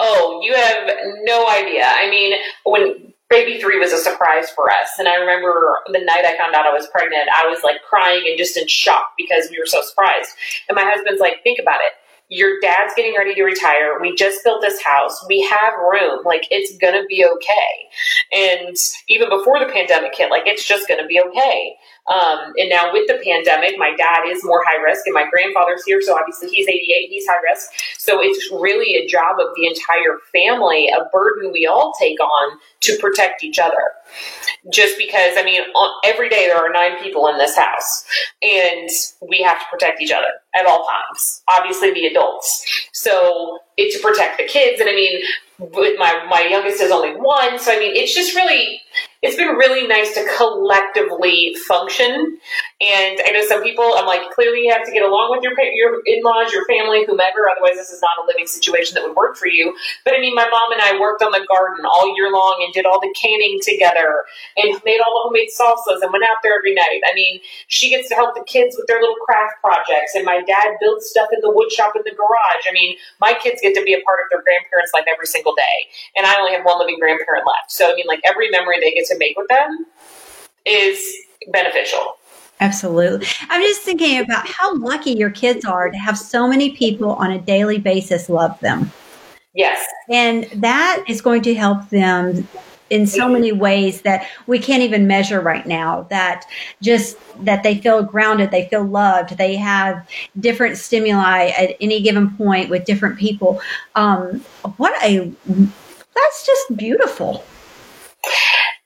Oh, 0.00 0.40
you 0.42 0.54
have 0.54 0.88
no 1.22 1.48
idea. 1.48 1.84
I 1.84 2.08
mean, 2.10 2.34
when 2.64 3.12
baby 3.28 3.60
three 3.60 3.78
was 3.78 3.92
a 3.92 3.98
surprise 3.98 4.48
for 4.50 4.70
us, 4.70 4.90
and 4.98 5.08
I 5.08 5.16
remember 5.16 5.76
the 5.86 6.04
night 6.04 6.24
I 6.24 6.36
found 6.36 6.54
out 6.54 6.66
I 6.66 6.72
was 6.72 6.86
pregnant, 6.88 7.28
I 7.34 7.48
was 7.48 7.62
like 7.62 7.82
crying 7.88 8.22
and 8.26 8.38
just 8.38 8.56
in 8.56 8.66
shock 8.68 9.12
because 9.16 9.48
we 9.50 9.58
were 9.58 9.66
so 9.66 9.82
surprised. 9.82 10.30
And 10.68 10.76
my 10.76 10.84
husband's 10.84 11.20
like, 11.20 11.42
think 11.42 11.58
about 11.60 11.80
it 11.80 11.92
your 12.28 12.60
dad's 12.60 12.92
getting 12.94 13.14
ready 13.16 13.34
to 13.34 13.42
retire. 13.42 13.98
We 14.00 14.14
just 14.14 14.44
built 14.44 14.60
this 14.60 14.82
house. 14.82 15.24
We 15.28 15.40
have 15.42 15.72
room. 15.78 16.20
Like, 16.24 16.46
it's 16.50 16.76
going 16.78 16.94
to 16.94 17.06
be 17.06 17.24
okay. 17.24 18.66
And 18.68 18.76
even 19.08 19.30
before 19.30 19.58
the 19.58 19.72
pandemic 19.72 20.14
hit, 20.14 20.30
like, 20.30 20.42
it's 20.46 20.66
just 20.66 20.88
going 20.88 21.00
to 21.00 21.06
be 21.06 21.20
okay. 21.20 21.76
Um, 22.08 22.52
and 22.56 22.70
now 22.70 22.92
with 22.92 23.06
the 23.06 23.20
pandemic, 23.22 23.78
my 23.78 23.94
dad 23.96 24.22
is 24.26 24.42
more 24.42 24.64
high 24.66 24.80
risk 24.82 25.06
and 25.06 25.14
my 25.14 25.26
grandfather's 25.30 25.84
here. 25.84 26.00
So 26.00 26.16
obviously 26.18 26.48
he's 26.48 26.66
88, 26.66 27.08
he's 27.10 27.26
high 27.26 27.40
risk. 27.50 27.68
So 27.98 28.20
it's 28.22 28.50
really 28.50 28.96
a 28.96 29.06
job 29.06 29.38
of 29.38 29.48
the 29.56 29.66
entire 29.66 30.18
family, 30.32 30.88
a 30.88 31.04
burden 31.12 31.52
we 31.52 31.66
all 31.66 31.92
take 31.98 32.18
on 32.20 32.58
to 32.80 32.96
protect 32.98 33.44
each 33.44 33.58
other. 33.58 33.92
Just 34.72 34.96
because, 34.96 35.34
I 35.36 35.42
mean, 35.44 35.62
every 36.04 36.28
day 36.28 36.46
there 36.46 36.56
are 36.56 36.72
nine 36.72 37.02
people 37.02 37.28
in 37.28 37.36
this 37.36 37.56
house 37.56 38.04
and 38.42 38.88
we 39.28 39.42
have 39.42 39.58
to 39.58 39.66
protect 39.70 40.00
each 40.00 40.12
other 40.12 40.28
at 40.54 40.66
all 40.66 40.86
times. 40.86 41.42
Obviously 41.48 41.92
the 41.92 42.06
adults. 42.06 42.88
So 42.92 43.58
it's 43.76 43.96
to 43.96 44.02
protect 44.02 44.38
the 44.38 44.44
kids. 44.44 44.80
And 44.80 44.88
I 44.88 44.94
mean, 44.94 45.20
with 45.58 45.98
my, 45.98 46.24
my 46.28 46.46
youngest 46.48 46.80
is 46.80 46.90
only 46.90 47.14
one. 47.14 47.58
So 47.58 47.72
I 47.72 47.78
mean, 47.78 47.94
it's 47.94 48.14
just 48.14 48.34
really, 48.34 48.80
it's 49.22 49.36
been 49.36 49.56
really 49.56 49.86
nice 49.86 50.14
to 50.14 50.24
collectively 50.36 51.54
function. 51.66 52.38
And 52.78 53.18
I 53.26 53.34
know 53.34 53.42
some 53.42 53.66
people, 53.66 53.98
I'm 53.98 54.06
like, 54.06 54.30
clearly 54.30 54.62
you 54.62 54.70
have 54.70 54.86
to 54.86 54.94
get 54.94 55.02
along 55.02 55.34
with 55.34 55.42
your 55.42 55.50
your 55.74 55.98
in-laws, 56.06 56.54
your 56.54 56.62
family, 56.70 57.02
whomever. 57.02 57.50
Otherwise, 57.50 57.74
this 57.74 57.90
is 57.90 57.98
not 58.00 58.22
a 58.22 58.24
living 58.24 58.46
situation 58.46 58.94
that 58.94 59.02
would 59.02 59.18
work 59.18 59.34
for 59.34 59.48
you. 59.50 59.74
But 60.04 60.14
I 60.14 60.20
mean, 60.22 60.32
my 60.32 60.46
mom 60.46 60.70
and 60.70 60.80
I 60.80 60.94
worked 60.94 61.18
on 61.18 61.34
the 61.34 61.42
garden 61.50 61.84
all 61.84 62.14
year 62.14 62.30
long 62.30 62.62
and 62.62 62.72
did 62.72 62.86
all 62.86 63.02
the 63.02 63.10
canning 63.18 63.58
together 63.66 64.22
and 64.56 64.78
made 64.86 65.02
all 65.02 65.10
the 65.10 65.22
homemade 65.26 65.50
salsas 65.50 66.06
and 66.06 66.14
went 66.14 66.22
out 66.22 66.38
there 66.46 66.54
every 66.54 66.72
night. 66.72 67.02
I 67.02 67.14
mean, 67.18 67.40
she 67.66 67.90
gets 67.90 68.08
to 68.10 68.14
help 68.14 68.38
the 68.38 68.46
kids 68.46 68.78
with 68.78 68.86
their 68.86 69.02
little 69.02 69.18
craft 69.26 69.58
projects, 69.58 70.14
and 70.14 70.22
my 70.22 70.38
dad 70.46 70.78
builds 70.78 71.10
stuff 71.10 71.34
in 71.34 71.42
the 71.42 71.50
wood 71.50 71.72
shop 71.74 71.98
in 71.98 72.06
the 72.06 72.14
garage. 72.14 72.62
I 72.62 72.72
mean, 72.72 72.94
my 73.18 73.34
kids 73.34 73.58
get 73.60 73.74
to 73.74 73.82
be 73.82 73.94
a 73.94 74.00
part 74.06 74.22
of 74.22 74.30
their 74.30 74.46
grandparents' 74.46 74.94
life 74.94 75.10
every 75.10 75.26
single 75.26 75.58
day, 75.58 75.90
and 76.14 76.30
I 76.30 76.38
only 76.38 76.54
have 76.54 76.62
one 76.62 76.78
living 76.78 77.02
grandparent 77.02 77.42
left. 77.42 77.74
So 77.74 77.90
I 77.90 77.98
mean, 77.98 78.06
like 78.06 78.22
every 78.22 78.54
memory 78.54 78.78
they 78.78 78.94
get 78.94 79.06
to 79.10 79.18
make 79.18 79.34
with 79.36 79.48
them 79.48 79.82
is 80.62 81.02
beneficial. 81.50 82.22
Absolutely. 82.60 83.26
I'm 83.50 83.62
just 83.62 83.82
thinking 83.82 84.20
about 84.20 84.48
how 84.48 84.76
lucky 84.76 85.12
your 85.12 85.30
kids 85.30 85.64
are 85.64 85.90
to 85.90 85.98
have 85.98 86.18
so 86.18 86.48
many 86.48 86.70
people 86.70 87.12
on 87.12 87.30
a 87.30 87.40
daily 87.40 87.78
basis 87.78 88.28
love 88.28 88.58
them. 88.60 88.90
Yes. 89.54 89.84
And 90.10 90.44
that 90.54 91.04
is 91.08 91.20
going 91.20 91.42
to 91.42 91.54
help 91.54 91.88
them 91.90 92.48
in 92.90 93.06
so 93.06 93.28
many 93.28 93.52
ways 93.52 94.00
that 94.02 94.26
we 94.46 94.58
can't 94.58 94.82
even 94.82 95.06
measure 95.06 95.40
right 95.40 95.66
now 95.66 96.06
that 96.08 96.46
just 96.80 97.18
that 97.44 97.62
they 97.62 97.76
feel 97.76 98.02
grounded 98.02 98.50
they 98.50 98.66
feel 98.68 98.82
loved 98.82 99.36
they 99.36 99.54
have 99.56 100.08
different 100.40 100.78
stimuli 100.78 101.48
at 101.48 101.76
any 101.82 102.00
given 102.00 102.34
point 102.36 102.70
with 102.70 102.86
different 102.86 103.18
people 103.18 103.60
um, 103.94 104.42
what 104.78 104.94
a 105.04 105.30
that's 106.18 106.46
just 106.46 106.76
beautiful. 106.76 107.44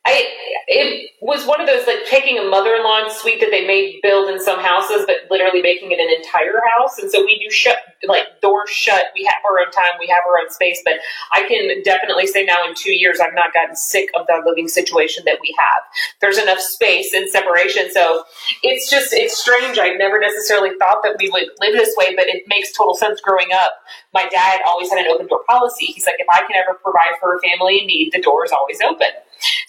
I 0.04 0.26
it 0.66 1.10
was 1.20 1.46
one 1.46 1.60
of 1.60 1.66
those 1.66 1.86
like 1.86 2.04
taking 2.06 2.38
a 2.38 2.42
mother-in-law 2.42 3.08
suite 3.08 3.40
that 3.40 3.50
they 3.50 3.66
may 3.66 4.00
build 4.02 4.28
in 4.30 4.40
some 4.40 4.58
houses, 4.58 5.04
but 5.06 5.16
literally 5.30 5.62
making 5.62 5.92
it 5.92 6.00
an 6.00 6.10
entire 6.10 6.58
house. 6.74 6.98
And 6.98 7.10
so 7.10 7.24
we 7.24 7.38
do 7.38 7.50
shut 7.50 7.78
like 8.04 8.40
doors 8.40 8.70
shut. 8.70 9.06
We 9.14 9.24
have 9.24 9.38
our 9.48 9.60
own 9.60 9.70
time. 9.70 9.94
We 10.00 10.08
have 10.08 10.22
our 10.28 10.40
own 10.40 10.50
space. 10.50 10.80
But 10.84 10.94
I 11.32 11.46
can 11.46 11.82
definitely 11.84 12.26
say 12.26 12.44
now 12.44 12.66
in 12.66 12.74
two 12.74 12.92
years, 12.92 13.20
I've 13.20 13.34
not 13.34 13.54
gotten 13.54 13.76
sick 13.76 14.08
of 14.14 14.26
the 14.26 14.42
living 14.44 14.66
situation 14.66 15.24
that 15.26 15.38
we 15.40 15.54
have. 15.58 15.82
There's 16.20 16.38
enough 16.38 16.58
space 16.58 17.12
and 17.12 17.28
separation. 17.28 17.92
So 17.92 18.24
it's 18.62 18.90
just 18.90 19.12
it's 19.12 19.38
strange. 19.38 19.78
I 19.78 19.90
never 19.94 20.18
necessarily 20.18 20.70
thought 20.78 21.02
that 21.04 21.16
we 21.18 21.28
would 21.30 21.48
live 21.60 21.74
this 21.74 21.94
way, 21.96 22.16
but 22.16 22.26
it 22.26 22.42
makes 22.48 22.72
total 22.72 22.94
sense. 22.94 23.20
Growing 23.20 23.52
up, 23.52 23.72
my 24.14 24.26
dad 24.28 24.60
always 24.66 24.90
had 24.90 24.98
an 24.98 25.06
open 25.12 25.28
door 25.28 25.44
policy. 25.48 25.86
He's 25.86 26.06
like, 26.06 26.16
if 26.18 26.26
I 26.32 26.40
can 26.40 26.56
ever 26.56 26.78
provide 26.82 27.18
for 27.20 27.36
a 27.36 27.40
family 27.40 27.80
in 27.80 27.86
need, 27.86 28.12
the 28.12 28.20
door 28.20 28.44
is 28.44 28.52
always 28.52 28.80
open. 28.80 29.08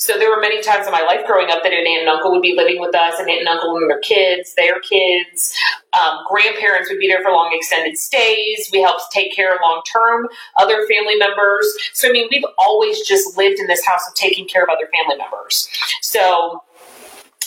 So 0.04 0.20
there 0.20 0.30
were 0.30 0.42
many 0.42 0.62
times 0.62 0.86
in 0.86 0.92
my 0.92 1.00
life 1.00 1.26
growing 1.26 1.50
up 1.50 1.64
that 1.64 1.72
an 1.72 1.88
aunt 1.88 2.02
and 2.02 2.10
uncle 2.10 2.30
would 2.32 2.42
be 2.42 2.54
living 2.58 2.82
with 2.82 2.94
us, 2.94 3.14
and 3.20 3.30
aunt 3.30 3.40
and 3.40 3.48
uncle 3.48 3.78
and 3.78 3.90
their 3.90 4.02
kids, 4.02 4.54
their 4.56 4.82
kids. 4.82 5.56
Um, 5.94 6.20
grandparents 6.30 6.90
would 6.90 7.00
be 7.00 7.08
there 7.08 7.24
for 7.24 7.32
long 7.32 7.52
extended 7.56 7.98
stays. 7.98 8.70
We 8.74 8.82
helped 8.82 9.04
take 9.14 9.34
care 9.34 9.56
of 9.56 9.60
long 9.64 9.82
term 9.90 10.28
other 10.60 10.86
family 10.88 11.16
members. 11.16 11.66
So 11.94 12.10
I 12.10 12.12
mean, 12.12 12.28
we've 12.30 12.44
always 12.58 13.00
just 13.08 13.38
lived 13.38 13.62
in 13.62 13.68
this 13.68 13.86
house 13.86 14.02
of 14.06 14.14
taking 14.16 14.46
care 14.46 14.64
of 14.64 14.68
other 14.68 14.90
family 14.92 15.16
members. 15.16 15.70
So 16.02 16.62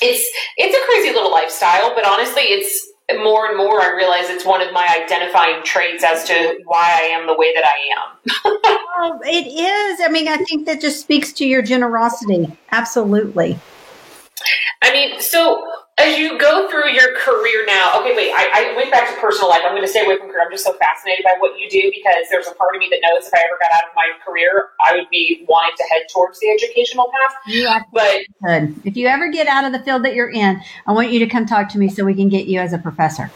it's 0.00 0.24
it's 0.56 0.74
a 0.74 0.86
crazy 0.86 1.12
little 1.12 1.30
lifestyle, 1.30 1.94
but 1.94 2.06
honestly, 2.06 2.44
it's 2.44 2.88
more 3.14 3.46
and 3.46 3.56
more 3.56 3.80
I 3.80 3.94
realize 3.94 4.28
it's 4.28 4.44
one 4.44 4.60
of 4.60 4.72
my 4.72 4.86
identifying 5.04 5.62
traits 5.62 6.02
as 6.02 6.24
to 6.24 6.58
why 6.64 6.98
I 7.00 7.02
am 7.02 7.26
the 7.26 7.34
way 7.34 7.54
that 7.54 7.64
I 7.64 7.76
am. 7.94 9.20
it 9.24 9.46
is. 9.46 10.00
I 10.04 10.08
mean, 10.08 10.26
I 10.26 10.38
think 10.38 10.66
that 10.66 10.80
just 10.80 11.00
speaks 11.00 11.32
to 11.34 11.46
your 11.46 11.62
generosity. 11.62 12.56
Absolutely. 12.72 13.58
I 14.82 14.92
mean, 14.92 15.20
so 15.20 15.62
as 15.98 16.18
you 16.18 16.38
go 16.38 16.68
through 16.68 16.90
your 16.90 17.16
career 17.16 17.64
now, 17.66 17.98
okay, 18.00 18.14
wait, 18.14 18.30
I, 18.34 18.72
I, 18.72 18.76
went 18.76 18.90
back 18.90 19.08
to 19.08 19.18
personal 19.18 19.48
life. 19.48 19.62
I'm 19.64 19.72
going 19.72 19.82
to 19.82 19.88
stay 19.88 20.04
away 20.04 20.18
from 20.18 20.28
career. 20.28 20.42
I'm 20.44 20.50
just 20.50 20.64
so 20.64 20.74
fascinated 20.74 21.24
by 21.24 21.34
what 21.38 21.58
you 21.58 21.70
do 21.70 21.90
because 21.94 22.28
there's 22.30 22.46
a 22.46 22.54
part 22.54 22.76
of 22.76 22.80
me 22.80 22.88
that 22.90 23.00
knows 23.02 23.26
if 23.26 23.32
I 23.32 23.38
ever 23.38 23.56
got 23.58 23.70
out 23.72 23.88
of 23.88 23.94
my 23.96 24.10
career, 24.24 24.70
I 24.86 24.94
would 24.94 25.08
be 25.10 25.44
wanting 25.48 25.74
to 25.76 25.84
head 25.84 26.02
towards 26.12 26.38
the 26.38 26.48
educational 26.50 27.06
path. 27.06 27.38
Yeah, 27.46 27.80
but 27.94 28.26
good. 28.44 28.76
If 28.84 28.96
you 28.96 29.06
ever 29.06 29.30
get 29.30 29.46
out 29.46 29.64
of 29.64 29.72
the 29.72 29.78
field 29.78 30.04
that 30.04 30.14
you're 30.14 30.30
in, 30.30 30.60
I 30.86 30.92
want 30.92 31.12
you 31.12 31.18
to 31.20 31.26
come 31.26 31.46
talk 31.46 31.70
to 31.70 31.78
me 31.78 31.88
so 31.88 32.04
we 32.04 32.14
can 32.14 32.28
get 32.28 32.46
you 32.46 32.60
as 32.60 32.74
a 32.74 32.78
professor. 32.78 33.30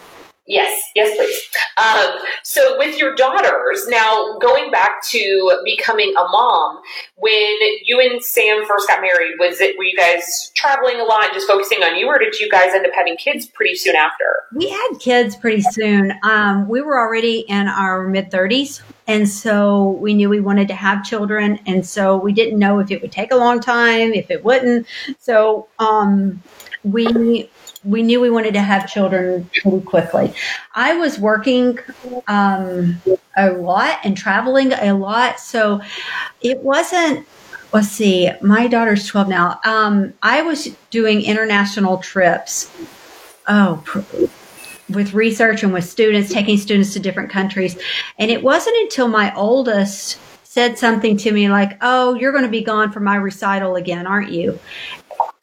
Yes, 0.51 0.83
yes, 0.97 1.17
please. 1.17 1.41
Um, 1.77 2.19
so, 2.43 2.77
with 2.77 2.99
your 2.99 3.15
daughters, 3.15 3.87
now 3.87 4.37
going 4.41 4.73
back 4.73 5.01
to 5.11 5.61
becoming 5.65 6.13
a 6.19 6.25
mom, 6.25 6.81
when 7.15 7.57
you 7.85 8.01
and 8.01 8.21
Sam 8.21 8.65
first 8.67 8.89
got 8.89 9.01
married, 9.01 9.35
was 9.39 9.61
it 9.61 9.79
were 9.79 9.85
you 9.85 9.97
guys 9.97 10.51
traveling 10.57 10.99
a 10.99 11.05
lot, 11.05 11.27
and 11.27 11.33
just 11.35 11.47
focusing 11.47 11.85
on 11.85 11.97
you, 11.97 12.09
or 12.09 12.19
did 12.19 12.41
you 12.41 12.51
guys 12.51 12.75
end 12.75 12.85
up 12.85 12.91
having 12.97 13.17
kids 13.17 13.47
pretty 13.47 13.77
soon 13.77 13.95
after? 13.95 14.25
We 14.53 14.69
had 14.69 14.95
kids 14.99 15.37
pretty 15.37 15.63
soon. 15.63 16.15
Um, 16.25 16.69
we 16.69 16.83
were 16.83 16.99
already 16.99 17.45
in 17.47 17.69
our 17.69 18.09
mid 18.09 18.33
thirties, 18.33 18.83
and 19.07 19.29
so 19.29 19.91
we 20.01 20.15
knew 20.15 20.29
we 20.29 20.41
wanted 20.41 20.67
to 20.67 20.75
have 20.75 21.05
children, 21.05 21.61
and 21.65 21.87
so 21.87 22.17
we 22.17 22.33
didn't 22.33 22.59
know 22.59 22.81
if 22.81 22.91
it 22.91 23.01
would 23.03 23.13
take 23.13 23.31
a 23.31 23.37
long 23.37 23.61
time, 23.61 24.13
if 24.13 24.33
it 24.33 24.45
wouldn't. 24.45 24.89
So 25.21 25.69
um, 25.79 26.43
we 26.83 27.49
we 27.85 28.03
knew 28.03 28.21
we 28.21 28.31
wanted 28.31 28.55
to 28.55 28.61
have 28.61 28.89
children 28.89 29.49
pretty 29.63 29.81
quickly. 29.81 30.33
I 30.75 30.95
was 30.97 31.19
working 31.19 31.79
um, 32.29 33.01
a 33.37 33.53
lot 33.53 33.99
and 34.05 34.17
traveling 34.17 34.73
a 34.73 34.93
lot, 34.93 35.41
so 35.41 35.81
it 36.41 36.59
wasn't. 36.59 37.27
Let's 37.73 37.89
see, 37.89 38.29
my 38.43 38.67
daughter's 38.67 39.07
12 39.07 39.29
now. 39.29 39.61
Um, 39.65 40.13
I 40.23 40.43
was 40.43 40.77
doing 40.91 41.23
international 41.23 41.99
trips. 41.99 42.69
Oh, 43.47 43.83
with 44.89 45.15
research 45.15 45.63
and 45.63 45.73
with 45.73 45.85
students, 45.85 46.33
taking 46.33 46.59
students 46.59 46.93
to 46.95 47.01
different 47.01 47.31
countries. 47.31 47.79
And 48.19 48.29
it 48.29 48.43
wasn't 48.43 48.77
until 48.79 49.07
my 49.07 49.33
oldest 49.35 50.19
said 50.43 50.79
something 50.79 51.17
to 51.19 51.31
me 51.31 51.49
like, 51.49 51.79
Oh, 51.81 52.15
you're 52.15 52.33
going 52.33 52.45
to 52.45 52.51
be 52.51 52.63
gone 52.63 52.91
for 52.91 52.99
my 52.99 53.15
recital 53.15 53.77
again, 53.77 54.07
aren't 54.07 54.33
you? 54.33 54.59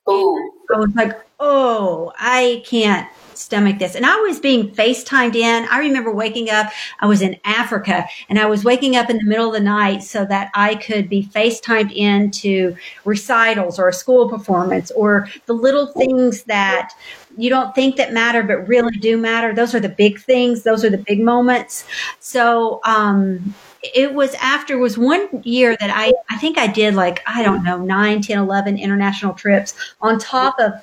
Oh. 0.05 0.51
I 0.73 0.79
was 0.79 0.93
like, 0.95 1.13
oh, 1.39 2.11
I 2.17 2.63
can't 2.65 3.07
stomach 3.35 3.77
this. 3.77 3.95
And 3.95 4.05
I 4.05 4.15
was 4.21 4.39
being 4.39 4.71
FaceTimed 4.71 5.35
in. 5.35 5.67
I 5.69 5.79
remember 5.79 6.11
waking 6.11 6.49
up, 6.49 6.71
I 6.99 7.05
was 7.05 7.21
in 7.21 7.37
Africa 7.43 8.05
and 8.29 8.39
I 8.39 8.47
was 8.47 8.63
waking 8.63 8.95
up 8.95 9.09
in 9.09 9.17
the 9.17 9.23
middle 9.23 9.47
of 9.47 9.53
the 9.53 9.59
night 9.59 10.03
so 10.03 10.25
that 10.25 10.49
I 10.55 10.75
could 10.75 11.07
be 11.07 11.23
FaceTimed 11.23 11.93
into 11.95 12.75
recitals 13.05 13.77
or 13.77 13.89
a 13.89 13.93
school 13.93 14.27
performance 14.27 14.89
or 14.91 15.27
the 15.45 15.53
little 15.53 15.87
things 15.87 16.43
that 16.43 16.93
you 17.37 17.51
don't 17.51 17.75
think 17.75 17.97
that 17.97 18.11
matter 18.13 18.41
but 18.41 18.67
really 18.67 18.97
do 18.97 19.17
matter. 19.17 19.53
Those 19.53 19.75
are 19.75 19.79
the 19.79 19.89
big 19.89 20.19
things. 20.19 20.63
Those 20.63 20.83
are 20.83 20.89
the 20.89 20.97
big 20.97 21.21
moments. 21.21 21.85
So, 22.19 22.81
um, 22.83 23.53
it 23.93 24.13
was 24.13 24.33
after 24.35 24.77
was 24.79 24.97
one 24.97 25.29
year 25.43 25.77
that 25.79 25.91
I, 25.93 26.11
I 26.29 26.37
think 26.37 26.57
I 26.57 26.65
did 26.65 26.95
like, 26.95 27.21
I 27.27 27.43
don't 27.43 27.63
know, 27.63 27.77
9, 27.77 28.21
10, 28.21 28.37
11 28.37 28.77
international 28.77 29.33
trips 29.35 29.75
on 30.01 30.17
top 30.17 30.59
of 30.59 30.73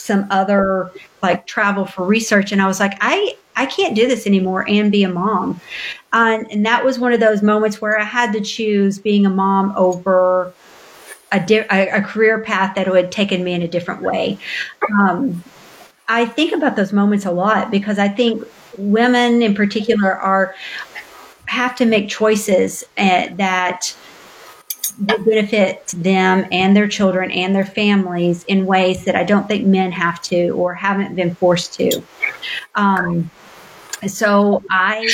some 0.00 0.26
other 0.30 0.90
like 1.22 1.46
travel 1.46 1.84
for 1.84 2.04
research 2.04 2.52
and 2.52 2.62
i 2.62 2.66
was 2.66 2.80
like 2.80 2.96
i 3.00 3.36
i 3.56 3.66
can't 3.66 3.94
do 3.94 4.08
this 4.08 4.26
anymore 4.26 4.64
and 4.68 4.90
be 4.90 5.02
a 5.02 5.08
mom. 5.08 5.60
And 6.12 6.64
that 6.66 6.84
was 6.84 6.98
one 6.98 7.12
of 7.12 7.20
those 7.20 7.42
moments 7.42 7.80
where 7.80 7.98
i 7.98 8.04
had 8.04 8.32
to 8.32 8.40
choose 8.40 8.98
being 8.98 9.26
a 9.26 9.30
mom 9.30 9.72
over 9.76 10.52
a, 11.32 11.38
di- 11.38 11.66
a, 11.70 12.02
career 12.02 12.40
path 12.40 12.74
that 12.74 12.88
had 12.88 13.12
taken 13.12 13.44
me 13.44 13.52
in 13.52 13.62
a 13.62 13.68
different 13.68 14.02
way. 14.02 14.38
Um, 14.98 15.44
i 16.08 16.24
think 16.24 16.52
about 16.52 16.76
those 16.76 16.92
moments 16.92 17.24
a 17.24 17.30
lot 17.30 17.70
because 17.70 17.98
i 17.98 18.08
think 18.08 18.44
women 18.78 19.42
in 19.42 19.54
particular 19.54 20.14
are 20.16 20.54
have 21.46 21.74
to 21.76 21.84
make 21.84 22.08
choices 22.08 22.84
uh, 22.96 23.28
that 25.00 25.24
benefit 25.24 25.88
them 25.96 26.46
and 26.52 26.76
their 26.76 26.88
children 26.88 27.30
and 27.30 27.54
their 27.54 27.64
families 27.64 28.44
in 28.44 28.66
ways 28.66 29.04
that 29.04 29.16
I 29.16 29.24
don't 29.24 29.48
think 29.48 29.66
men 29.66 29.92
have 29.92 30.20
to 30.22 30.50
or 30.50 30.74
haven't 30.74 31.14
been 31.14 31.34
forced 31.34 31.74
to. 31.74 32.02
Um, 32.74 33.30
so 34.06 34.62
I 34.70 35.06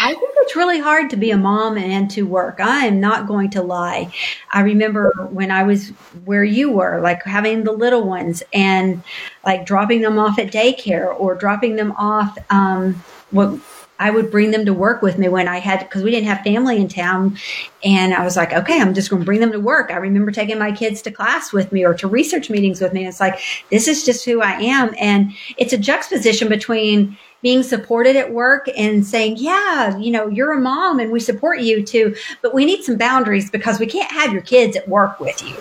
I 0.00 0.14
think 0.14 0.30
it's 0.38 0.56
really 0.56 0.80
hard 0.80 1.10
to 1.10 1.16
be 1.16 1.32
a 1.32 1.36
mom 1.36 1.76
and 1.76 2.10
to 2.12 2.22
work. 2.22 2.60
I 2.60 2.86
am 2.86 2.98
not 2.98 3.26
going 3.26 3.50
to 3.50 3.62
lie. 3.62 4.12
I 4.50 4.60
remember 4.60 5.10
when 5.30 5.50
I 5.50 5.64
was 5.64 5.88
where 6.24 6.44
you 6.44 6.70
were, 6.70 7.00
like 7.00 7.22
having 7.24 7.64
the 7.64 7.72
little 7.72 8.04
ones 8.04 8.42
and 8.54 9.02
like 9.44 9.66
dropping 9.66 10.00
them 10.00 10.18
off 10.18 10.38
at 10.38 10.50
daycare 10.50 11.14
or 11.20 11.34
dropping 11.34 11.76
them 11.76 11.92
off 11.92 12.38
um, 12.48 12.94
what 13.32 13.58
I 14.02 14.10
would 14.10 14.32
bring 14.32 14.50
them 14.50 14.64
to 14.64 14.74
work 14.74 15.00
with 15.00 15.16
me 15.16 15.28
when 15.28 15.46
I 15.46 15.58
had, 15.58 15.78
because 15.78 16.02
we 16.02 16.10
didn't 16.10 16.26
have 16.26 16.40
family 16.42 16.78
in 16.78 16.88
town. 16.88 17.38
And 17.84 18.12
I 18.12 18.24
was 18.24 18.36
like, 18.36 18.52
okay, 18.52 18.80
I'm 18.80 18.94
just 18.94 19.10
going 19.10 19.22
to 19.22 19.26
bring 19.26 19.38
them 19.38 19.52
to 19.52 19.60
work. 19.60 19.92
I 19.92 19.96
remember 19.96 20.32
taking 20.32 20.58
my 20.58 20.72
kids 20.72 21.02
to 21.02 21.12
class 21.12 21.52
with 21.52 21.70
me 21.70 21.84
or 21.84 21.94
to 21.94 22.08
research 22.08 22.50
meetings 22.50 22.80
with 22.80 22.92
me. 22.92 23.02
And 23.02 23.08
It's 23.08 23.20
like, 23.20 23.38
this 23.70 23.86
is 23.86 24.04
just 24.04 24.24
who 24.24 24.42
I 24.42 24.54
am. 24.54 24.92
And 24.98 25.32
it's 25.56 25.72
a 25.72 25.78
juxtaposition 25.78 26.48
between 26.48 27.16
being 27.42 27.62
supported 27.62 28.16
at 28.16 28.32
work 28.32 28.68
and 28.76 29.06
saying, 29.06 29.36
yeah, 29.38 29.96
you 29.98 30.10
know, 30.10 30.26
you're 30.26 30.52
a 30.52 30.60
mom 30.60 30.98
and 30.98 31.12
we 31.12 31.20
support 31.20 31.60
you 31.60 31.84
too, 31.84 32.16
but 32.40 32.52
we 32.52 32.64
need 32.64 32.82
some 32.82 32.96
boundaries 32.96 33.52
because 33.52 33.78
we 33.78 33.86
can't 33.86 34.10
have 34.10 34.32
your 34.32 34.42
kids 34.42 34.76
at 34.76 34.88
work 34.88 35.20
with 35.20 35.40
you. 35.42 35.54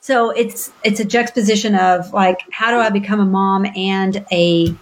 So 0.00 0.30
it's, 0.30 0.72
it's 0.82 0.98
a 0.98 1.04
juxtaposition 1.04 1.76
of 1.76 2.12
like, 2.12 2.40
how 2.50 2.70
do 2.70 2.78
I 2.78 2.90
become 2.90 3.20
a 3.20 3.26
mom 3.26 3.66
and 3.76 4.24
a, 4.32 4.74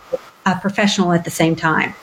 a 0.47 0.59
professional 0.61 1.13
at 1.13 1.25
the 1.25 1.31
same 1.31 1.57
time? 1.57 1.95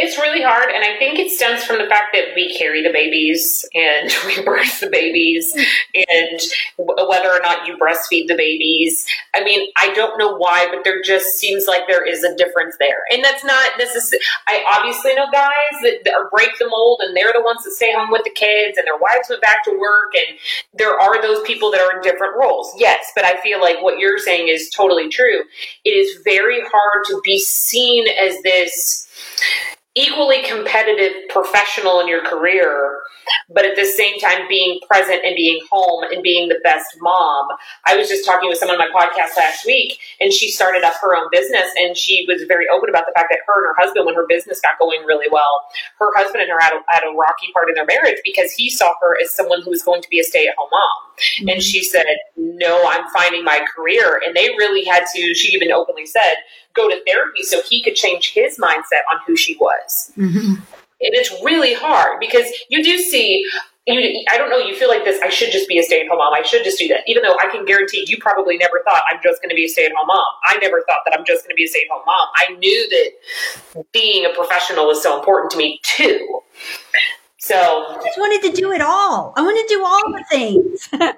It's 0.00 0.16
really 0.16 0.42
hard, 0.42 0.70
and 0.70 0.84
I 0.84 0.96
think 0.96 1.18
it 1.18 1.28
stems 1.28 1.64
from 1.64 1.78
the 1.78 1.86
fact 1.90 2.14
that 2.14 2.30
we 2.36 2.56
carry 2.56 2.84
the 2.84 2.92
babies 2.92 3.68
and 3.74 4.08
we 4.26 4.40
birth 4.44 4.78
the 4.78 4.86
babies, 4.86 5.52
and 5.92 6.40
whether 6.78 7.28
or 7.28 7.40
not 7.40 7.66
you 7.66 7.76
breastfeed 7.76 8.28
the 8.28 8.36
babies. 8.36 9.04
I 9.34 9.42
mean, 9.42 9.68
I 9.76 9.92
don't 9.94 10.16
know 10.16 10.36
why, 10.36 10.68
but 10.70 10.84
there 10.84 11.02
just 11.02 11.38
seems 11.38 11.66
like 11.66 11.88
there 11.88 12.06
is 12.06 12.22
a 12.22 12.36
difference 12.36 12.76
there, 12.78 13.02
and 13.10 13.24
that's 13.24 13.42
not 13.44 13.72
necessarily. 13.76 14.24
I 14.46 14.62
obviously 14.78 15.16
know 15.16 15.26
guys 15.32 15.82
that, 15.82 16.04
that 16.04 16.14
break 16.30 16.56
the 16.60 16.68
mold, 16.68 17.00
and 17.02 17.16
they're 17.16 17.32
the 17.34 17.42
ones 17.42 17.64
that 17.64 17.72
stay 17.72 17.92
home 17.92 18.12
with 18.12 18.22
the 18.22 18.30
kids, 18.30 18.78
and 18.78 18.86
their 18.86 18.98
wives 18.98 19.28
went 19.28 19.42
back 19.42 19.64
to 19.64 19.76
work, 19.76 20.14
and 20.14 20.38
there 20.74 20.94
are 20.94 21.20
those 21.20 21.42
people 21.42 21.72
that 21.72 21.80
are 21.80 21.96
in 21.96 22.02
different 22.02 22.34
roles. 22.38 22.72
Yes, 22.78 23.10
but 23.16 23.24
I 23.24 23.40
feel 23.42 23.60
like 23.60 23.82
what 23.82 23.98
you're 23.98 24.18
saying 24.18 24.46
is 24.46 24.70
totally 24.70 25.08
true. 25.08 25.42
It 25.84 25.90
is 25.90 26.22
very 26.22 26.60
hard 26.60 27.04
to 27.08 27.20
be 27.24 27.40
seen 27.40 28.06
as 28.06 28.40
this 28.42 29.08
equally 29.98 30.42
competitive 30.44 31.12
professional 31.28 32.00
in 32.00 32.06
your 32.06 32.22
career 32.22 33.00
but 33.48 33.64
at 33.64 33.76
the 33.76 33.84
same 33.84 34.18
time 34.18 34.48
being 34.48 34.80
present 34.86 35.24
and 35.24 35.34
being 35.36 35.60
home 35.70 36.04
and 36.12 36.22
being 36.22 36.48
the 36.48 36.60
best 36.62 36.86
mom. 37.00 37.48
I 37.86 37.96
was 37.96 38.08
just 38.08 38.24
talking 38.24 38.48
with 38.48 38.58
someone 38.58 38.80
on 38.80 38.90
my 38.90 38.92
podcast 38.92 39.36
last 39.36 39.64
week 39.66 39.98
and 40.20 40.32
she 40.32 40.50
started 40.50 40.84
up 40.84 40.94
her 41.00 41.16
own 41.16 41.28
business 41.30 41.68
and 41.78 41.96
she 41.96 42.24
was 42.28 42.42
very 42.48 42.66
open 42.72 42.88
about 42.88 43.04
the 43.06 43.12
fact 43.14 43.28
that 43.30 43.40
her 43.46 43.54
and 43.58 43.74
her 43.74 43.82
husband, 43.82 44.06
when 44.06 44.14
her 44.14 44.26
business 44.28 44.60
got 44.60 44.78
going 44.78 45.02
really 45.04 45.28
well, 45.30 45.64
her 45.98 46.10
husband 46.16 46.42
and 46.42 46.50
her 46.50 46.58
had 46.60 46.72
a, 46.72 46.80
had 46.88 47.02
a 47.02 47.14
rocky 47.16 47.48
part 47.52 47.68
in 47.68 47.74
their 47.74 47.86
marriage 47.86 48.18
because 48.24 48.52
he 48.52 48.70
saw 48.70 48.92
her 49.00 49.16
as 49.22 49.32
someone 49.34 49.62
who 49.62 49.70
was 49.70 49.82
going 49.82 50.02
to 50.02 50.08
be 50.08 50.20
a 50.20 50.24
stay 50.24 50.46
at 50.46 50.54
home 50.56 50.68
mom. 50.70 50.90
Mm-hmm. 51.18 51.48
And 51.48 51.62
she 51.62 51.82
said, 51.82 52.06
No, 52.36 52.86
I'm 52.88 53.08
finding 53.10 53.44
my 53.44 53.64
career. 53.74 54.20
And 54.24 54.36
they 54.36 54.48
really 54.58 54.84
had 54.84 55.04
to, 55.14 55.34
she 55.34 55.54
even 55.54 55.72
openly 55.72 56.06
said, 56.06 56.34
go 56.74 56.88
to 56.88 57.02
therapy 57.06 57.42
so 57.42 57.60
he 57.62 57.82
could 57.82 57.94
change 57.94 58.32
his 58.32 58.58
mindset 58.58 59.02
on 59.12 59.20
who 59.26 59.36
she 59.36 59.56
was. 59.56 60.12
Mm-hmm. 60.16 60.62
And 61.00 61.14
it's 61.14 61.30
really 61.44 61.74
hard 61.74 62.18
because 62.20 62.46
you 62.68 62.82
do 62.82 62.98
see 62.98 63.46
you, 63.94 64.24
I 64.30 64.36
don't 64.36 64.50
know, 64.50 64.58
you 64.58 64.74
feel 64.74 64.88
like 64.88 65.04
this, 65.04 65.20
I 65.22 65.28
should 65.30 65.50
just 65.50 65.68
be 65.68 65.78
a 65.78 65.82
stay 65.82 66.02
at 66.02 66.08
home 66.08 66.18
mom. 66.18 66.34
I 66.34 66.42
should 66.42 66.62
just 66.62 66.78
do 66.78 66.88
that. 66.88 67.00
Even 67.06 67.22
though 67.22 67.36
I 67.40 67.48
can 67.50 67.64
guarantee 67.64 68.04
you 68.06 68.18
probably 68.20 68.58
never 68.58 68.82
thought 68.84 69.02
I'm 69.10 69.20
just 69.22 69.40
going 69.40 69.48
to 69.48 69.54
be 69.54 69.64
a 69.64 69.68
stay 69.68 69.86
at 69.86 69.92
home 69.96 70.06
mom. 70.06 70.26
I 70.44 70.58
never 70.58 70.82
thought 70.86 71.00
that 71.06 71.18
I'm 71.18 71.24
just 71.24 71.44
going 71.44 71.50
to 71.50 71.54
be 71.54 71.64
a 71.64 71.68
stay 71.68 71.80
at 71.80 71.90
home 71.90 72.02
mom. 72.04 72.28
I 72.36 72.54
knew 72.58 72.88
that 72.90 73.84
being 73.92 74.26
a 74.26 74.34
professional 74.34 74.86
was 74.86 75.02
so 75.02 75.18
important 75.18 75.50
to 75.52 75.58
me 75.58 75.80
too. 75.82 76.40
So 77.40 77.54
I 77.54 78.00
just 78.04 78.18
wanted 78.18 78.50
to 78.50 78.60
do 78.60 78.72
it 78.72 78.80
all. 78.80 79.32
I 79.36 79.42
wanted 79.42 79.68
to 79.68 79.74
do 79.74 79.84
all 79.84 80.12
the 80.12 80.24
things. 80.28 80.88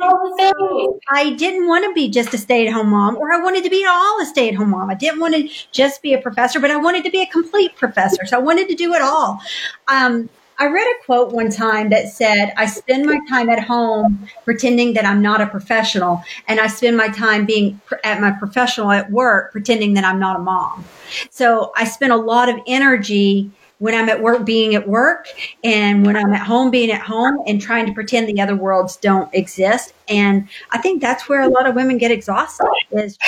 all 0.00 0.30
the 0.30 0.36
things. 0.36 1.00
I 1.10 1.32
didn't 1.32 1.66
want 1.66 1.84
to 1.84 1.92
be 1.92 2.08
just 2.08 2.32
a 2.32 2.38
stay 2.38 2.66
at 2.68 2.72
home 2.72 2.90
mom, 2.90 3.16
or 3.16 3.32
I 3.32 3.42
wanted 3.42 3.64
to 3.64 3.70
be 3.70 3.84
all 3.84 4.22
a 4.22 4.24
stay 4.24 4.48
at 4.48 4.54
home 4.54 4.70
mom. 4.70 4.88
I 4.88 4.94
didn't 4.94 5.18
want 5.18 5.34
to 5.34 5.48
just 5.72 6.00
be 6.00 6.14
a 6.14 6.18
professor, 6.18 6.60
but 6.60 6.70
I 6.70 6.76
wanted 6.76 7.02
to 7.04 7.10
be 7.10 7.22
a 7.22 7.26
complete 7.26 7.74
professor. 7.74 8.24
So 8.24 8.36
I 8.36 8.40
wanted 8.40 8.68
to 8.68 8.76
do 8.76 8.94
it 8.94 9.02
all. 9.02 9.40
Um, 9.88 10.28
I 10.60 10.66
read 10.66 10.86
a 10.86 11.04
quote 11.04 11.32
one 11.32 11.50
time 11.50 11.90
that 11.90 12.08
said, 12.08 12.52
I 12.56 12.66
spend 12.66 13.06
my 13.06 13.18
time 13.28 13.50
at 13.50 13.58
home 13.58 14.28
pretending 14.44 14.94
that 14.94 15.04
I'm 15.04 15.20
not 15.20 15.40
a 15.40 15.48
professional, 15.48 16.22
and 16.46 16.60
I 16.60 16.68
spend 16.68 16.96
my 16.96 17.08
time 17.08 17.46
being 17.46 17.80
at 18.04 18.20
my 18.20 18.30
professional 18.30 18.92
at 18.92 19.10
work 19.10 19.50
pretending 19.50 19.94
that 19.94 20.04
I'm 20.04 20.20
not 20.20 20.36
a 20.36 20.38
mom. 20.38 20.84
So 21.30 21.72
I 21.74 21.84
spend 21.84 22.12
a 22.12 22.16
lot 22.16 22.48
of 22.48 22.60
energy 22.68 23.50
when 23.78 23.94
I'm 23.94 24.08
at 24.08 24.22
work 24.22 24.44
being 24.46 24.74
at 24.74 24.88
work 24.88 25.28
and 25.62 26.06
when 26.06 26.16
I'm 26.16 26.32
at 26.32 26.46
home 26.46 26.70
being 26.70 26.90
at 26.90 27.00
home 27.00 27.42
and 27.46 27.60
trying 27.60 27.86
to 27.86 27.92
pretend 27.92 28.28
the 28.28 28.40
other 28.40 28.54
worlds 28.54 28.96
don't 28.96 29.32
exist. 29.34 29.92
And 30.08 30.48
I 30.70 30.78
think 30.78 31.02
that's 31.02 31.28
where 31.28 31.42
a 31.42 31.48
lot 31.48 31.66
of 31.66 31.74
women 31.74 31.98
get 31.98 32.10
exhausted 32.10 32.68
is 32.92 33.18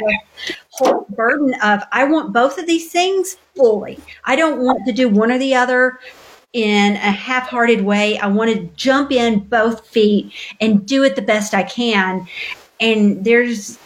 the 0.00 0.18
whole 0.70 1.06
burden 1.10 1.54
of 1.62 1.82
I 1.90 2.04
want 2.04 2.32
both 2.32 2.58
of 2.58 2.66
these 2.66 2.90
things 2.90 3.38
fully. 3.56 3.98
I 4.24 4.36
don't 4.36 4.60
want 4.60 4.86
to 4.86 4.92
do 4.92 5.08
one 5.08 5.32
or 5.32 5.38
the 5.38 5.54
other 5.54 5.98
in 6.52 6.92
a 6.94 7.10
half-hearted 7.10 7.80
way. 7.80 8.18
I 8.18 8.28
want 8.28 8.52
to 8.52 8.62
jump 8.76 9.10
in 9.10 9.40
both 9.40 9.86
feet 9.88 10.32
and 10.60 10.86
do 10.86 11.02
it 11.02 11.16
the 11.16 11.22
best 11.22 11.54
I 11.54 11.64
can. 11.64 12.28
And 12.78 13.24
there's 13.24 13.78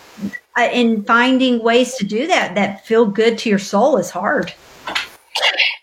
uh, 0.58 0.68
in 0.72 1.04
finding 1.04 1.62
ways 1.62 1.94
to 1.94 2.04
do 2.04 2.26
that 2.26 2.54
that 2.56 2.84
feel 2.84 3.06
good 3.06 3.38
to 3.38 3.48
your 3.48 3.58
soul 3.58 3.96
is 3.96 4.10
hard. 4.10 4.52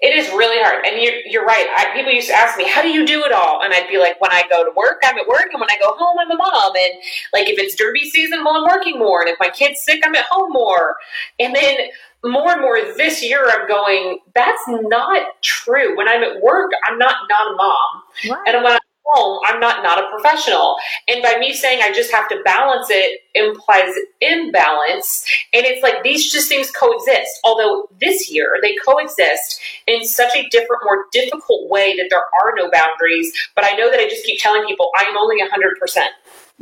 It 0.01 0.16
is 0.16 0.28
really 0.30 0.62
hard. 0.62 0.86
And 0.86 1.01
you're, 1.01 1.22
you're 1.26 1.45
right. 1.45 1.68
I, 1.78 1.95
people 1.95 2.12
used 2.12 2.28
to 2.30 2.34
ask 2.34 2.58
me, 2.58 2.68
how 2.68 2.82
do 2.82 2.89
you 2.89 3.06
do 3.06 3.24
it 3.24 3.32
all? 3.32 3.64
And 3.64 3.74
I'd 3.74 3.88
be 3.88 3.97
like, 3.97 4.20
when 4.22 4.32
I 4.32 4.43
go 4.49 4.64
to 4.64 4.72
work, 4.76 5.01
I'm 5.03 5.18
at 5.18 5.28
work. 5.28 5.49
And 5.51 5.60
when 5.60 5.70
I 5.70 5.78
go 5.80 5.93
home, 5.97 6.18
I'm 6.20 6.32
a 6.32 6.36
mom. 6.36 6.76
And 6.76 6.93
like, 7.34 7.49
if 7.49 7.58
it's 7.60 7.76
derby 7.76 8.10
season, 8.10 8.43
well, 8.43 8.56
I'm 8.56 8.64
working 8.64 8.99
more. 8.99 9.22
And 9.22 9.30
if 9.30 9.38
my 9.39 9.49
kid's 9.49 9.84
sick, 9.84 10.01
I'm 10.06 10.16
at 10.16 10.26
home 10.30 10.51
more. 10.51 10.95
And 11.39 11.56
then 11.56 11.78
more 12.24 12.51
and 12.51 12.62
more 12.62 12.78
this 12.97 13.24
year, 13.24 13.47
I'm 13.49 13.68
going, 13.68 14.20
that's 14.34 14.62
not 14.68 15.41
true. 15.41 15.95
When 15.95 16.08
I'm 16.08 16.24
at 16.24 16.41
work, 16.41 16.72
I'm 16.86 16.97
not 16.97 17.16
not 17.30 17.53
a 17.53 17.56
mom. 17.56 18.03
What? 18.28 18.47
And 18.47 18.64
when 18.64 18.74
I'm 18.74 18.80
home, 19.06 19.39
I'm 19.45 19.60
not 19.60 19.84
not 19.84 19.99
a 19.99 20.10
professional. 20.10 20.76
And 21.08 21.22
by 21.22 21.38
me 21.39 21.53
saying 21.53 21.82
I 21.82 21.91
just 21.91 22.12
have 22.12 22.28
to 22.30 22.41
balance 22.43 22.88
it 22.89 23.22
implies 23.34 23.93
imbalance. 24.22 25.26
And 25.53 25.66
it's 25.66 25.84
like 25.84 26.03
these 26.03 26.32
just 26.32 26.49
things 26.49 26.72
coexist. 26.72 27.39
Although 27.43 27.88
this 27.99 28.32
year 28.32 28.58
they 28.62 28.76
coexist 28.86 29.62
in 29.88 30.06
such 30.06 30.36
a 30.36 30.47
different, 30.49 30.84
more 30.84 31.06
difficult 31.12 31.70
way 31.70 31.95
that 31.95 32.08
there 32.10 32.20
are 32.20 32.53
no 32.56 32.70
boundaries. 32.72 33.32
But 33.56 33.66
I 33.66 33.76
know 33.76 33.89
that 33.91 33.99
I 33.99 34.08
just 34.08 34.26
keep 34.26 34.39
telling 34.39 34.66
people 34.66 34.89
I 34.97 35.03
am 35.03 35.18
only 35.18 35.38
100%. 35.41 35.80
percent 35.80 36.12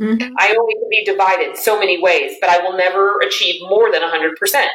mm 0.00 0.20
hmm 0.20 0.34
I 0.38 0.54
only 0.58 0.74
can 0.74 0.88
be 0.90 1.04
divided 1.04 1.56
so 1.56 1.78
many 1.78 2.02
ways, 2.02 2.36
but 2.40 2.50
I 2.50 2.58
will 2.58 2.76
never 2.76 3.20
achieve 3.20 3.62
more 3.62 3.92
than 3.92 4.02
100%. 4.02 4.66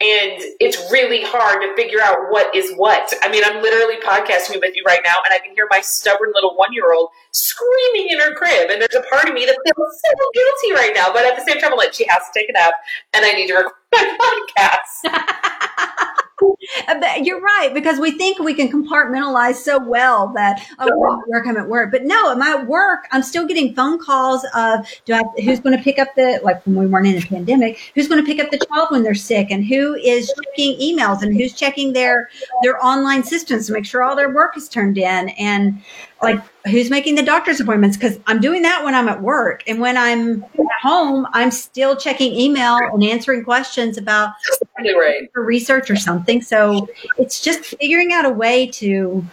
And 0.00 0.42
it's 0.60 0.90
really 0.90 1.22
hard 1.22 1.62
to 1.62 1.74
figure 1.76 2.00
out 2.00 2.16
what 2.30 2.54
is 2.54 2.72
what. 2.76 3.12
I 3.22 3.28
mean, 3.28 3.42
I'm 3.44 3.62
literally 3.62 4.00
podcasting 4.02 4.60
with 4.60 4.74
you 4.74 4.82
right 4.86 5.00
now, 5.04 5.16
and 5.24 5.32
I 5.32 5.38
can 5.38 5.54
hear 5.54 5.66
my 5.70 5.80
stubborn 5.80 6.32
little 6.34 6.56
one 6.56 6.72
year 6.72 6.92
old 6.92 7.10
screaming 7.32 8.08
in 8.10 8.20
her 8.20 8.34
crib. 8.34 8.70
And 8.70 8.80
there's 8.80 8.94
a 8.94 9.06
part 9.08 9.28
of 9.28 9.34
me 9.34 9.46
that 9.46 9.56
feels 9.64 10.02
so 10.02 10.30
guilty 10.34 10.74
right 10.74 10.92
now. 10.94 11.12
But 11.12 11.24
at 11.24 11.36
the 11.36 11.44
same 11.44 11.60
time, 11.60 11.72
I'm 11.72 11.78
like, 11.78 11.94
she 11.94 12.06
has 12.08 12.22
to 12.32 12.38
take 12.38 12.48
a 12.48 12.52
nap, 12.52 12.74
and 13.12 13.24
I 13.24 13.32
need 13.32 13.48
to 13.48 13.54
record 13.54 13.72
my 13.92 14.42
podcast. 14.56 16.20
Uh, 16.88 17.00
you're 17.22 17.40
right 17.40 17.72
because 17.72 18.00
we 18.00 18.10
think 18.10 18.38
we 18.38 18.54
can 18.54 18.68
compartmentalize 18.68 19.54
so 19.54 19.78
well 19.78 20.32
that 20.34 20.66
oh, 20.78 20.84
I'm 20.84 21.20
at 21.20 21.28
work, 21.28 21.46
I'm 21.46 21.56
at 21.56 21.68
work. 21.68 21.92
But 21.92 22.04
no, 22.04 22.32
at 22.32 22.38
my 22.38 22.62
work, 22.64 23.06
I'm 23.12 23.22
still 23.22 23.46
getting 23.46 23.74
phone 23.74 24.02
calls 24.02 24.44
of 24.54 24.86
do 25.04 25.14
I 25.14 25.22
who's 25.42 25.60
going 25.60 25.76
to 25.76 25.82
pick 25.82 25.98
up 25.98 26.14
the 26.16 26.40
like 26.42 26.64
when 26.66 26.76
we 26.76 26.86
weren't 26.86 27.06
in 27.06 27.22
a 27.22 27.26
pandemic, 27.26 27.78
who's 27.94 28.08
going 28.08 28.24
to 28.24 28.26
pick 28.26 28.42
up 28.42 28.50
the 28.50 28.64
child 28.66 28.88
when 28.90 29.02
they're 29.02 29.14
sick, 29.14 29.50
and 29.50 29.64
who 29.64 29.94
is 29.94 30.32
checking 30.44 30.78
emails 30.80 31.22
and 31.22 31.34
who's 31.36 31.52
checking 31.52 31.92
their 31.92 32.28
their 32.62 32.84
online 32.84 33.22
systems 33.22 33.66
to 33.68 33.72
make 33.72 33.86
sure 33.86 34.02
all 34.02 34.16
their 34.16 34.32
work 34.32 34.56
is 34.56 34.68
turned 34.68 34.98
in 34.98 35.28
and 35.30 35.80
like 36.22 36.40
who's 36.66 36.90
making 36.90 37.14
the 37.14 37.22
doctor's 37.22 37.60
appointments? 37.60 37.96
Because 37.96 38.18
i'm 38.26 38.40
doing 38.40 38.62
that 38.62 38.84
when 38.84 38.94
i'm 38.94 39.08
at 39.08 39.20
work 39.20 39.62
and 39.66 39.80
when 39.80 39.96
i'm 39.96 40.42
at 40.42 40.80
home 40.82 41.26
i'm 41.32 41.50
still 41.50 41.96
checking 41.96 42.32
email 42.32 42.76
and 42.76 43.04
answering 43.04 43.44
questions 43.44 43.98
about 43.98 44.32
right. 44.92 45.30
for 45.32 45.44
research 45.44 45.90
or 45.90 45.96
something. 45.96 46.42
So 46.42 46.88
it's 47.18 47.40
just 47.40 47.64
figuring 47.64 48.12
out 48.12 48.24
a 48.24 48.30
way 48.30 48.66
to 48.72 49.24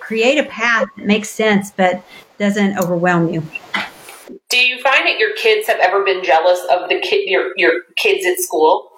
create 0.00 0.38
a 0.38 0.44
path 0.48 0.88
that 0.96 1.06
makes 1.06 1.30
sense 1.30 1.70
but 1.70 2.02
doesn't 2.38 2.78
overwhelm 2.78 3.32
you. 3.32 3.42
Do 4.48 4.58
you 4.58 4.80
find 4.82 5.06
that 5.06 5.18
your 5.18 5.34
kids 5.36 5.66
have 5.66 5.78
ever 5.80 6.04
been 6.04 6.22
jealous 6.22 6.60
of 6.70 6.88
the 6.88 7.00
kid 7.00 7.28
your, 7.28 7.52
your 7.56 7.82
kids 7.96 8.26
at 8.26 8.38
school 8.38 8.91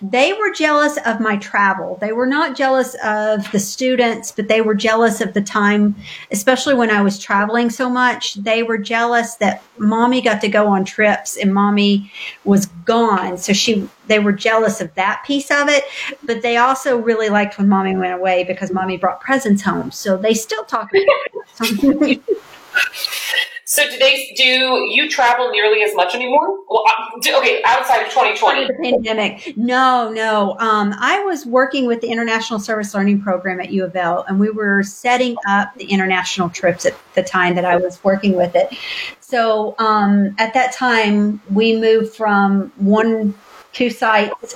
they 0.00 0.32
were 0.32 0.52
jealous 0.52 0.96
of 1.04 1.20
my 1.20 1.36
travel. 1.36 1.98
They 2.00 2.12
were 2.12 2.26
not 2.26 2.56
jealous 2.56 2.94
of 3.04 3.50
the 3.52 3.58
students, 3.58 4.32
but 4.32 4.48
they 4.48 4.60
were 4.60 4.74
jealous 4.74 5.20
of 5.20 5.34
the 5.34 5.42
time, 5.42 5.96
especially 6.30 6.74
when 6.74 6.90
I 6.90 7.02
was 7.02 7.18
traveling 7.18 7.70
so 7.70 7.88
much. 7.90 8.34
They 8.34 8.62
were 8.62 8.78
jealous 8.78 9.34
that 9.36 9.62
mommy 9.76 10.20
got 10.20 10.40
to 10.42 10.48
go 10.48 10.68
on 10.68 10.84
trips 10.84 11.36
and 11.36 11.52
mommy 11.52 12.12
was 12.44 12.66
gone. 12.66 13.38
So 13.38 13.52
she, 13.52 13.88
they 14.06 14.18
were 14.18 14.32
jealous 14.32 14.80
of 14.80 14.94
that 14.94 15.22
piece 15.26 15.50
of 15.50 15.68
it, 15.68 15.84
but 16.22 16.42
they 16.42 16.56
also 16.56 16.98
really 16.98 17.28
liked 17.28 17.58
when 17.58 17.68
mommy 17.68 17.96
went 17.96 18.14
away 18.14 18.44
because 18.44 18.72
mommy 18.72 18.96
brought 18.96 19.20
presents 19.20 19.62
home. 19.62 19.90
So 19.90 20.16
they 20.16 20.34
still 20.34 20.64
talk 20.64 20.90
about 20.90 21.04
it. 21.60 22.22
So 23.70 23.86
do 23.86 23.98
they 23.98 24.32
do 24.34 24.88
you 24.90 25.10
travel 25.10 25.50
nearly 25.50 25.82
as 25.82 25.94
much 25.94 26.14
anymore? 26.14 26.56
Well, 26.70 26.84
uh, 26.88 27.38
okay, 27.38 27.60
outside 27.66 28.00
of 28.00 28.08
2020, 28.08 28.66
the 28.66 28.72
pandemic. 28.82 29.54
No, 29.58 30.10
no. 30.10 30.56
Um, 30.58 30.94
I 30.98 31.22
was 31.24 31.44
working 31.44 31.84
with 31.84 32.00
the 32.00 32.08
International 32.08 32.58
Service 32.58 32.94
Learning 32.94 33.20
Program 33.20 33.60
at 33.60 33.70
U 33.70 33.84
of 33.84 33.94
L, 33.94 34.24
and 34.26 34.40
we 34.40 34.48
were 34.48 34.82
setting 34.82 35.36
up 35.46 35.74
the 35.74 35.84
international 35.84 36.48
trips 36.48 36.86
at 36.86 36.94
the 37.12 37.22
time 37.22 37.56
that 37.56 37.66
I 37.66 37.76
was 37.76 38.02
working 38.02 38.36
with 38.36 38.56
it. 38.56 38.74
So 39.20 39.74
um, 39.78 40.34
at 40.38 40.54
that 40.54 40.72
time, 40.72 41.42
we 41.50 41.78
moved 41.78 42.16
from 42.16 42.72
one 42.76 43.34
two 43.74 43.90
sites 43.90 44.54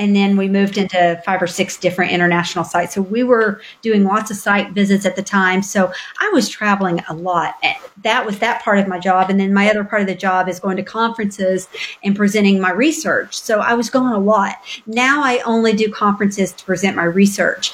and 0.00 0.16
then 0.16 0.38
we 0.38 0.48
moved 0.48 0.78
into 0.78 1.20
five 1.26 1.42
or 1.42 1.46
six 1.46 1.76
different 1.76 2.10
international 2.10 2.64
sites. 2.64 2.94
So 2.94 3.02
we 3.02 3.22
were 3.22 3.60
doing 3.82 4.02
lots 4.04 4.30
of 4.30 4.38
site 4.38 4.72
visits 4.72 5.04
at 5.04 5.14
the 5.14 5.22
time. 5.22 5.62
So 5.62 5.92
I 6.20 6.30
was 6.30 6.48
traveling 6.48 7.02
a 7.10 7.14
lot. 7.14 7.56
That 8.02 8.24
was 8.24 8.38
that 8.38 8.62
part 8.62 8.78
of 8.78 8.88
my 8.88 8.98
job. 8.98 9.28
And 9.28 9.38
then 9.38 9.52
my 9.52 9.68
other 9.68 9.84
part 9.84 10.00
of 10.00 10.08
the 10.08 10.14
job 10.14 10.48
is 10.48 10.58
going 10.58 10.78
to 10.78 10.82
conferences 10.82 11.68
and 12.02 12.16
presenting 12.16 12.62
my 12.62 12.70
research. 12.70 13.38
So 13.38 13.60
I 13.60 13.74
was 13.74 13.90
going 13.90 14.14
a 14.14 14.18
lot. 14.18 14.56
Now 14.86 15.22
I 15.22 15.42
only 15.44 15.74
do 15.74 15.92
conferences 15.92 16.54
to 16.54 16.64
present 16.64 16.96
my 16.96 17.04
research 17.04 17.70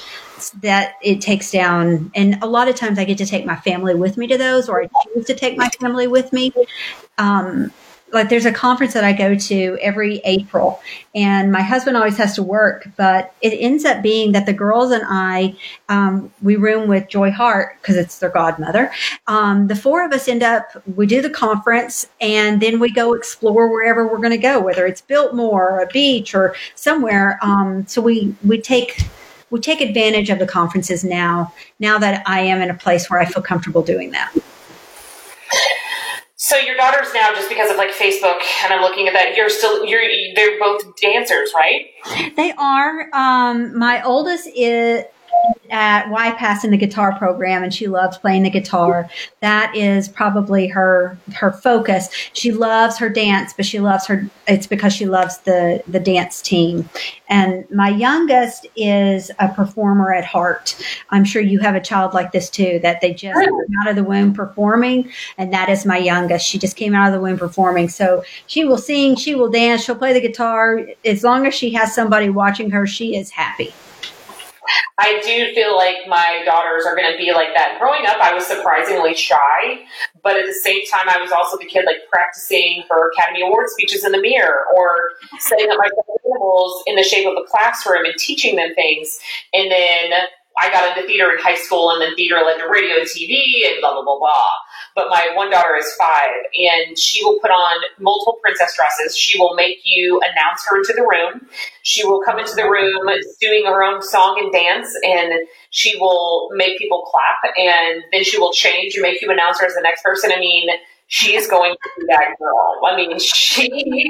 that 0.61 0.95
it 1.01 1.21
takes 1.21 1.49
down 1.49 2.11
and 2.13 2.37
a 2.43 2.45
lot 2.45 2.67
of 2.67 2.75
times 2.75 2.99
i 2.99 3.03
get 3.03 3.17
to 3.17 3.25
take 3.25 3.43
my 3.43 3.55
family 3.55 3.95
with 3.95 4.17
me 4.17 4.27
to 4.27 4.37
those 4.37 4.69
or 4.69 4.83
i 4.83 4.87
choose 5.03 5.25
to 5.25 5.33
take 5.33 5.57
my 5.57 5.67
family 5.81 6.05
with 6.05 6.31
me 6.31 6.53
um, 7.17 7.71
like 8.13 8.29
there's 8.29 8.45
a 8.45 8.51
conference 8.51 8.93
that 8.93 9.03
I 9.03 9.11
go 9.11 9.35
to 9.35 9.77
every 9.81 10.21
April 10.23 10.79
and 11.13 11.51
my 11.51 11.61
husband 11.61 11.97
always 11.97 12.17
has 12.17 12.35
to 12.35 12.43
work, 12.43 12.87
but 12.95 13.33
it 13.41 13.49
ends 13.49 13.83
up 13.83 14.01
being 14.01 14.31
that 14.31 14.45
the 14.45 14.53
girls 14.53 14.91
and 14.91 15.03
I, 15.05 15.55
um, 15.89 16.31
we 16.41 16.55
room 16.55 16.87
with 16.87 17.09
Joy 17.09 17.31
Hart 17.31 17.77
because 17.81 17.97
it's 17.97 18.19
their 18.19 18.29
godmother. 18.29 18.91
Um, 19.27 19.67
the 19.67 19.75
four 19.75 20.05
of 20.05 20.13
us 20.13 20.27
end 20.27 20.41
up, 20.41 20.69
we 20.95 21.05
do 21.05 21.21
the 21.21 21.29
conference 21.29 22.07
and 22.21 22.61
then 22.61 22.79
we 22.79 22.91
go 22.91 23.13
explore 23.13 23.69
wherever 23.69 24.07
we're 24.07 24.17
going 24.17 24.29
to 24.31 24.37
go, 24.37 24.61
whether 24.61 24.85
it's 24.85 25.01
Biltmore 25.01 25.69
or 25.69 25.81
a 25.81 25.87
beach 25.87 26.33
or 26.33 26.55
somewhere. 26.75 27.39
Um, 27.41 27.85
so 27.87 28.01
we, 28.01 28.35
we 28.45 28.61
take 28.61 29.05
we 29.49 29.61
take 29.61 29.79
advantage 29.79 30.29
of 30.29 30.39
the 30.39 30.45
conferences 30.45 31.05
now. 31.05 31.53
Now 31.79 31.97
that 31.99 32.21
I 32.27 32.41
am 32.41 32.61
in 32.61 32.69
a 32.69 32.73
place 32.73 33.09
where 33.09 33.19
I 33.19 33.25
feel 33.25 33.41
comfortable 33.41 33.81
doing 33.81 34.11
that. 34.11 34.33
So 36.39 36.55
your 36.55 36.77
daughters 36.77 37.07
now, 37.15 37.33
just 37.33 37.49
because 37.49 37.71
of 37.71 37.77
like 37.77 37.89
Facebook, 37.89 38.39
and 38.63 38.71
I'm 38.71 38.81
looking 38.81 39.07
at 39.07 39.13
that, 39.13 39.35
you're 39.35 39.49
still 39.49 39.83
you're 39.83 40.03
they're 40.35 40.59
both 40.59 40.95
dancers, 41.01 41.51
right? 41.55 41.87
They 42.35 42.53
are. 42.53 43.09
Um, 43.11 43.75
my 43.77 44.03
oldest 44.03 44.47
is 44.55 45.03
at 45.69 46.05
YPAS 46.05 46.63
in 46.63 46.71
the 46.71 46.77
guitar 46.77 47.17
program 47.17 47.63
and 47.63 47.73
she 47.73 47.87
loves 47.87 48.17
playing 48.17 48.43
the 48.43 48.49
guitar. 48.49 49.09
That 49.41 49.75
is 49.75 50.07
probably 50.07 50.67
her 50.67 51.17
her 51.33 51.51
focus. 51.51 52.09
She 52.33 52.51
loves 52.51 52.97
her 52.97 53.09
dance, 53.09 53.53
but 53.53 53.65
she 53.65 53.79
loves 53.79 54.05
her 54.07 54.29
it's 54.47 54.67
because 54.67 54.93
she 54.93 55.05
loves 55.05 55.39
the 55.39 55.83
the 55.87 55.99
dance 55.99 56.41
team. 56.41 56.89
And 57.29 57.69
my 57.69 57.89
youngest 57.89 58.67
is 58.75 59.29
a 59.39 59.49
performer 59.49 60.13
at 60.13 60.23
heart. 60.23 60.75
I'm 61.09 61.25
sure 61.25 61.41
you 61.41 61.59
have 61.59 61.75
a 61.75 61.81
child 61.81 62.13
like 62.13 62.31
this 62.31 62.49
too 62.49 62.79
that 62.83 63.01
they 63.01 63.13
just 63.13 63.37
came 63.37 63.77
out 63.81 63.89
of 63.89 63.95
the 63.95 64.03
womb 64.03 64.33
performing 64.33 65.11
and 65.37 65.51
that 65.53 65.69
is 65.69 65.85
my 65.85 65.97
youngest. 65.97 66.47
She 66.47 66.57
just 66.57 66.77
came 66.77 66.95
out 66.95 67.07
of 67.07 67.13
the 67.13 67.19
womb 67.19 67.37
performing. 67.37 67.89
So 67.89 68.23
she 68.47 68.63
will 68.63 68.77
sing, 68.77 69.15
she 69.15 69.35
will 69.35 69.49
dance, 69.49 69.83
she'll 69.83 69.95
play 69.95 70.13
the 70.13 70.21
guitar 70.21 70.87
as 71.03 71.23
long 71.23 71.45
as 71.45 71.53
she 71.53 71.71
has 71.71 71.93
somebody 71.93 72.29
watching 72.29 72.69
her, 72.71 72.87
she 72.87 73.15
is 73.15 73.29
happy. 73.31 73.73
I 74.97 75.21
do 75.23 75.53
feel 75.53 75.75
like 75.75 76.07
my 76.07 76.41
daughters 76.45 76.85
are 76.85 76.95
going 76.95 77.11
to 77.11 77.17
be 77.17 77.31
like 77.31 77.53
that. 77.53 77.77
Growing 77.79 78.05
up, 78.05 78.17
I 78.21 78.33
was 78.33 78.45
surprisingly 78.45 79.15
shy, 79.15 79.85
but 80.23 80.37
at 80.37 80.45
the 80.45 80.53
same 80.53 80.81
time, 80.91 81.07
I 81.09 81.21
was 81.21 81.31
also 81.31 81.57
the 81.57 81.65
kid 81.65 81.85
like 81.85 82.09
practicing 82.11 82.83
for 82.87 83.09
Academy 83.09 83.41
Award 83.41 83.69
speeches 83.69 84.03
in 84.03 84.11
the 84.11 84.21
mirror 84.21 84.65
or 84.75 85.11
setting 85.39 85.69
up 85.69 85.77
my 85.77 85.89
animals 86.25 86.83
in 86.87 86.95
the 86.95 87.03
shape 87.03 87.27
of 87.27 87.33
a 87.33 87.47
classroom 87.47 88.05
and 88.05 88.15
teaching 88.17 88.55
them 88.55 88.73
things. 88.75 89.19
And 89.53 89.71
then 89.71 90.11
I 90.59 90.71
got 90.71 90.97
into 90.97 91.07
theater 91.07 91.31
in 91.31 91.37
high 91.37 91.55
school, 91.55 91.91
and 91.91 92.01
then 92.01 92.15
theater 92.15 92.41
led 92.43 92.57
to 92.57 92.67
radio 92.67 92.97
and 92.97 93.07
TV, 93.07 93.69
and 93.69 93.79
blah 93.79 93.93
blah 93.93 94.03
blah 94.03 94.17
blah. 94.17 94.51
But 94.97 95.09
my 95.11 95.29
one 95.35 95.51
daughter 95.51 95.75
is 95.77 95.93
five, 95.93 96.31
and 96.57 96.97
she 96.97 97.23
will 97.23 97.37
put 97.39 97.51
on 97.51 97.83
multiple 97.99 98.39
princess 98.41 98.75
dresses. 98.75 99.15
She 99.15 99.39
will 99.39 99.53
make 99.53 99.77
you 99.85 100.19
announce 100.21 100.65
her 100.67 100.77
into 100.77 100.91
the 100.93 101.03
room. 101.03 101.47
She 101.83 102.03
will 102.03 102.19
come 102.25 102.39
into 102.39 102.55
the 102.55 102.63
room 102.63 103.07
doing 103.39 103.65
her 103.67 103.83
own 103.83 104.01
song 104.01 104.39
and 104.41 104.51
dance, 104.51 104.89
and 105.03 105.47
she 105.69 105.99
will 105.99 106.49
make 106.53 106.79
people 106.79 107.03
clap, 107.03 107.53
and 107.55 108.01
then 108.11 108.23
she 108.23 108.39
will 108.39 108.51
change 108.51 108.95
and 108.95 109.03
make 109.03 109.21
you 109.21 109.29
announce 109.29 109.61
her 109.61 109.67
as 109.67 109.75
the 109.75 109.81
next 109.83 110.03
person. 110.03 110.31
I 110.31 110.39
mean 110.39 110.67
she 111.07 111.35
is 111.35 111.47
going 111.47 111.71
to 111.71 111.89
be 111.97 112.05
that 112.07 112.35
girl. 112.37 112.81
I 112.85 112.95
mean, 112.95 113.17
she 113.19 114.09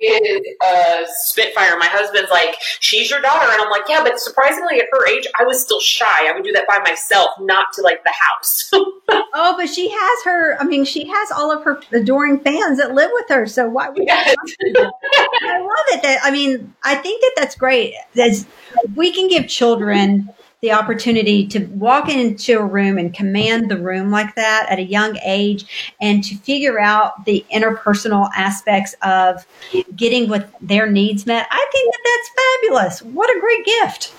is 0.00 0.40
a 0.62 1.04
spitfire. 1.06 1.76
My 1.78 1.86
husband's 1.86 2.30
like, 2.30 2.56
she's 2.80 3.10
your 3.10 3.20
daughter. 3.20 3.46
And 3.50 3.60
I'm 3.60 3.70
like, 3.70 3.82
yeah, 3.88 4.02
but 4.02 4.18
surprisingly 4.18 4.80
at 4.80 4.86
her 4.92 5.06
age, 5.06 5.26
I 5.38 5.44
was 5.44 5.62
still 5.62 5.80
shy. 5.80 6.26
I 6.28 6.32
would 6.32 6.42
do 6.42 6.52
that 6.52 6.66
by 6.66 6.78
myself, 6.78 7.30
not 7.40 7.66
to 7.74 7.82
like 7.82 8.02
the 8.04 8.12
house. 8.12 8.70
oh, 8.72 9.54
but 9.58 9.68
she 9.68 9.90
has 9.90 10.24
her, 10.24 10.56
I 10.60 10.64
mean, 10.64 10.86
she 10.86 11.06
has 11.06 11.30
all 11.30 11.52
of 11.52 11.62
her 11.64 11.80
adoring 11.92 12.40
fans 12.40 12.78
that 12.78 12.94
live 12.94 13.10
with 13.12 13.28
her. 13.28 13.46
So 13.46 13.68
why 13.68 13.90
would 13.90 14.06
yes. 14.06 14.34
I 14.76 15.58
love 15.60 15.98
it 15.98 16.02
that, 16.02 16.20
I 16.22 16.30
mean, 16.30 16.74
I 16.82 16.94
think 16.94 17.20
that 17.20 17.32
that's 17.36 17.54
great. 17.54 17.94
That's, 18.14 18.46
we 18.94 19.12
can 19.12 19.28
give 19.28 19.46
children 19.46 20.30
the 20.64 20.72
opportunity 20.72 21.46
to 21.46 21.66
walk 21.66 22.08
into 22.08 22.58
a 22.58 22.64
room 22.64 22.96
and 22.96 23.12
command 23.12 23.70
the 23.70 23.76
room 23.76 24.10
like 24.10 24.34
that 24.34 24.66
at 24.70 24.78
a 24.78 24.82
young 24.82 25.18
age 25.18 25.94
and 26.00 26.24
to 26.24 26.34
figure 26.36 26.80
out 26.80 27.26
the 27.26 27.44
interpersonal 27.52 28.30
aspects 28.34 28.94
of 29.02 29.46
getting 29.94 30.26
what 30.26 30.48
their 30.62 30.90
needs 30.90 31.26
met. 31.26 31.46
I 31.50 31.66
think 31.70 31.92
that 31.92 32.00
that's 32.02 32.30
fabulous. 32.62 33.02
What 33.02 33.28
a 33.36 33.38
great 33.40 33.66
gift. 33.66 34.14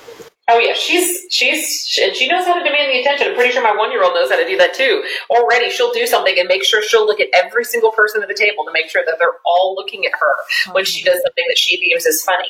Oh 0.47 0.59
yeah, 0.59 0.73
she's 0.73 1.25
she's 1.31 1.99
and 1.99 2.15
she 2.15 2.27
knows 2.27 2.45
how 2.45 2.53
to 2.53 2.63
demand 2.63 2.91
the 2.91 2.99
attention. 2.99 3.29
I'm 3.29 3.33
pretty 3.33 3.51
sure 3.51 3.63
my 3.63 3.75
one 3.75 3.91
year 3.91 4.03
old 4.03 4.13
knows 4.13 4.29
how 4.29 4.37
to 4.37 4.45
do 4.45 4.55
that 4.57 4.75
too. 4.75 5.03
Already, 5.31 5.71
she'll 5.71 5.91
do 5.91 6.05
something 6.05 6.37
and 6.37 6.47
make 6.47 6.63
sure 6.63 6.83
she'll 6.83 7.07
look 7.07 7.19
at 7.19 7.29
every 7.33 7.65
single 7.65 7.91
person 7.91 8.21
at 8.21 8.27
the 8.27 8.35
table 8.35 8.63
to 8.65 8.71
make 8.71 8.87
sure 8.87 9.01
that 9.07 9.15
they're 9.17 9.39
all 9.43 9.73
looking 9.75 10.05
at 10.05 10.11
her 10.19 10.73
when 10.73 10.85
she 10.85 11.03
does 11.03 11.19
something 11.23 11.45
that 11.47 11.57
she 11.57 11.79
deems 11.79 12.05
as 12.05 12.21
funny. 12.21 12.49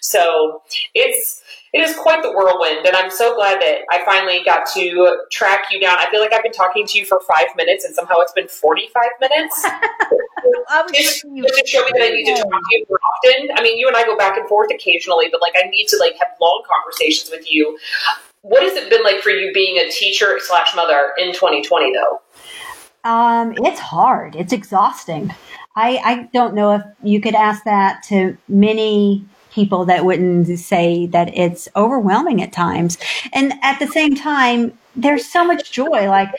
So 0.00 0.62
it's 0.92 1.44
it 1.76 1.80
is 1.82 1.94
quite 1.94 2.22
the 2.22 2.32
whirlwind, 2.32 2.86
and 2.86 2.96
I'm 2.96 3.10
so 3.10 3.34
glad 3.36 3.60
that 3.60 3.82
I 3.90 4.02
finally 4.04 4.42
got 4.44 4.66
to 4.74 5.18
track 5.30 5.66
you 5.70 5.78
down. 5.78 5.98
I 5.98 6.10
feel 6.10 6.20
like 6.20 6.32
I've 6.32 6.42
been 6.42 6.52
talking 6.52 6.86
to 6.86 6.98
you 6.98 7.04
for 7.04 7.20
five 7.28 7.48
minutes, 7.54 7.84
and 7.84 7.94
somehow 7.94 8.16
it's 8.20 8.32
been 8.32 8.48
45 8.48 9.02
minutes. 9.20 9.62
just, 10.94 11.20
show 11.20 11.84
me 11.84 11.90
that 11.92 12.02
I 12.02 12.08
need 12.08 12.24
to 12.24 12.42
talk 12.42 12.50
to 12.50 12.60
you 12.70 12.86
more 12.88 12.98
often. 13.14 13.50
I 13.56 13.62
mean, 13.62 13.76
you 13.76 13.88
and 13.88 13.96
I 13.96 14.04
go 14.04 14.16
back 14.16 14.38
and 14.38 14.48
forth 14.48 14.70
occasionally, 14.72 15.26
but 15.30 15.42
like 15.42 15.52
I 15.62 15.68
need 15.68 15.86
to 15.88 15.98
like 15.98 16.14
have 16.14 16.28
long 16.40 16.62
conversations 16.66 17.30
with 17.30 17.50
you. 17.52 17.78
What 18.40 18.62
has 18.62 18.74
it 18.74 18.88
been 18.88 19.02
like 19.02 19.20
for 19.20 19.30
you 19.30 19.52
being 19.52 19.76
a 19.76 19.90
teacher 19.90 20.38
slash 20.40 20.74
mother 20.74 21.12
in 21.18 21.34
2020, 21.34 21.92
though? 21.92 22.22
Um, 23.04 23.54
it's 23.58 23.80
hard. 23.80 24.34
It's 24.34 24.52
exhausting. 24.52 25.34
I, 25.76 25.98
I 25.98 26.28
don't 26.32 26.54
know 26.54 26.72
if 26.72 26.82
you 27.02 27.20
could 27.20 27.34
ask 27.34 27.64
that 27.64 28.02
to 28.04 28.38
many 28.48 29.26
people 29.56 29.86
that 29.86 30.04
wouldn't 30.04 30.58
say 30.58 31.06
that 31.06 31.34
it's 31.34 31.66
overwhelming 31.74 32.42
at 32.42 32.52
times. 32.52 32.98
And 33.32 33.54
at 33.62 33.78
the 33.78 33.86
same 33.86 34.14
time, 34.14 34.76
there's 34.96 35.26
so 35.26 35.44
much 35.44 35.70
joy. 35.72 36.08
Like 36.08 36.30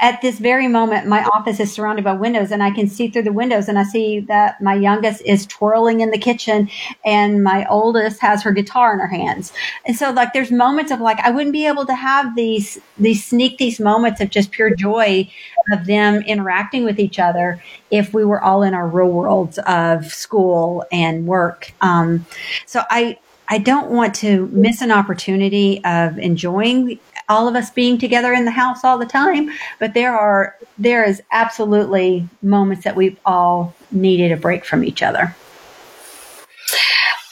at 0.00 0.22
this 0.22 0.38
very 0.38 0.68
moment, 0.68 1.06
my 1.06 1.24
office 1.24 1.58
is 1.58 1.72
surrounded 1.72 2.04
by 2.04 2.12
windows 2.12 2.50
and 2.50 2.62
I 2.62 2.70
can 2.70 2.88
see 2.88 3.08
through 3.08 3.22
the 3.24 3.32
windows 3.32 3.68
and 3.68 3.78
I 3.78 3.84
see 3.84 4.20
that 4.20 4.60
my 4.60 4.74
youngest 4.74 5.22
is 5.22 5.46
twirling 5.46 6.00
in 6.00 6.10
the 6.10 6.18
kitchen 6.18 6.70
and 7.04 7.42
my 7.42 7.66
oldest 7.68 8.20
has 8.20 8.42
her 8.42 8.52
guitar 8.52 8.92
in 8.92 9.00
her 9.00 9.08
hands. 9.08 9.52
And 9.84 9.96
so 9.96 10.10
like 10.12 10.32
there's 10.32 10.52
moments 10.52 10.92
of 10.92 11.00
like, 11.00 11.18
I 11.20 11.30
wouldn't 11.30 11.52
be 11.52 11.66
able 11.66 11.86
to 11.86 11.94
have 11.94 12.36
these, 12.36 12.78
these 12.98 13.24
sneak 13.24 13.58
these 13.58 13.80
moments 13.80 14.20
of 14.20 14.30
just 14.30 14.52
pure 14.52 14.74
joy 14.74 15.28
of 15.72 15.86
them 15.86 16.22
interacting 16.22 16.84
with 16.84 17.00
each 17.00 17.18
other 17.18 17.62
if 17.90 18.14
we 18.14 18.24
were 18.24 18.42
all 18.42 18.62
in 18.62 18.74
our 18.74 18.86
real 18.88 19.08
worlds 19.08 19.58
of 19.66 20.06
school 20.06 20.84
and 20.92 21.26
work. 21.26 21.72
Um, 21.80 22.26
so 22.66 22.82
I, 22.90 23.18
I 23.48 23.58
don't 23.58 23.90
want 23.90 24.14
to 24.16 24.48
miss 24.52 24.80
an 24.80 24.90
opportunity 24.90 25.84
of 25.84 26.18
enjoying 26.18 26.98
all 27.28 27.48
of 27.48 27.54
us 27.54 27.70
being 27.70 27.98
together 27.98 28.32
in 28.32 28.44
the 28.44 28.50
house 28.50 28.84
all 28.84 28.98
the 28.98 29.06
time, 29.06 29.50
but 29.78 29.94
there 29.94 30.16
are 30.16 30.56
there 30.78 31.04
is 31.04 31.22
absolutely 31.32 32.28
moments 32.42 32.84
that 32.84 32.96
we've 32.96 33.18
all 33.24 33.74
needed 33.90 34.32
a 34.32 34.36
break 34.36 34.64
from 34.64 34.84
each 34.84 35.02
other. 35.02 35.34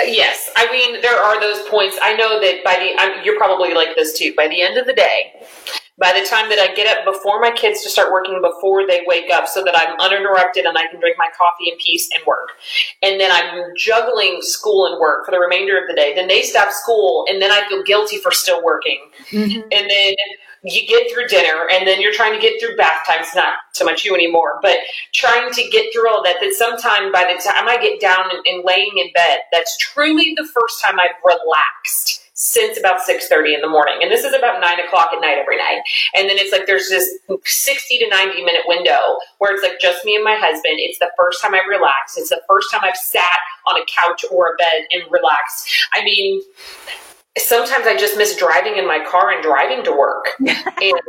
Yes, 0.00 0.50
I 0.56 0.70
mean 0.72 1.00
there 1.00 1.18
are 1.18 1.40
those 1.40 1.68
points. 1.68 1.96
I 2.02 2.14
know 2.14 2.40
that 2.40 2.64
by 2.64 2.74
the 2.74 3.00
I'm, 3.00 3.24
you're 3.24 3.38
probably 3.38 3.74
like 3.74 3.94
this 3.96 4.18
too. 4.18 4.34
By 4.36 4.48
the 4.48 4.60
end 4.62 4.76
of 4.76 4.86
the 4.86 4.94
day, 4.94 5.32
by 6.02 6.12
the 6.12 6.26
time 6.26 6.48
that 6.48 6.58
I 6.58 6.74
get 6.74 6.88
up 6.90 7.04
before 7.04 7.40
my 7.40 7.52
kids 7.52 7.80
to 7.82 7.88
start 7.88 8.10
working 8.10 8.42
before 8.42 8.88
they 8.88 9.04
wake 9.06 9.30
up 9.32 9.46
so 9.46 9.62
that 9.62 9.78
I'm 9.78 9.94
uninterrupted 10.00 10.66
and 10.66 10.76
I 10.76 10.88
can 10.88 10.98
drink 10.98 11.16
my 11.16 11.28
coffee 11.38 11.70
in 11.70 11.78
peace 11.78 12.10
and 12.12 12.26
work. 12.26 12.48
And 13.02 13.20
then 13.20 13.30
I'm 13.30 13.70
juggling 13.76 14.38
school 14.40 14.86
and 14.86 15.00
work 15.00 15.24
for 15.24 15.30
the 15.30 15.38
remainder 15.38 15.80
of 15.80 15.84
the 15.88 15.94
day. 15.94 16.12
Then 16.12 16.26
they 16.26 16.42
stop 16.42 16.72
school 16.72 17.24
and 17.28 17.40
then 17.40 17.52
I 17.52 17.68
feel 17.68 17.84
guilty 17.84 18.18
for 18.18 18.32
still 18.32 18.64
working. 18.64 18.98
Mm-hmm. 19.30 19.60
And 19.70 19.88
then 19.88 20.14
you 20.64 20.86
get 20.88 21.12
through 21.12 21.28
dinner 21.28 21.68
and 21.70 21.86
then 21.86 22.00
you're 22.00 22.12
trying 22.12 22.34
to 22.34 22.40
get 22.40 22.60
through 22.60 22.76
bath 22.76 23.06
time. 23.06 23.20
It's 23.20 23.36
not 23.36 23.54
so 23.72 23.84
much 23.84 24.04
you 24.04 24.12
anymore, 24.12 24.58
but 24.60 24.78
trying 25.14 25.52
to 25.52 25.70
get 25.70 25.92
through 25.94 26.10
all 26.10 26.24
that. 26.24 26.38
That 26.40 26.52
sometime 26.54 27.12
by 27.12 27.32
the 27.32 27.40
time 27.40 27.68
I 27.68 27.78
get 27.80 28.00
down 28.00 28.24
and, 28.32 28.44
and 28.44 28.64
laying 28.64 28.98
in 28.98 29.12
bed, 29.14 29.38
that's 29.52 29.76
truly 29.78 30.34
the 30.36 30.48
first 30.52 30.82
time 30.82 30.98
I've 30.98 31.14
relaxed 31.24 32.21
since 32.42 32.76
about 32.76 32.98
6.30 32.98 33.54
in 33.54 33.60
the 33.60 33.68
morning. 33.68 33.98
And 34.02 34.10
this 34.10 34.24
is 34.24 34.34
about 34.34 34.60
9 34.60 34.80
o'clock 34.80 35.10
at 35.14 35.20
night 35.20 35.38
every 35.38 35.56
night. 35.56 35.78
And 36.12 36.28
then 36.28 36.38
it's 36.38 36.50
like 36.50 36.66
there's 36.66 36.88
this 36.88 37.08
60 37.44 37.98
to 37.98 38.08
90 38.08 38.42
minute 38.42 38.62
window 38.66 38.98
where 39.38 39.54
it's 39.54 39.62
like 39.62 39.78
just 39.80 40.04
me 40.04 40.16
and 40.16 40.24
my 40.24 40.34
husband. 40.34 40.74
It's 40.78 40.98
the 40.98 41.12
first 41.16 41.40
time 41.40 41.54
i've 41.54 41.68
relaxed. 41.70 42.18
It's 42.18 42.30
the 42.30 42.42
first 42.48 42.72
time 42.72 42.80
i've 42.82 42.96
sat 42.96 43.38
on 43.68 43.80
a 43.80 43.84
couch 43.86 44.24
or 44.28 44.54
a 44.54 44.56
bed 44.56 44.88
and 44.90 45.04
relaxed. 45.12 45.70
I 45.94 46.02
mean 46.02 46.42
sometimes 47.38 47.86
i 47.86 47.96
just 47.96 48.18
miss 48.18 48.36
driving 48.36 48.76
in 48.76 48.86
my 48.86 49.02
car 49.08 49.30
and 49.30 49.42
driving 49.42 49.82
to 49.82 49.90
work 49.90 50.26
and 50.38 51.00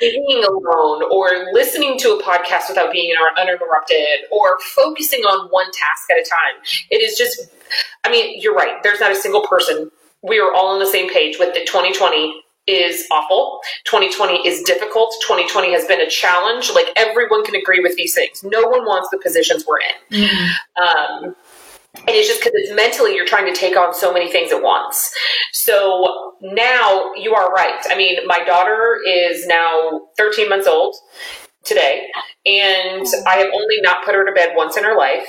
being 0.00 0.42
alone 0.42 1.04
or 1.12 1.52
listening 1.52 1.96
to 1.96 2.14
a 2.14 2.22
podcast 2.22 2.68
without 2.68 2.90
being 2.90 3.14
uninterrupted 3.38 4.26
or 4.32 4.58
focusing 4.74 5.20
on 5.20 5.48
one 5.50 5.66
task 5.66 6.10
at 6.10 6.16
a 6.16 6.28
time. 6.28 6.64
It 6.90 7.02
is 7.02 7.16
just 7.18 7.42
i 8.04 8.10
mean 8.10 8.40
you're 8.40 8.54
right. 8.54 8.82
There's 8.82 9.00
not 9.00 9.12
a 9.12 9.16
single 9.16 9.46
person 9.46 9.90
we 10.22 10.38
are 10.38 10.52
all 10.52 10.68
on 10.68 10.78
the 10.78 10.86
same 10.86 11.12
page 11.12 11.38
with 11.38 11.54
the 11.54 11.60
2020 11.60 12.42
is 12.66 13.06
awful. 13.10 13.60
2020 13.84 14.46
is 14.46 14.62
difficult. 14.62 15.14
2020 15.22 15.72
has 15.72 15.84
been 15.86 16.00
a 16.00 16.08
challenge. 16.08 16.70
Like 16.74 16.86
everyone 16.96 17.44
can 17.44 17.54
agree 17.54 17.80
with 17.80 17.96
these 17.96 18.14
things. 18.14 18.42
No 18.44 18.62
one 18.68 18.84
wants 18.84 19.08
the 19.10 19.18
positions 19.18 19.64
we're 19.66 19.80
in. 19.80 20.24
Mm-hmm. 20.24 21.26
Um, 21.26 21.36
and 21.94 22.10
it's 22.10 22.28
just 22.28 22.40
because 22.40 22.52
it's 22.54 22.72
mentally 22.72 23.16
you're 23.16 23.26
trying 23.26 23.52
to 23.52 23.58
take 23.58 23.76
on 23.76 23.92
so 23.92 24.12
many 24.12 24.30
things 24.30 24.52
at 24.52 24.62
once. 24.62 25.12
So 25.52 26.34
now 26.40 27.12
you 27.14 27.34
are 27.34 27.50
right. 27.50 27.80
I 27.88 27.96
mean, 27.96 28.18
my 28.26 28.44
daughter 28.44 28.98
is 29.04 29.46
now 29.46 30.02
13 30.16 30.48
months 30.48 30.68
old 30.68 30.94
today, 31.64 32.08
and 32.46 33.06
I 33.26 33.36
have 33.36 33.50
only 33.52 33.80
not 33.82 34.04
put 34.04 34.14
her 34.14 34.24
to 34.24 34.32
bed 34.32 34.54
once 34.56 34.76
in 34.76 34.84
her 34.84 34.96
life. 34.96 35.28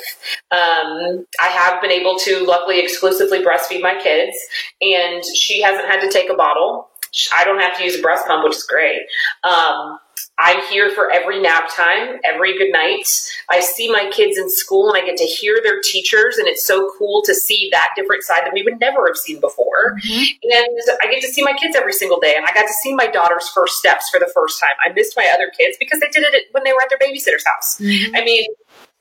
Um, 0.51 1.25
I 1.39 1.47
have 1.47 1.81
been 1.81 1.91
able 1.91 2.17
to, 2.19 2.45
luckily, 2.45 2.79
exclusively 2.79 3.43
breastfeed 3.43 3.81
my 3.81 3.99
kids, 4.01 4.37
and 4.81 5.23
she 5.35 5.61
hasn't 5.61 5.87
had 5.87 6.01
to 6.01 6.11
take 6.11 6.29
a 6.29 6.35
bottle. 6.35 6.89
I 7.35 7.43
don't 7.43 7.59
have 7.59 7.77
to 7.77 7.83
use 7.83 7.99
a 7.99 8.01
breast 8.01 8.25
pump, 8.25 8.43
which 8.43 8.55
is 8.55 8.63
great. 8.63 9.01
Um, 9.43 9.99
I'm 10.41 10.61
here 10.69 10.89
for 10.89 11.11
every 11.11 11.39
nap 11.39 11.69
time, 11.75 12.19
every 12.23 12.57
good 12.57 12.71
night. 12.71 13.07
I 13.49 13.59
see 13.59 13.91
my 13.91 14.09
kids 14.11 14.37
in 14.37 14.49
school 14.49 14.91
and 14.91 15.01
I 15.01 15.05
get 15.05 15.17
to 15.17 15.23
hear 15.23 15.59
their 15.63 15.79
teachers, 15.81 16.37
and 16.37 16.47
it's 16.47 16.65
so 16.65 16.91
cool 16.97 17.21
to 17.25 17.35
see 17.35 17.69
that 17.71 17.89
different 17.95 18.23
side 18.23 18.41
that 18.45 18.53
we 18.53 18.63
would 18.63 18.79
never 18.79 19.07
have 19.07 19.17
seen 19.17 19.39
before. 19.39 19.97
Mm-hmm. 20.03 20.51
And 20.51 20.79
I 21.03 21.11
get 21.11 21.21
to 21.21 21.27
see 21.27 21.43
my 21.43 21.53
kids 21.53 21.75
every 21.75 21.93
single 21.93 22.19
day, 22.19 22.33
and 22.35 22.45
I 22.45 22.53
got 22.53 22.63
to 22.63 22.73
see 22.81 22.95
my 22.95 23.07
daughter's 23.07 23.47
first 23.49 23.75
steps 23.75 24.09
for 24.09 24.19
the 24.19 24.31
first 24.33 24.59
time. 24.59 24.71
I 24.83 24.91
missed 24.93 25.15
my 25.15 25.31
other 25.33 25.51
kids 25.55 25.77
because 25.79 25.99
they 25.99 26.09
did 26.09 26.23
it 26.33 26.47
when 26.51 26.63
they 26.63 26.73
were 26.73 26.81
at 26.81 26.89
their 26.89 26.97
babysitter's 26.97 27.45
house. 27.45 27.77
Mm-hmm. 27.79 28.15
I 28.15 28.23
mean, 28.23 28.45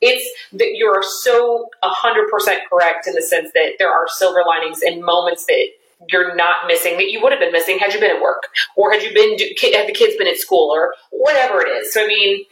it's 0.03 0.31
that 0.53 0.75
you're 0.75 1.03
so 1.23 1.69
100% 1.83 2.59
correct 2.71 3.07
in 3.07 3.15
the 3.15 3.23
sense 3.23 3.51
that 3.55 3.73
there 3.79 3.91
are 3.91 4.07
silver 4.09 4.43
linings 4.47 4.83
and 4.83 5.03
moments 5.03 5.47
that 5.47 5.69
you're 6.09 6.35
not 6.35 6.67
missing 6.67 6.97
that 6.97 7.11
you 7.11 7.21
would 7.23 7.33
have 7.33 7.41
been 7.41 7.53
missing 7.53 7.79
had 7.79 7.93
you 7.93 8.01
been 8.01 8.15
at 8.15 8.23
work 8.23 8.49
or 8.77 8.91
had 8.93 9.03
you 9.03 9.13
been 9.13 9.33
had 9.73 9.87
the 9.87 9.93
kids 9.95 10.17
been 10.17 10.27
at 10.27 10.37
school 10.37 10.71
or 10.71 10.95
whatever 11.11 11.61
it 11.61 11.69
is. 11.69 11.93
So 11.93 12.05
I 12.05 12.07
mean, 12.07 12.45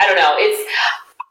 I 0.00 0.06
don't 0.06 0.16
know. 0.16 0.34
It's 0.36 0.70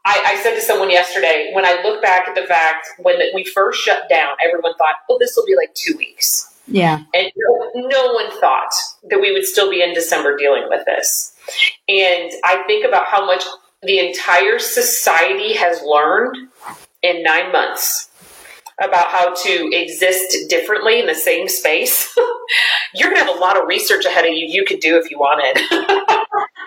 I, 0.04 0.20
I 0.26 0.42
said 0.42 0.54
to 0.54 0.60
someone 0.60 0.90
yesterday 0.90 1.50
when 1.52 1.64
I 1.64 1.80
look 1.82 2.02
back 2.02 2.26
at 2.28 2.34
the 2.34 2.42
fact 2.42 2.88
when 2.98 3.18
we 3.34 3.44
first 3.44 3.80
shut 3.80 4.08
down, 4.08 4.36
everyone 4.44 4.74
thought, 4.76 4.94
"Oh, 5.08 5.18
this 5.18 5.34
will 5.36 5.46
be 5.46 5.56
like 5.56 5.74
two 5.74 5.96
weeks." 5.96 6.48
Yeah, 6.66 7.02
and 7.12 7.30
no, 7.36 7.70
no 7.88 8.12
one 8.12 8.30
thought 8.40 8.72
that 9.10 9.20
we 9.20 9.32
would 9.32 9.44
still 9.44 9.70
be 9.70 9.82
in 9.82 9.94
December 9.94 10.36
dealing 10.36 10.64
with 10.68 10.84
this. 10.86 11.34
And 11.88 12.30
I 12.44 12.62
think 12.66 12.86
about 12.86 13.06
how 13.06 13.26
much 13.26 13.44
the 13.82 13.98
entire 13.98 14.58
society 14.58 15.54
has 15.54 15.82
learned 15.82 16.36
in 17.02 17.22
nine 17.22 17.50
months 17.50 18.08
about 18.80 19.08
how 19.08 19.34
to 19.34 19.70
exist 19.72 20.48
differently 20.48 21.00
in 21.00 21.06
the 21.06 21.14
same 21.14 21.48
space, 21.48 22.14
you're 22.94 23.10
going 23.10 23.20
to 23.20 23.26
have 23.26 23.36
a 23.36 23.40
lot 23.40 23.60
of 23.60 23.66
research 23.66 24.04
ahead 24.04 24.24
of 24.24 24.32
you 24.32 24.46
you 24.48 24.64
could 24.64 24.80
do 24.80 24.96
if 24.96 25.10
you 25.10 25.18
wanted. 25.18 25.60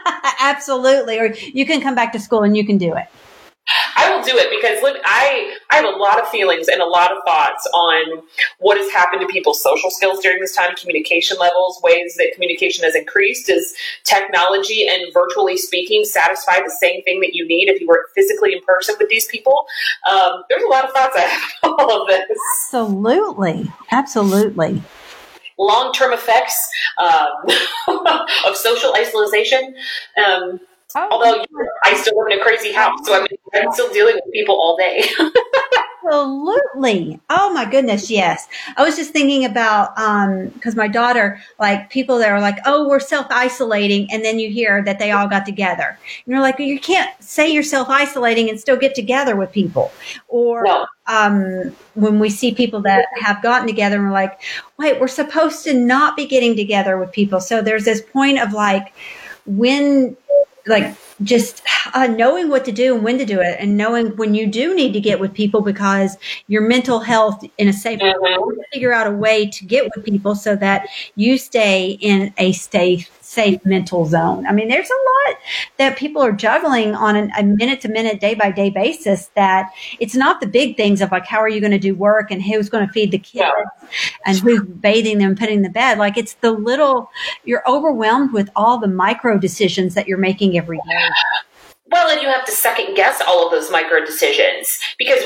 Absolutely. 0.40 1.20
Or 1.20 1.34
you 1.54 1.66
can 1.66 1.82
come 1.82 1.96
back 1.96 2.14
to 2.14 2.20
school 2.20 2.44
and 2.44 2.56
you 2.56 2.66
can 2.66 2.78
do 2.78 2.96
it. 2.96 3.06
I 3.96 4.16
will 4.16 4.24
do 4.24 4.38
it 4.38 4.50
because 4.50 4.82
look, 4.84 4.98
I 5.04 5.56
I 5.72 5.78
have 5.78 5.86
a 5.86 5.98
lot 5.98 6.22
of 6.22 6.28
feelings 6.30 6.68
and 6.68 6.82
a 6.82 6.86
lot 6.86 7.12
of 7.12 7.18
thoughts 7.26 7.68
on 7.74 8.22
what 8.60 8.78
has 8.78 8.92
happened 8.92 9.22
to 9.22 9.28
people's 9.28 9.62
social 9.64 9.90
skills 9.90 10.20
during 10.20 10.40
this 10.40 10.56
time, 10.56 10.76
communication 10.76 11.38
levels, 11.40 11.80
ways 11.84 12.16
that 12.18 12.32
communication 12.34 12.84
has 12.84 12.96
increased. 12.96 13.50
Is 13.50 13.74
technology 14.04 14.88
and 14.88 15.12
virtually 15.14 15.58
speaking 15.58 16.04
satisfy 16.04 16.58
the 16.58 16.76
same 16.80 17.02
thing 17.04 17.20
that 17.22 17.34
you 17.34 17.48
need 17.48 17.70
if 17.70 17.82
you 17.82 17.88
were 17.88 18.08
physically 18.14 18.54
in 18.54 18.62
person 18.62 18.96
with 19.00 19.10
these 19.10 19.28
people? 19.28 19.66
Um, 20.10 20.44
there's 20.50 20.64
a 20.64 20.68
lot 20.68 20.86
of 20.86 20.92
thoughts 20.92 21.16
I 21.18 21.22
have 21.22 21.52
on 21.64 21.80
all 21.80 22.02
of 22.04 22.08
this. 22.08 22.38
Absolutely, 22.72 23.72
absolutely 23.92 24.82
long 25.58 25.94
term 25.94 26.12
effects 26.12 26.70
um, 26.98 27.32
of 28.46 28.56
social 28.56 28.94
isolation. 28.96 29.76
Um, 30.24 30.60
Oh, 30.96 31.08
Although 31.12 31.46
I 31.84 31.94
still 31.96 32.18
live 32.18 32.32
in 32.32 32.40
a 32.40 32.44
crazy 32.44 32.72
house, 32.72 33.00
so 33.04 33.14
I 33.16 33.20
mean, 33.20 33.38
I'm 33.54 33.72
still 33.74 33.92
dealing 33.92 34.16
with 34.16 34.34
people 34.34 34.56
all 34.56 34.78
day. 34.78 35.04
Absolutely. 36.08 37.20
Oh 37.30 37.52
my 37.52 37.66
goodness, 37.70 38.12
yes. 38.12 38.48
I 38.78 38.84
was 38.84 38.96
just 38.96 39.12
thinking 39.12 39.44
about 39.46 39.98
um 40.00 40.48
because 40.50 40.76
my 40.76 40.88
daughter, 40.88 41.42
like 41.60 41.90
people 41.90 42.18
that 42.20 42.30
are 42.30 42.40
like, 42.40 42.58
oh, 42.66 42.88
we're 42.88 43.00
self 43.00 43.28
isolating, 43.30 44.08
and 44.12 44.24
then 44.24 44.40
you 44.40 44.50
hear 44.50 44.84
that 44.84 45.00
they 45.00 45.12
all 45.12 45.28
got 45.28 45.46
together, 45.46 45.98
and 46.26 46.32
you're 46.32 46.42
like, 46.42 46.60
you 46.60 46.80
can't 46.80 47.10
say 47.22 47.52
you're 47.52 47.64
self 47.64 47.90
isolating 47.90 48.50
and 48.50 48.60
still 48.60 48.78
get 48.78 48.96
together 48.96 49.36
with 49.36 49.52
people, 49.52 49.92
or 50.28 50.64
no. 50.64 50.86
um 51.08 51.76
when 51.96 52.20
we 52.20 52.30
see 52.30 52.54
people 52.54 52.82
that 52.82 53.08
have 53.22 53.42
gotten 53.42 53.68
together 53.68 53.96
and 53.98 54.06
we're 54.06 54.12
like, 54.12 54.42
wait, 54.78 55.00
we're 55.00 55.08
supposed 55.08 55.64
to 55.64 55.74
not 55.74 56.16
be 56.16 56.26
getting 56.28 56.56
together 56.56 56.98
with 56.98 57.12
people, 57.12 57.40
so 57.40 57.62
there's 57.62 57.86
this 57.86 58.02
point 58.02 58.40
of 58.40 58.54
like 58.54 58.94
when 59.48 60.16
like 60.68 60.96
just 61.24 61.62
uh, 61.94 62.08
knowing 62.08 62.50
what 62.50 62.66
to 62.66 62.72
do 62.72 62.96
and 62.96 63.04
when 63.04 63.18
to 63.18 63.26
do 63.26 63.40
it 63.40 63.56
and 63.60 63.78
knowing 63.78 64.08
when 64.18 64.36
you 64.36 64.48
do 64.48 64.76
need 64.76 64.94
to 64.94 65.00
get 65.00 65.20
with 65.20 65.34
people 65.34 65.62
because 65.62 66.18
your 66.48 66.62
mental 66.62 67.00
health 67.00 67.44
in 67.58 67.68
a 67.68 67.74
safe 67.74 68.00
mm-hmm. 68.00 68.60
figure 68.74 68.94
out 68.94 69.08
a 69.08 69.12
way 69.12 69.48
to 69.48 69.66
get 69.66 69.90
with 69.96 70.04
people 70.04 70.36
so 70.36 70.56
that 70.56 70.88
you 71.16 71.38
stay 71.38 71.92
in 72.02 72.34
a 72.38 72.52
safe 72.52 73.10
safe 73.36 73.64
mental 73.66 74.06
zone. 74.06 74.48
I 74.48 74.54
mean, 74.54 74.70
there's 74.70 74.90
a 74.90 75.30
lot 75.30 75.38
that 75.78 75.98
people 75.98 76.22
are 76.22 76.32
juggling 76.32 76.96
on 76.96 77.16
an, 77.16 77.32
a 77.38 77.44
minute 77.44 77.82
to 77.82 77.90
minute, 77.90 78.20
day 78.20 78.34
by 78.34 78.50
day 78.50 78.70
basis 78.70 79.28
that 79.36 79.72
it's 80.00 80.16
not 80.16 80.40
the 80.42 80.48
big 80.48 80.78
things 80.78 81.02
of 81.02 81.12
like, 81.12 81.26
how 81.26 81.40
are 81.40 81.50
you 81.50 81.60
going 81.60 81.72
to 81.72 81.78
do 81.78 81.94
work 81.94 82.32
and 82.32 82.42
who's 82.42 82.70
going 82.70 82.88
to 82.88 82.92
feed 82.92 83.12
the 83.12 83.20
kids 83.20 83.52
yeah. 83.52 83.90
and 84.26 84.40
who's 84.40 84.64
bathing 84.64 85.18
them, 85.20 85.36
putting 85.36 85.62
them 85.62 85.72
to 85.72 85.74
bed. 85.74 85.98
Like 85.98 86.18
it's 86.18 86.36
the 86.36 86.52
little, 86.52 87.12
you're 87.44 87.64
overwhelmed 87.70 88.32
with 88.32 88.50
all 88.56 88.80
the 88.80 88.88
micro 88.88 89.38
decisions 89.38 89.94
that 89.94 90.08
you're 90.08 90.18
making 90.18 90.58
every 90.58 90.78
day. 90.78 91.10
Well, 91.92 92.10
and 92.10 92.22
you 92.22 92.28
have 92.28 92.46
to 92.46 92.52
second 92.52 92.96
guess 92.96 93.22
all 93.28 93.46
of 93.46 93.52
those 93.52 93.70
micro 93.70 94.04
decisions 94.04 94.80
because 94.98 95.24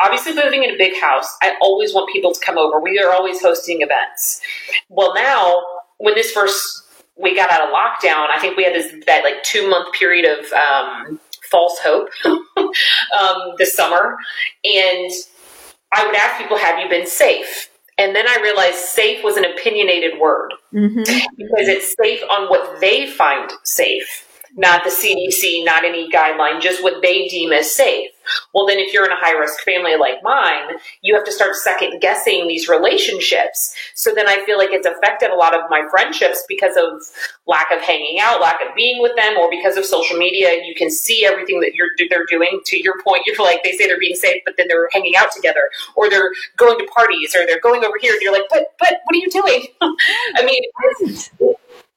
obviously 0.00 0.32
living 0.32 0.64
in 0.64 0.70
a 0.70 0.78
big 0.78 0.98
house, 1.00 1.28
I 1.42 1.54
always 1.60 1.92
want 1.92 2.10
people 2.10 2.32
to 2.32 2.40
come 2.40 2.56
over. 2.56 2.80
We 2.80 2.98
are 2.98 3.12
always 3.12 3.40
hosting 3.42 3.82
events. 3.82 4.40
Well, 4.88 5.14
now 5.14 5.62
when 5.98 6.14
this 6.14 6.32
first 6.32 6.89
we 7.20 7.34
got 7.34 7.50
out 7.50 7.62
of 7.62 7.68
lockdown, 7.68 8.28
I 8.30 8.38
think 8.40 8.56
we 8.56 8.64
had 8.64 8.74
this 8.74 8.92
that 9.06 9.24
like 9.24 9.42
two 9.42 9.68
month 9.68 9.92
period 9.94 10.26
of 10.26 10.52
um, 10.52 11.20
false 11.50 11.78
hope 11.82 12.08
um, 12.24 13.52
this 13.58 13.74
summer, 13.74 14.16
and 14.64 15.10
I 15.92 16.06
would 16.06 16.14
ask 16.14 16.40
people, 16.40 16.56
"Have 16.56 16.78
you 16.78 16.88
been 16.88 17.06
safe?" 17.06 17.68
And 17.98 18.16
then 18.16 18.26
I 18.26 18.40
realized 18.42 18.76
safe 18.76 19.22
was 19.22 19.36
an 19.36 19.44
opinionated 19.44 20.18
word 20.18 20.54
mm-hmm. 20.72 21.02
because 21.36 21.68
it's 21.68 21.94
safe 22.02 22.22
on 22.30 22.48
what 22.48 22.80
they 22.80 23.10
find 23.10 23.52
safe 23.62 24.26
not 24.56 24.84
the 24.84 24.90
CDC, 24.90 25.64
not 25.64 25.84
any 25.84 26.10
guideline, 26.10 26.60
just 26.60 26.82
what 26.82 27.02
they 27.02 27.28
deem 27.28 27.52
as 27.52 27.74
safe. 27.74 28.10
Well, 28.54 28.66
then 28.66 28.78
if 28.78 28.92
you're 28.92 29.04
in 29.04 29.12
a 29.12 29.16
high 29.16 29.32
risk 29.32 29.60
family 29.64 29.96
like 29.96 30.22
mine, 30.22 30.76
you 31.02 31.14
have 31.14 31.24
to 31.24 31.32
start 31.32 31.54
second 31.56 32.00
guessing 32.00 32.46
these 32.46 32.68
relationships. 32.68 33.74
So 33.94 34.14
then 34.14 34.28
I 34.28 34.44
feel 34.44 34.58
like 34.58 34.70
it's 34.72 34.86
affected 34.86 35.30
a 35.30 35.36
lot 35.36 35.54
of 35.54 35.62
my 35.70 35.82
friendships 35.90 36.44
because 36.48 36.76
of 36.76 37.00
lack 37.46 37.70
of 37.72 37.80
hanging 37.80 38.18
out, 38.20 38.40
lack 38.40 38.60
of 38.60 38.74
being 38.74 39.02
with 39.02 39.16
them, 39.16 39.36
or 39.38 39.50
because 39.50 39.76
of 39.76 39.84
social 39.84 40.16
media. 40.16 40.62
You 40.64 40.74
can 40.74 40.90
see 40.90 41.24
everything 41.24 41.60
that 41.60 41.74
you're 41.74 41.88
they're 42.08 42.26
doing. 42.26 42.60
To 42.64 42.82
your 42.82 43.02
point, 43.02 43.22
you're 43.26 43.36
like 43.36 43.62
they 43.62 43.72
say 43.72 43.86
they're 43.86 43.98
being 43.98 44.14
safe, 44.14 44.42
but 44.44 44.56
then 44.56 44.66
they're 44.68 44.88
hanging 44.92 45.16
out 45.16 45.32
together, 45.32 45.70
or 45.96 46.08
they're 46.08 46.30
going 46.56 46.78
to 46.78 46.86
parties, 46.94 47.34
or 47.34 47.46
they're 47.46 47.60
going 47.60 47.84
over 47.84 47.96
here, 48.00 48.12
and 48.12 48.22
you're 48.22 48.32
like, 48.32 48.48
but 48.50 48.74
but 48.78 49.00
what 49.04 49.16
are 49.16 49.18
you 49.18 49.30
doing? 49.30 49.66
I 50.36 50.44
mean, 50.44 50.62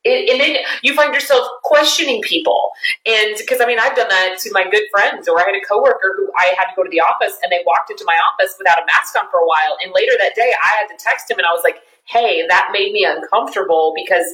and 0.05 0.39
then 0.39 0.57
you 0.81 0.93
find 0.93 1.13
yourself 1.13 1.47
questioning 1.63 2.21
people. 2.21 2.71
And 3.05 3.35
because 3.37 3.61
I 3.61 3.65
mean, 3.65 3.79
I've 3.79 3.95
done 3.95 4.09
that 4.09 4.37
to 4.39 4.51
my 4.51 4.69
good 4.69 4.83
friends, 4.91 5.27
or 5.27 5.39
I 5.39 5.45
had 5.45 5.55
a 5.55 5.65
coworker 5.65 6.15
who 6.17 6.29
I 6.37 6.53
had 6.57 6.65
to 6.71 6.75
go 6.75 6.83
to 6.83 6.89
the 6.89 6.99
office 6.99 7.37
and 7.41 7.51
they 7.51 7.63
walked 7.65 7.89
into 7.89 8.03
my 8.05 8.17
office 8.31 8.55
without 8.57 8.81
a 8.81 8.85
mask 8.85 9.15
on 9.15 9.29
for 9.31 9.39
a 9.39 9.47
while. 9.47 9.77
And 9.83 9.93
later 9.93 10.13
that 10.19 10.35
day, 10.35 10.53
I 10.63 10.79
had 10.79 10.87
to 10.87 11.01
text 11.01 11.31
him 11.31 11.37
and 11.37 11.47
I 11.47 11.51
was 11.51 11.63
like, 11.63 11.77
hey, 12.05 12.45
that 12.47 12.69
made 12.73 12.91
me 12.91 13.05
uncomfortable 13.07 13.93
because 13.95 14.25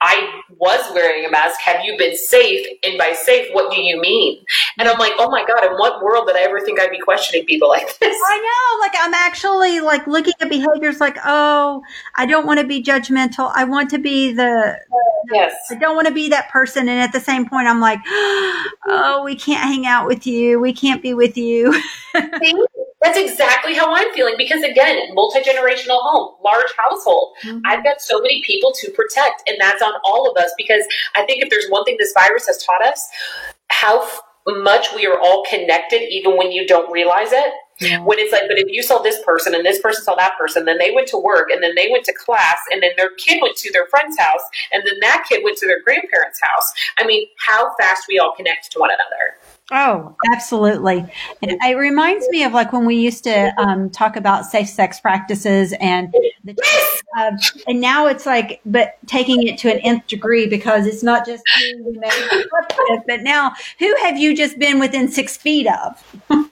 I 0.00 0.42
was 0.56 0.80
wearing 0.94 1.24
a 1.24 1.30
mask. 1.30 1.60
Have 1.60 1.84
you 1.84 1.98
been 1.98 2.16
safe? 2.16 2.64
And 2.84 2.96
by 2.96 3.12
safe, 3.12 3.48
what 3.52 3.72
do 3.72 3.80
you 3.80 4.00
mean? 4.00 4.44
And 4.78 4.88
I'm 4.88 4.98
like, 4.98 5.12
oh 5.18 5.28
my 5.28 5.44
God, 5.44 5.64
in 5.64 5.72
what 5.72 6.02
world 6.02 6.28
did 6.28 6.36
I 6.36 6.40
ever 6.40 6.60
think 6.60 6.80
I'd 6.80 6.90
be 6.90 7.00
questioning 7.00 7.44
people 7.46 7.68
like 7.68 7.98
this? 7.98 8.16
I 8.28 8.36
know. 8.38 8.86
Like, 8.86 8.92
I'm 9.00 9.14
actually 9.14 9.80
like 9.80 10.06
looking 10.06 10.34
at 10.40 10.48
behaviors 10.48 11.00
like, 11.00 11.16
oh, 11.24 11.82
I 12.14 12.26
don't 12.26 12.46
want 12.46 12.60
to 12.60 12.66
be 12.66 12.82
judgmental. 12.82 13.50
I 13.54 13.64
want 13.64 13.90
to 13.90 13.98
be 13.98 14.32
the, 14.32 14.78
yes. 15.32 15.54
I 15.70 15.74
don't 15.74 15.96
want 15.96 16.06
to 16.06 16.14
be 16.14 16.28
that 16.28 16.48
person. 16.48 16.88
And 16.88 17.00
at 17.00 17.12
the 17.12 17.20
same 17.20 17.48
point, 17.48 17.66
I'm 17.66 17.80
like, 17.80 17.98
oh, 18.06 19.22
we 19.24 19.34
can't 19.34 19.64
hang 19.64 19.84
out 19.84 20.06
with 20.06 20.28
you. 20.28 20.60
We 20.60 20.72
can't 20.72 21.02
be 21.02 21.14
with 21.14 21.36
you. 21.36 21.72
That's 23.14 23.32
exactly 23.32 23.74
how 23.74 23.94
I'm 23.94 24.12
feeling 24.12 24.34
because 24.36 24.62
again, 24.62 25.14
multi-generational 25.14 26.00
home, 26.00 26.34
large 26.44 26.72
household. 26.76 27.34
Mm-hmm. 27.42 27.60
I've 27.64 27.84
got 27.84 28.00
so 28.00 28.20
many 28.20 28.42
people 28.42 28.72
to 28.80 28.90
protect 28.90 29.48
and 29.48 29.56
that's 29.60 29.82
on 29.82 29.92
all 30.04 30.30
of 30.30 30.36
us 30.36 30.50
because 30.56 30.84
I 31.14 31.24
think 31.24 31.42
if 31.42 31.50
there's 31.50 31.66
one 31.68 31.84
thing 31.84 31.96
this 31.98 32.12
virus 32.12 32.46
has 32.46 32.62
taught 32.62 32.84
us, 32.84 33.08
how 33.70 34.02
f- 34.02 34.20
much 34.46 34.88
we 34.94 35.06
are 35.06 35.18
all 35.18 35.44
connected 35.48 36.02
even 36.10 36.36
when 36.36 36.50
you 36.50 36.66
don't 36.66 36.90
realize 36.90 37.32
it. 37.32 37.52
Yeah. 37.80 38.00
When 38.00 38.18
it's 38.18 38.32
like, 38.32 38.42
but 38.48 38.58
if 38.58 38.66
you 38.72 38.82
saw 38.82 38.98
this 38.98 39.22
person 39.24 39.54
and 39.54 39.64
this 39.64 39.80
person 39.80 40.02
saw 40.02 40.16
that 40.16 40.36
person, 40.36 40.64
then 40.64 40.78
they 40.78 40.90
went 40.90 41.06
to 41.08 41.18
work 41.18 41.50
and 41.50 41.62
then 41.62 41.76
they 41.76 41.88
went 41.90 42.04
to 42.06 42.12
class 42.12 42.58
and 42.72 42.82
then 42.82 42.90
their 42.96 43.10
kid 43.14 43.40
went 43.40 43.56
to 43.58 43.72
their 43.72 43.86
friend's 43.86 44.18
house 44.18 44.40
and 44.72 44.82
then 44.84 44.94
that 45.00 45.24
kid 45.28 45.44
went 45.44 45.58
to 45.58 45.66
their 45.66 45.80
grandparents' 45.84 46.40
house. 46.40 46.72
I 46.98 47.06
mean, 47.06 47.28
how 47.38 47.74
fast 47.78 48.04
we 48.08 48.18
all 48.18 48.34
connect 48.34 48.72
to 48.72 48.80
one 48.80 48.90
another. 48.90 49.57
Oh, 49.70 50.16
absolutely. 50.32 51.04
It 51.42 51.76
reminds 51.76 52.26
me 52.30 52.42
of 52.44 52.52
like 52.52 52.72
when 52.72 52.86
we 52.86 52.96
used 52.96 53.24
to 53.24 53.52
um, 53.60 53.90
talk 53.90 54.16
about 54.16 54.46
safe 54.46 54.68
sex 54.68 54.98
practices 54.98 55.74
and 55.78 56.14
the, 56.42 56.56
uh, 57.18 57.32
and 57.66 57.78
now 57.78 58.06
it's 58.06 58.24
like, 58.24 58.60
but 58.64 58.96
taking 59.06 59.46
it 59.46 59.58
to 59.58 59.70
an 59.70 59.78
nth 59.80 60.06
degree 60.06 60.46
because 60.46 60.86
it's 60.86 61.02
not 61.02 61.26
just 61.26 61.42
who 61.56 61.84
we 61.84 61.98
may 61.98 62.44
but 63.06 63.20
now 63.22 63.52
who 63.78 63.94
have 63.96 64.16
you 64.16 64.34
just 64.34 64.58
been 64.58 64.78
within 64.78 65.08
six 65.08 65.36
feet 65.36 65.66
of? 65.66 66.18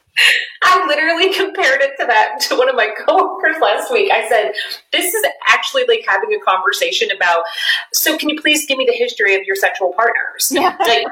I 0.62 0.86
literally 0.86 1.32
compared 1.36 1.80
it 1.80 1.92
to 2.00 2.06
that 2.06 2.40
to 2.48 2.56
one 2.56 2.68
of 2.68 2.74
my 2.74 2.90
coworkers 3.06 3.56
last 3.60 3.92
week. 3.92 4.10
I 4.12 4.28
said, 4.28 4.52
"This 4.92 5.14
is 5.14 5.24
actually 5.46 5.84
like 5.88 6.04
having 6.06 6.32
a 6.32 6.40
conversation 6.40 7.10
about. 7.10 7.44
So, 7.92 8.16
can 8.16 8.28
you 8.28 8.40
please 8.40 8.66
give 8.66 8.78
me 8.78 8.86
the 8.86 8.96
history 8.96 9.34
of 9.34 9.42
your 9.44 9.56
sexual 9.56 9.92
partners? 9.92 10.50
Yeah. 10.50 10.76
Like, 10.78 11.06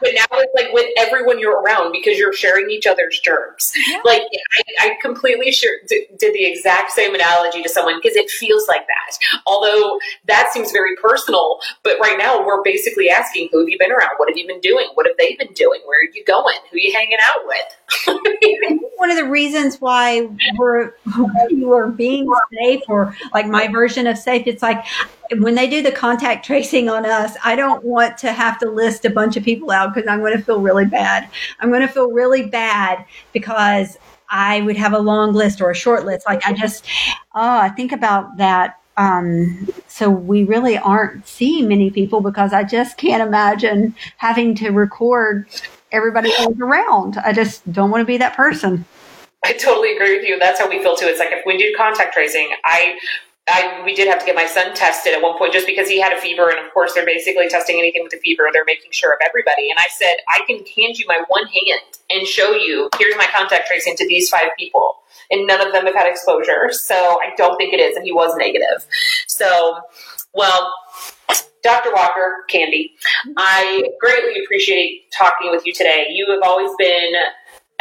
but 0.00 0.10
now 0.14 0.24
it's 0.32 0.52
like 0.54 0.72
with 0.72 0.86
everyone 0.98 1.38
you're 1.38 1.60
around 1.60 1.92
because 1.92 2.18
you're 2.18 2.32
sharing 2.32 2.70
each 2.70 2.86
other's 2.86 3.20
germs. 3.20 3.72
Yeah. 3.88 4.00
Like, 4.04 4.22
I, 4.52 4.86
I 4.86 4.96
completely 5.00 5.52
sure, 5.52 5.72
did, 5.88 6.04
did 6.18 6.34
the 6.34 6.44
exact 6.44 6.90
same 6.92 7.14
analogy 7.14 7.62
to 7.62 7.68
someone 7.68 7.98
because 8.02 8.16
it 8.16 8.30
feels 8.30 8.66
like 8.68 8.86
that. 8.86 9.18
Although 9.46 9.98
that 10.26 10.50
seems 10.52 10.72
very 10.72 10.96
personal, 10.96 11.58
but 11.82 11.98
right 12.00 12.18
now 12.18 12.44
we're 12.44 12.62
basically 12.62 13.10
asking, 13.10 13.48
"Who 13.52 13.60
have 13.60 13.68
you 13.68 13.78
been 13.78 13.92
around? 13.92 14.10
What 14.16 14.28
have 14.28 14.36
you 14.36 14.46
been 14.46 14.60
doing? 14.60 14.88
What 14.94 15.06
have 15.06 15.16
they 15.18 15.36
been 15.36 15.52
doing? 15.54 15.80
Where 15.84 16.00
are 16.00 16.10
you 16.12 16.24
going? 16.24 16.56
Who 16.70 16.76
are 16.76 16.80
you 16.80 16.92
hanging 16.92 17.18
out 17.22 17.46
with?" 17.46 18.28
one 18.96 19.10
of 19.10 19.16
the 19.16 19.28
reasons 19.28 19.80
why 19.80 20.28
we're 20.56 20.94
you 21.50 21.72
are 21.72 21.88
being 21.88 22.32
safe 22.52 22.82
or 22.88 23.16
like 23.34 23.46
my 23.46 23.68
version 23.68 24.06
of 24.06 24.16
safe 24.16 24.46
it's 24.46 24.62
like 24.62 24.84
when 25.38 25.54
they 25.54 25.68
do 25.68 25.82
the 25.82 25.92
contact 25.92 26.44
tracing 26.44 26.88
on 26.88 27.06
us 27.06 27.36
i 27.44 27.54
don't 27.54 27.84
want 27.84 28.16
to 28.18 28.32
have 28.32 28.58
to 28.58 28.68
list 28.68 29.04
a 29.04 29.10
bunch 29.10 29.36
of 29.36 29.44
people 29.44 29.70
out 29.70 29.94
because 29.94 30.08
i'm 30.08 30.20
going 30.20 30.36
to 30.36 30.42
feel 30.42 30.60
really 30.60 30.84
bad. 30.84 31.28
I'm 31.60 31.70
going 31.70 31.82
to 31.82 31.88
feel 31.88 32.10
really 32.10 32.46
bad 32.46 33.04
because 33.32 33.98
i 34.28 34.60
would 34.62 34.76
have 34.76 34.92
a 34.92 34.98
long 34.98 35.32
list 35.32 35.60
or 35.60 35.70
a 35.70 35.74
short 35.74 36.04
list. 36.04 36.26
Like 36.26 36.46
i 36.46 36.52
just 36.52 36.86
oh 37.34 37.58
i 37.58 37.68
think 37.68 37.92
about 37.92 38.36
that 38.38 38.78
um, 38.96 39.68
so 39.88 40.10
we 40.10 40.44
really 40.44 40.76
aren't 40.76 41.26
seeing 41.26 41.66
many 41.66 41.90
people 41.90 42.20
because 42.20 42.52
I 42.52 42.62
just 42.62 42.98
can't 42.98 43.26
imagine 43.26 43.94
having 44.18 44.54
to 44.56 44.68
record 44.68 45.46
everybody 45.92 46.32
else 46.38 46.58
around. 46.60 47.18
I 47.18 47.32
just 47.32 47.70
don't 47.72 47.90
want 47.90 48.00
to 48.00 48.06
be 48.06 48.16
that 48.18 48.36
person. 48.36 48.84
I 49.44 49.52
totally 49.54 49.94
agree 49.94 50.16
with 50.16 50.26
you. 50.26 50.38
That's 50.38 50.60
how 50.60 50.68
we 50.68 50.82
feel 50.82 50.96
too. 50.96 51.06
It's 51.06 51.18
like 51.18 51.32
if 51.32 51.44
we 51.44 51.56
do 51.56 51.74
contact 51.76 52.14
tracing, 52.14 52.50
I 52.64 52.98
I, 53.48 53.82
we 53.84 53.94
did 53.94 54.06
have 54.06 54.20
to 54.20 54.24
get 54.24 54.36
my 54.36 54.46
son 54.46 54.72
tested 54.72 55.14
at 55.14 55.20
one 55.20 55.36
point 55.36 55.52
just 55.52 55.66
because 55.66 55.88
he 55.88 56.00
had 56.00 56.12
a 56.12 56.20
fever. 56.20 56.48
And 56.48 56.64
of 56.64 56.72
course, 56.72 56.94
they're 56.94 57.04
basically 57.04 57.48
testing 57.48 57.76
anything 57.76 58.04
with 58.04 58.12
a 58.12 58.18
fever. 58.18 58.44
They're 58.52 58.64
making 58.64 58.92
sure 58.92 59.12
of 59.12 59.18
everybody. 59.26 59.68
And 59.68 59.78
I 59.80 59.88
said, 59.98 60.18
I 60.28 60.42
can 60.46 60.58
hand 60.58 60.96
you 60.98 61.06
my 61.08 61.24
one 61.26 61.46
hand 61.46 61.80
and 62.08 62.26
show 62.26 62.52
you, 62.52 62.88
here's 62.98 63.16
my 63.16 63.26
contact 63.34 63.66
tracing 63.66 63.96
to 63.96 64.06
these 64.06 64.28
five 64.28 64.50
people. 64.56 64.98
And 65.30 65.46
none 65.46 65.66
of 65.66 65.72
them 65.72 65.86
have 65.86 65.94
had 65.94 66.06
exposure. 66.06 66.70
So 66.70 66.94
I 66.94 67.34
don't 67.36 67.56
think 67.56 67.74
it 67.74 67.80
is. 67.80 67.96
And 67.96 68.04
he 68.04 68.12
was 68.12 68.32
negative. 68.36 68.86
So, 69.26 69.80
well, 70.34 70.72
Dr. 71.62 71.92
Walker, 71.94 72.44
Candy, 72.48 72.92
I 73.36 73.84
greatly 74.00 74.42
appreciate 74.44 75.10
talking 75.12 75.50
with 75.50 75.64
you 75.64 75.72
today. 75.72 76.06
You 76.10 76.30
have 76.32 76.40
always 76.42 76.70
been 76.78 77.12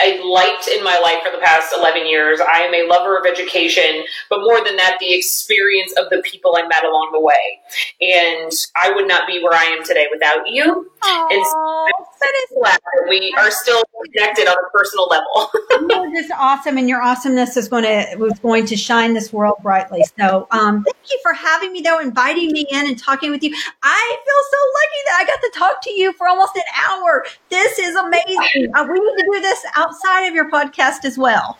a 0.03 0.21
light 0.23 0.67
in 0.75 0.83
my 0.83 0.97
life 0.99 1.23
for 1.23 1.31
the 1.31 1.43
past 1.43 1.73
11 1.77 2.07
years. 2.07 2.39
I 2.39 2.61
am 2.61 2.73
a 2.73 2.87
lover 2.87 3.17
of 3.17 3.25
education, 3.25 4.03
but 4.29 4.39
more 4.41 4.63
than 4.63 4.75
that, 4.77 4.97
the 4.99 5.13
experience 5.13 5.93
of 5.97 6.09
the 6.09 6.21
people 6.23 6.55
I 6.57 6.67
met 6.67 6.83
along 6.83 7.11
the 7.13 7.19
way. 7.19 7.59
And 8.01 8.51
I 8.75 8.91
would 8.91 9.07
not 9.07 9.27
be 9.27 9.41
where 9.41 9.53
I 9.53 9.65
am 9.65 9.83
today 9.83 10.07
without 10.11 10.47
you. 10.47 10.89
Aww, 11.03 11.33
and 11.33 11.45
so 11.45 11.91
that 12.21 12.33
is 12.43 12.57
glad 12.57 12.79
that 12.79 13.05
we 13.09 13.33
are 13.37 13.51
still 13.51 13.83
connected 14.05 14.47
on 14.47 14.55
a 14.55 14.69
personal 14.77 15.07
level. 15.07 15.51
You're 15.89 16.21
just 16.21 16.31
awesome, 16.37 16.77
and 16.77 16.87
your 16.87 17.01
awesomeness 17.01 17.57
is 17.57 17.67
going 17.67 17.83
to 17.83 18.15
was 18.17 18.37
going 18.39 18.65
to 18.67 18.77
shine 18.77 19.13
this 19.13 19.33
world 19.33 19.55
brightly. 19.63 20.03
So, 20.19 20.47
um, 20.51 20.83
thank 20.83 20.97
you 21.09 21.19
for 21.23 21.33
having 21.33 21.73
me, 21.73 21.81
though, 21.81 21.99
inviting 21.99 22.51
me 22.51 22.67
in 22.69 22.87
and 22.87 22.97
talking 22.97 23.31
with 23.31 23.43
you. 23.43 23.55
I 23.83 24.17
feel 24.25 24.41
so 24.51 24.57
lucky 24.79 25.01
that 25.05 25.17
I 25.21 25.25
got 25.25 25.41
to 25.41 25.59
talk 25.59 25.81
to 25.83 25.91
you 25.91 26.13
for 26.13 26.27
almost 26.27 26.55
an 26.55 26.63
hour. 26.87 27.25
This 27.49 27.79
is 27.79 27.95
amazing. 27.95 28.71
Uh, 28.75 28.85
we 28.89 28.99
need 28.99 29.17
to 29.17 29.29
do 29.33 29.39
this 29.41 29.65
outside 29.91 30.27
of 30.27 30.33
your 30.33 30.49
podcast 30.49 31.03
as 31.03 31.17
well. 31.17 31.57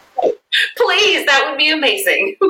Please, 0.77 1.25
that 1.25 1.47
would 1.49 1.57
be 1.57 1.71
amazing. 1.71 2.35